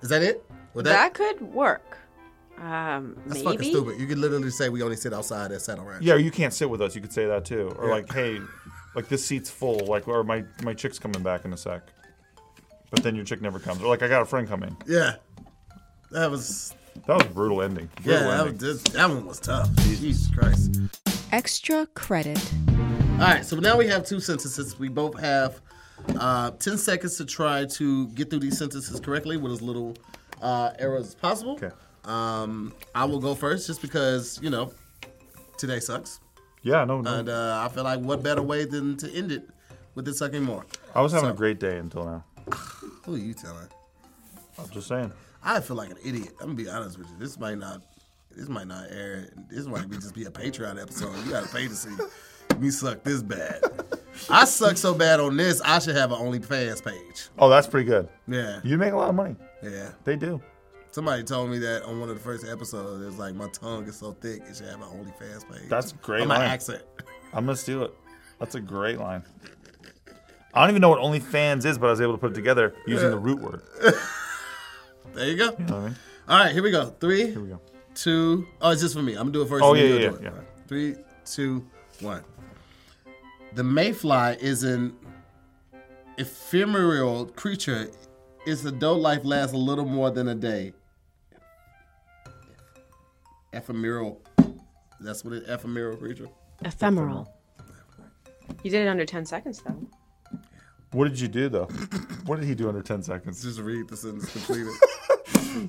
Is 0.00 0.08
that 0.08 0.22
it? 0.22 0.42
Would 0.72 0.86
That, 0.86 1.12
could 1.12 1.42
work. 1.42 1.98
Um, 2.60 3.16
that's 3.26 3.42
maybe. 3.42 3.56
fucking 3.56 3.70
stupid. 3.70 4.00
You 4.00 4.06
could 4.06 4.18
literally 4.18 4.50
say 4.50 4.68
we 4.68 4.82
only 4.82 4.96
sit 4.96 5.12
outside 5.14 5.50
at 5.52 5.62
Saddle 5.62 5.84
Ranch. 5.86 6.04
Yeah, 6.04 6.14
or 6.14 6.18
you 6.18 6.30
can't 6.30 6.52
sit 6.52 6.68
with 6.68 6.82
us. 6.82 6.94
You 6.94 7.00
could 7.00 7.12
say 7.12 7.26
that 7.26 7.44
too, 7.44 7.74
or 7.78 7.86
Yeah. 7.86 7.94
like, 7.94 8.12
hey, 8.12 8.38
like 8.94 9.08
this 9.08 9.24
seat's 9.24 9.48
full. 9.50 9.86
Like, 9.86 10.06
or 10.08 10.22
my 10.24 10.44
my 10.62 10.74
chick's 10.74 10.98
coming 10.98 11.22
back 11.22 11.44
in 11.44 11.52
a 11.52 11.56
sec. 11.56 11.82
But 12.90 13.02
then 13.02 13.14
your 13.14 13.24
chick 13.24 13.40
never 13.40 13.58
comes. 13.58 13.80
Or 13.82 13.86
like, 13.88 14.02
I 14.02 14.08
got 14.08 14.20
a 14.20 14.26
friend 14.26 14.46
coming. 14.48 14.76
Yeah. 14.86 15.16
That 16.10 16.30
was 16.30 16.74
That 17.06 17.16
was 17.18 17.26
a 17.26 17.30
brutal 17.30 17.62
ending. 17.62 17.88
Brutal 18.02 18.22
yeah. 18.22 18.36
That, 18.36 18.46
ending. 18.48 18.66
was, 18.66 18.82
that 18.82 19.08
one 19.08 19.24
was 19.26 19.40
tough. 19.40 19.72
Jesus 19.76 20.28
Christ. 20.34 20.80
Extra 21.32 21.86
credit. 21.94 22.38
All 23.12 23.26
right, 23.26 23.44
so 23.44 23.56
now 23.56 23.76
we 23.76 23.86
have 23.86 24.04
two 24.04 24.18
sentences. 24.18 24.78
We 24.78 24.88
both 24.88 25.18
have 25.20 25.60
uh, 26.18 26.50
10 26.52 26.76
seconds 26.78 27.16
to 27.18 27.24
try 27.24 27.64
to 27.66 28.08
get 28.08 28.28
through 28.30 28.40
these 28.40 28.58
sentences 28.58 28.98
correctly 28.98 29.36
with 29.36 29.52
as 29.52 29.62
little 29.62 29.94
uh, 30.42 30.72
errors 30.78 31.08
as 31.08 31.14
possible. 31.14 31.52
Okay. 31.52 31.70
Um, 32.04 32.72
I 32.94 33.04
will 33.04 33.20
go 33.20 33.34
first 33.34 33.66
just 33.66 33.82
because, 33.82 34.38
you 34.42 34.50
know, 34.50 34.72
today 35.58 35.80
sucks. 35.80 36.20
Yeah, 36.62 36.84
no, 36.84 37.00
no. 37.00 37.14
And 37.18 37.28
uh, 37.28 37.66
I 37.66 37.72
feel 37.72 37.84
like 37.84 38.00
what 38.00 38.22
better 38.22 38.42
way 38.42 38.64
than 38.64 38.96
to 38.98 39.10
end 39.12 39.32
it 39.32 39.48
with 39.94 40.06
it 40.08 40.14
sucking 40.14 40.42
more? 40.42 40.64
I 40.94 41.00
was 41.02 41.12
having 41.12 41.28
so- 41.28 41.34
a 41.34 41.36
great 41.36 41.58
day 41.60 41.76
until 41.78 42.04
now. 42.04 42.24
Who 43.04 43.14
are 43.14 43.18
you 43.18 43.34
telling? 43.34 43.68
I'm 44.58 44.68
just 44.70 44.88
saying. 44.88 45.12
I 45.42 45.60
feel 45.60 45.76
like 45.76 45.90
an 45.90 45.96
idiot. 46.04 46.30
I'm 46.40 46.48
gonna 46.48 46.54
be 46.54 46.68
honest 46.68 46.98
with 46.98 47.08
you. 47.08 47.14
This 47.18 47.38
might 47.38 47.56
not, 47.56 47.80
this 48.36 48.48
might 48.48 48.66
not 48.66 48.90
air. 48.90 49.30
This 49.50 49.64
might 49.66 49.88
be 49.88 49.96
just 49.96 50.14
be 50.14 50.24
a 50.24 50.30
Patreon 50.30 50.80
episode. 50.80 51.16
You 51.24 51.30
gotta 51.30 51.48
pay 51.48 51.66
to 51.66 51.74
see 51.74 51.90
me 52.58 52.70
suck 52.70 53.02
this 53.02 53.22
bad. 53.22 53.62
I 54.28 54.44
suck 54.44 54.76
so 54.76 54.92
bad 54.92 55.18
on 55.18 55.36
this. 55.38 55.62
I 55.62 55.78
should 55.78 55.96
have 55.96 56.12
an 56.12 56.18
OnlyFans 56.18 56.84
page. 56.84 57.28
Oh, 57.38 57.48
that's 57.48 57.66
pretty 57.66 57.88
good. 57.88 58.06
Yeah, 58.28 58.60
You 58.62 58.76
make 58.76 58.92
a 58.92 58.96
lot 58.96 59.08
of 59.08 59.14
money. 59.14 59.34
yeah. 59.62 59.92
They 60.04 60.16
do. 60.16 60.42
Somebody 60.92 61.22
told 61.22 61.50
me 61.50 61.58
that 61.58 61.84
on 61.84 62.00
one 62.00 62.08
of 62.08 62.16
the 62.16 62.20
first 62.22 62.44
episodes. 62.46 63.02
It 63.02 63.06
was 63.06 63.18
like 63.18 63.34
my 63.34 63.48
tongue 63.48 63.84
is 63.86 63.96
so 63.96 64.12
thick 64.12 64.42
it 64.48 64.56
should 64.56 64.66
have 64.66 64.80
an 64.82 64.88
OnlyFans 64.88 65.48
page. 65.50 65.68
That's 65.68 65.92
great 65.92 66.22
On 66.22 66.28
my 66.28 66.38
line. 66.38 66.50
accent. 66.50 66.82
I'm 67.32 67.44
gonna 67.46 67.56
steal 67.56 67.84
it. 67.84 67.94
That's 68.40 68.54
a 68.56 68.60
great 68.60 68.98
line. 68.98 69.22
I 70.52 70.62
don't 70.62 70.70
even 70.70 70.80
know 70.82 70.88
what 70.88 70.98
OnlyFans 71.00 71.64
is, 71.64 71.78
but 71.78 71.86
I 71.86 71.90
was 71.90 72.00
able 72.00 72.14
to 72.14 72.18
put 72.18 72.32
it 72.32 72.34
together 72.34 72.74
using 72.86 73.10
the 73.10 73.18
root 73.18 73.40
word. 73.40 73.62
There 75.12 75.26
you 75.28 75.36
go. 75.36 75.46
You 75.58 75.64
know 75.64 75.74
what 75.74 75.74
I 75.74 75.84
mean? 75.86 75.96
All 76.28 76.38
right, 76.38 76.52
here 76.52 76.62
we 76.62 76.70
go. 76.70 76.86
Three, 77.00 77.32
Here 77.32 77.40
we 77.40 77.48
go. 77.48 77.60
two. 77.96 78.46
Oh, 78.60 78.70
it's 78.70 78.80
just 78.80 78.94
for 78.94 79.02
me. 79.02 79.14
I'm 79.14 79.22
gonna 79.22 79.32
do 79.32 79.42
it 79.42 79.48
first. 79.48 79.64
Oh, 79.64 79.74
and 79.74 79.82
yeah, 79.82 79.94
yeah, 79.96 80.00
yeah. 80.22 80.28
All 80.28 80.34
right. 80.36 80.46
Three, 80.68 80.94
two, 81.24 81.66
one. 82.00 82.22
The 83.54 83.64
mayfly 83.64 84.36
is 84.40 84.62
an 84.62 84.94
ephemeral 86.18 87.26
creature. 87.26 87.90
Its 88.46 88.64
adult 88.64 89.00
life 89.00 89.24
lasts 89.24 89.52
a 89.52 89.58
little 89.58 89.84
more 89.84 90.10
than 90.10 90.28
a 90.28 90.34
day. 90.34 90.72
Ephemeral. 93.52 94.22
That's 95.00 95.24
what 95.24 95.34
it. 95.34 95.44
Ephemeral 95.48 95.96
creature. 95.96 96.28
Ephemeral. 96.64 97.32
You 98.62 98.70
did 98.70 98.82
it 98.86 98.88
under 98.88 99.04
10 99.06 99.24
seconds, 99.26 99.62
though. 99.66 99.88
What 100.92 101.08
did 101.08 101.20
you 101.20 101.28
do 101.28 101.48
though? 101.48 101.66
What 102.26 102.40
did 102.40 102.48
he 102.48 102.54
do 102.56 102.68
under 102.68 102.82
10 102.82 103.02
seconds? 103.04 103.42
Just 103.42 103.60
read 103.60 103.88
the 103.88 103.96
sentence 103.96 104.30
completed. 104.32 104.72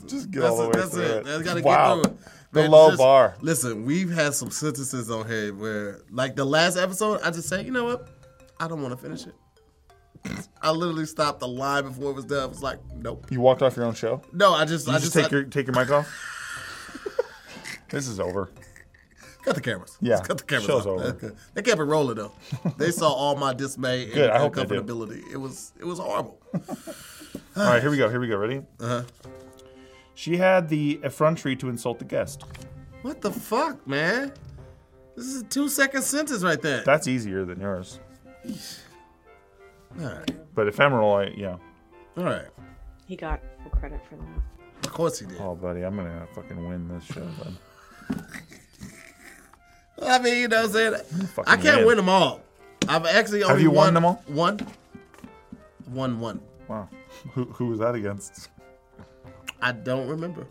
Just 0.08 0.32
get 0.32 0.42
That's 0.42 0.52
all 0.52 0.58
the 0.58 0.64
it. 0.64 0.68
way 0.76 0.80
That's 0.82 0.94
through 0.94 1.04
it. 1.04 1.10
it. 1.12 1.26
That's 1.26 1.44
gotta 1.44 1.62
wow. 1.62 1.96
get 1.98 2.06
through 2.06 2.14
it. 2.14 2.20
The 2.54 2.70
low 2.70 2.90
just- 2.90 2.98
bar. 2.98 3.36
Listen, 3.42 3.86
we've 3.86 4.12
had 4.12 4.34
some 4.34 4.50
sentences 4.50 5.10
on 5.12 5.28
here 5.28 5.54
where, 5.54 6.02
like 6.10 6.36
the 6.36 6.44
last 6.46 6.76
episode, 6.76 7.22
I 7.24 7.30
just 7.30 7.48
say, 7.50 7.64
you 7.64 7.72
know 7.72 7.84
what? 7.86 8.10
I 8.60 8.68
don't 8.68 8.82
want 8.82 8.96
to 8.96 9.02
finish 9.02 9.26
it. 9.28 9.36
I 10.62 10.72
literally 10.72 11.06
stopped 11.06 11.40
the 11.40 11.48
line 11.48 11.84
before 11.84 12.12
it 12.12 12.16
was 12.16 12.26
done. 12.26 12.42
I 12.44 12.46
was 12.48 12.62
like, 12.64 12.80
nope. 12.96 13.28
You 13.32 13.42
walked 13.42 13.62
off 13.62 13.76
your 13.76 13.86
own 13.86 13.94
show? 13.96 14.22
No, 14.34 14.54
I 14.54 14.66
just, 14.66 14.88
You 14.88 14.94
I 14.94 14.98
just, 15.00 15.14
just, 15.14 15.16
take 15.26 15.34
I- 15.34 15.36
your 15.38 15.44
take 15.46 15.68
your 15.68 15.76
mic 15.76 15.92
off? 15.92 16.08
This 17.92 18.08
is 18.08 18.20
over. 18.20 18.50
cut 19.44 19.56
the 19.56 19.62
cameras. 19.62 19.98
Yeah, 20.02 20.16
Just 20.18 20.28
cut 20.28 20.38
the 20.40 20.44
cameras. 20.46 20.66
show's 20.68 20.86
off. 20.88 21.00
over. 21.02 21.36
They 21.54 21.62
kept 21.62 21.80
it 21.80 21.84
rolling 21.84 22.16
though. 22.16 22.32
They 22.78 22.92
saw 22.92 23.12
all 23.12 23.36
my 23.36 23.54
dismay 23.54 24.06
and 24.06 24.14
Good, 24.14 24.30
I 24.32 24.40
hope 24.40 24.56
they 24.56 24.66
do. 24.66 24.82
uncomfortability. 24.82 25.32
It 25.32 25.38
was, 25.38 25.74
it 25.80 25.86
was 25.86 26.00
horrible. 26.00 26.40
All 27.58 27.64
right, 27.66 27.82
here 27.82 27.92
we 27.92 27.98
go. 27.98 28.10
Here 28.10 28.20
we 28.20 28.28
go. 28.28 28.38
Ready? 28.38 28.62
Uh-huh. 28.80 29.04
She 30.16 30.38
had 30.38 30.70
the 30.70 31.00
effrontery 31.04 31.56
to 31.58 31.68
insult 31.70 32.00
the 32.00 32.06
guest. 32.06 32.44
What 33.02 33.20
the 33.22 33.32
fuck, 33.32 33.86
man? 33.86 34.32
This 35.18 35.26
is 35.26 35.42
a 35.42 35.46
two 35.46 35.68
second 35.68 36.04
sentence 36.04 36.44
right 36.44 36.62
there. 36.62 36.84
That's 36.86 37.08
easier 37.08 37.44
than 37.44 37.60
yours. 37.60 38.00
All 40.00 40.06
right. 40.06 40.32
But 40.56 40.68
ephemeral, 40.68 41.14
I, 41.14 41.26
yeah. 41.36 41.58
All 42.18 42.24
right. 42.24 42.48
He 43.08 43.16
got 43.16 43.42
full 43.62 43.72
credit 43.72 44.00
for 44.10 44.16
that. 44.16 44.88
Of 44.88 44.94
course 44.94 45.20
he 45.20 45.26
did. 45.26 45.38
Oh, 45.42 45.56
buddy, 45.56 45.82
I'm 45.84 45.96
gonna 45.96 46.28
fucking 46.34 46.68
win 46.68 46.88
this 46.88 47.04
show. 47.06 47.22
Bud. 47.38 47.58
I 50.02 50.20
mean, 50.20 50.38
you 50.40 50.48
know 50.48 50.58
what 50.62 50.66
I'm 50.66 50.72
saying? 50.72 50.96
I 51.48 51.58
can't 51.58 51.86
win. 51.86 51.98
them 51.98 52.10
all. 52.10 52.42
I've 52.88 53.06
actually 53.06 53.44
only 53.44 53.62
you 53.64 53.70
won 53.70 53.86
won 53.88 53.94
them 53.94 54.06
all? 54.06 54.24
One. 54.28 54.60
One, 55.86 56.20
one. 56.20 56.42
Wow. 56.68 56.90
Who, 57.34 57.46
who 57.46 57.68
was 57.68 57.80
that 57.80 57.94
against? 57.96 58.50
I 59.62 59.72
don't 59.74 60.08
remember. 60.08 60.48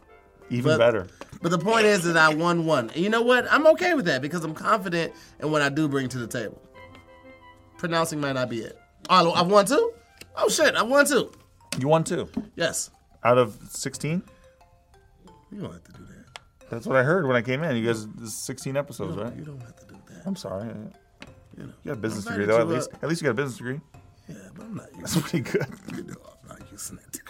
Even 0.50 0.72
But- 0.72 0.78
better. 0.78 1.08
But 1.42 1.50
the 1.50 1.58
point 1.58 1.86
is 1.86 2.04
that 2.04 2.16
I 2.18 2.32
won 2.34 2.66
one. 2.66 2.90
And 2.90 2.98
you 2.98 3.08
know 3.08 3.22
what? 3.22 3.50
I'm 3.50 3.66
okay 3.68 3.94
with 3.94 4.04
that 4.04 4.20
because 4.20 4.44
I'm 4.44 4.54
confident 4.54 5.14
in 5.40 5.50
what 5.50 5.62
I 5.62 5.70
do 5.70 5.88
bring 5.88 6.06
to 6.10 6.18
the 6.18 6.26
table. 6.26 6.60
Pronouncing 7.78 8.20
might 8.20 8.34
not 8.34 8.50
be 8.50 8.58
it. 8.58 8.78
Oh, 9.08 9.32
I've 9.32 9.46
won 9.46 9.64
two? 9.64 9.92
Oh, 10.36 10.50
shit. 10.50 10.74
I 10.74 10.82
won 10.82 11.06
two. 11.06 11.32
You 11.78 11.88
won 11.88 12.04
two 12.04 12.28
Yes. 12.56 12.90
out 13.24 13.38
of 13.38 13.56
16. 13.70 14.22
You 15.50 15.60
don't 15.62 15.72
have 15.72 15.82
to 15.84 15.92
do 15.92 16.04
that. 16.04 16.09
That's 16.70 16.86
what 16.86 16.96
I 16.96 17.02
heard 17.02 17.26
when 17.26 17.36
I 17.36 17.42
came 17.42 17.62
in. 17.64 17.76
You 17.76 17.86
guys, 17.86 18.06
this 18.08 18.28
is 18.28 18.34
16 18.34 18.76
episodes, 18.76 19.16
right? 19.16 19.34
You 19.36 19.44
don't 19.44 19.60
have 19.60 19.76
to 19.76 19.86
do 19.86 19.96
that. 20.08 20.22
I'm 20.24 20.36
sorry. 20.36 20.68
You 20.68 21.64
know. 21.64 21.72
You 21.84 21.88
got 21.88 21.92
a 21.92 21.96
business 21.96 22.24
degree 22.24 22.46
though. 22.46 22.60
At 22.60 22.68
least, 22.68 22.90
uh, 22.92 22.98
at 23.02 23.08
least 23.08 23.20
you 23.20 23.26
got 23.26 23.32
a 23.32 23.34
business 23.34 23.56
degree. 23.58 23.80
Yeah, 24.28 24.36
but 24.54 24.64
I'm 24.64 24.76
not 24.76 24.86
Using 24.96 25.00
That's 25.00 25.16
using 25.16 25.42
pretty 25.44 25.58
good. 25.58 25.62
it. 25.88 25.96
You 25.96 26.02
know, 26.04 26.20
I'm 26.42 26.48
not 26.48 26.72
using 26.72 26.98
it. 26.98 27.20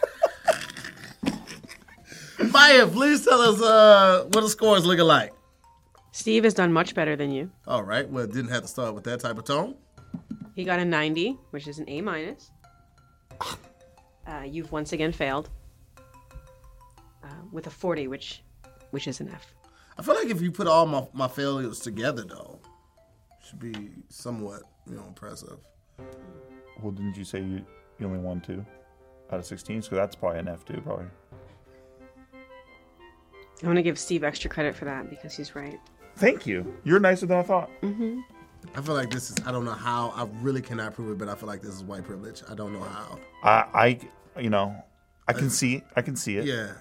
Maya, 2.53 2.86
please 2.86 3.24
tell 3.24 3.41
us 3.41 3.61
uh, 3.62 4.24
what 4.32 4.43
the 4.43 4.49
score 4.49 4.76
is 4.76 4.84
looking 4.84 5.05
like. 5.05 5.32
Steve 6.12 6.45
has 6.45 6.55
done 6.55 6.72
much 6.72 6.95
better 6.95 7.16
than 7.16 7.30
you. 7.30 7.51
All 7.66 7.82
right. 7.82 8.09
Well, 8.09 8.24
it 8.24 8.32
didn't 8.32 8.51
have 8.51 8.62
to 8.62 8.68
start 8.68 8.95
with 8.95 9.05
that 9.05 9.20
type 9.20 9.38
of 9.38 9.45
tone. 9.45 9.74
He 10.55 10.64
got 10.64 10.78
a 10.80 10.84
90, 10.84 11.38
which 11.51 11.66
is 11.66 11.78
an 11.78 11.86
A 11.88 12.01
minus. 12.01 12.51
Uh, 14.26 14.43
you've 14.45 14.70
once 14.70 14.93
again 14.93 15.11
failed 15.11 15.49
uh, 17.24 17.28
with 17.51 17.66
a 17.66 17.70
40, 17.70 18.07
which 18.07 18.45
which 18.91 19.07
is 19.09 19.20
an 19.20 19.28
F. 19.32 19.55
I 19.99 20.03
feel 20.03 20.14
like 20.14 20.28
if 20.28 20.41
you 20.41 20.51
put 20.51 20.66
all 20.66 20.86
my, 20.86 21.07
my 21.12 21.28
failures 21.28 21.80
together, 21.80 22.22
though, 22.22 22.61
should 23.47 23.59
be 23.59 23.91
somewhat, 24.09 24.62
you 24.88 24.97
know, 24.97 25.05
impressive. 25.07 25.59
Well, 26.80 26.93
didn't 26.93 27.16
you 27.16 27.24
say 27.24 27.41
you, 27.41 27.64
you 27.99 28.07
only 28.07 28.18
won 28.18 28.41
two 28.41 28.64
out 29.30 29.38
of 29.38 29.47
16? 29.47 29.82
So 29.82 29.95
that's 29.97 30.14
probably 30.16 30.38
an 30.41 30.49
F 30.49 30.64
two, 30.64 30.80
probably. 30.80 31.07
I'm 33.62 33.68
gonna 33.68 33.82
give 33.82 33.99
Steve 33.99 34.24
extra 34.24 34.49
credit 34.49 34.74
for 34.74 34.86
that 34.86 35.11
because 35.11 35.36
he's 35.36 35.55
right. 35.55 35.78
Thank 36.16 36.47
you. 36.47 36.74
You're 36.84 37.01
nicer 37.01 37.26
than 37.26 37.38
I 37.38 37.43
thought. 37.43 37.70
Mm-hmm. 37.82 38.20
I 38.74 38.80
feel 38.82 38.95
like 38.95 39.11
this 39.11 39.30
is, 39.30 39.36
I 39.47 39.53
don't 39.53 39.64
know 39.64 39.72
how, 39.72 40.11
I 40.11 40.26
really 40.43 40.62
cannot 40.62 40.95
prove 40.95 41.11
it, 41.12 41.18
but 41.18 41.28
I 41.28 41.34
feel 41.34 41.47
like 41.47 41.61
this 41.62 41.74
is 41.74 41.82
white 41.82 42.05
privilege. 42.05 42.43
I 42.51 42.55
don't 42.55 42.72
know 42.72 42.82
how. 42.82 43.18
I, 43.43 43.99
I, 44.36 44.41
you 44.41 44.51
know, 44.51 44.74
I 45.28 45.32
can 45.32 45.51
see, 45.51 45.82
I 45.97 46.03
can 46.03 46.16
see 46.16 46.36
it. 46.36 46.45
Yeah. 46.45 46.72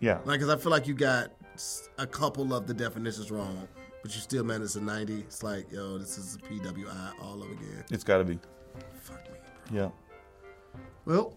Yeah. 0.00 0.18
Like, 0.24 0.40
because 0.40 0.48
I 0.48 0.56
feel 0.56 0.70
like 0.70 0.86
you 0.86 0.94
got 0.94 1.24
s- 1.24 1.30
a 1.98 2.06
couple 2.06 2.54
of 2.54 2.66
the 2.66 2.74
definitions 2.74 3.30
wrong, 3.30 3.66
but 4.02 4.14
you 4.14 4.20
still 4.20 4.44
managed 4.44 4.76
a 4.76 4.80
90. 4.80 5.14
It's 5.20 5.42
like, 5.42 5.70
yo, 5.72 5.98
this 5.98 6.18
is 6.18 6.36
a 6.36 6.38
PWI 6.38 7.12
all 7.22 7.42
over 7.42 7.52
again. 7.52 7.84
It's 7.90 8.04
got 8.04 8.18
to 8.18 8.24
be. 8.24 8.38
Fuck 9.00 9.20
me. 9.30 9.38
Yeah. 9.78 9.90
Well, 11.04 11.34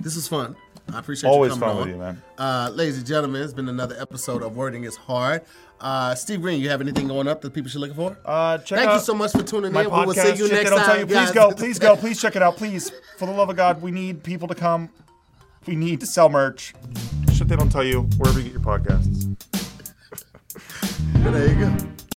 this 0.00 0.16
is 0.16 0.28
fun. 0.28 0.56
I 0.92 0.98
appreciate 0.98 1.30
Always 1.30 1.54
you 1.54 1.60
coming 1.60 1.76
fun 1.76 1.82
on. 1.82 1.88
with 1.88 1.94
you, 1.96 2.02
man. 2.02 2.22
Uh, 2.36 2.70
ladies 2.74 2.98
and 2.98 3.06
gentlemen, 3.06 3.42
it's 3.42 3.52
been 3.52 3.68
another 3.68 3.96
episode 4.00 4.42
of 4.42 4.56
Wording 4.56 4.84
is 4.84 4.96
Hard. 4.96 5.42
Uh, 5.80 6.14
Steve 6.14 6.42
Greene, 6.42 6.60
you 6.60 6.68
have 6.70 6.80
anything 6.80 7.08
going 7.08 7.26
up 7.28 7.40
that 7.40 7.52
people 7.52 7.70
should 7.70 7.80
look 7.80 7.94
for? 7.94 8.16
Uh, 8.24 8.58
check 8.58 8.78
Thank 8.78 8.90
out 8.90 8.94
you 8.94 9.00
so 9.00 9.14
much 9.14 9.32
for 9.32 9.42
tuning 9.42 9.72
my 9.72 9.82
in. 9.82 9.90
podcast. 9.90 10.00
We 10.00 10.06
will 10.06 10.14
see 10.36 10.44
you 10.44 10.48
next 10.48 10.70
time. 10.70 10.84
tell 10.84 10.98
you. 10.98 11.06
Please 11.06 11.30
go. 11.32 11.50
Please 11.52 11.78
go. 11.78 11.96
Please 12.02 12.20
check 12.20 12.36
it 12.36 12.42
out. 12.42 12.56
Please, 12.56 12.90
for 13.16 13.26
the 13.26 13.32
love 13.32 13.48
of 13.48 13.56
God, 13.56 13.80
we 13.82 13.90
need 13.90 14.22
people 14.22 14.48
to 14.48 14.54
come. 14.54 14.90
We 15.66 15.76
need 15.76 16.00
to 16.00 16.06
sell 16.06 16.28
merch. 16.28 16.74
They 17.52 17.56
don't 17.56 17.70
tell 17.70 17.84
you 17.84 18.04
wherever 18.16 18.40
you 18.40 18.44
get 18.44 18.52
your 18.54 18.62
podcasts. 18.62 19.36
there 21.22 21.48
you 21.52 21.60
go. 21.60 21.91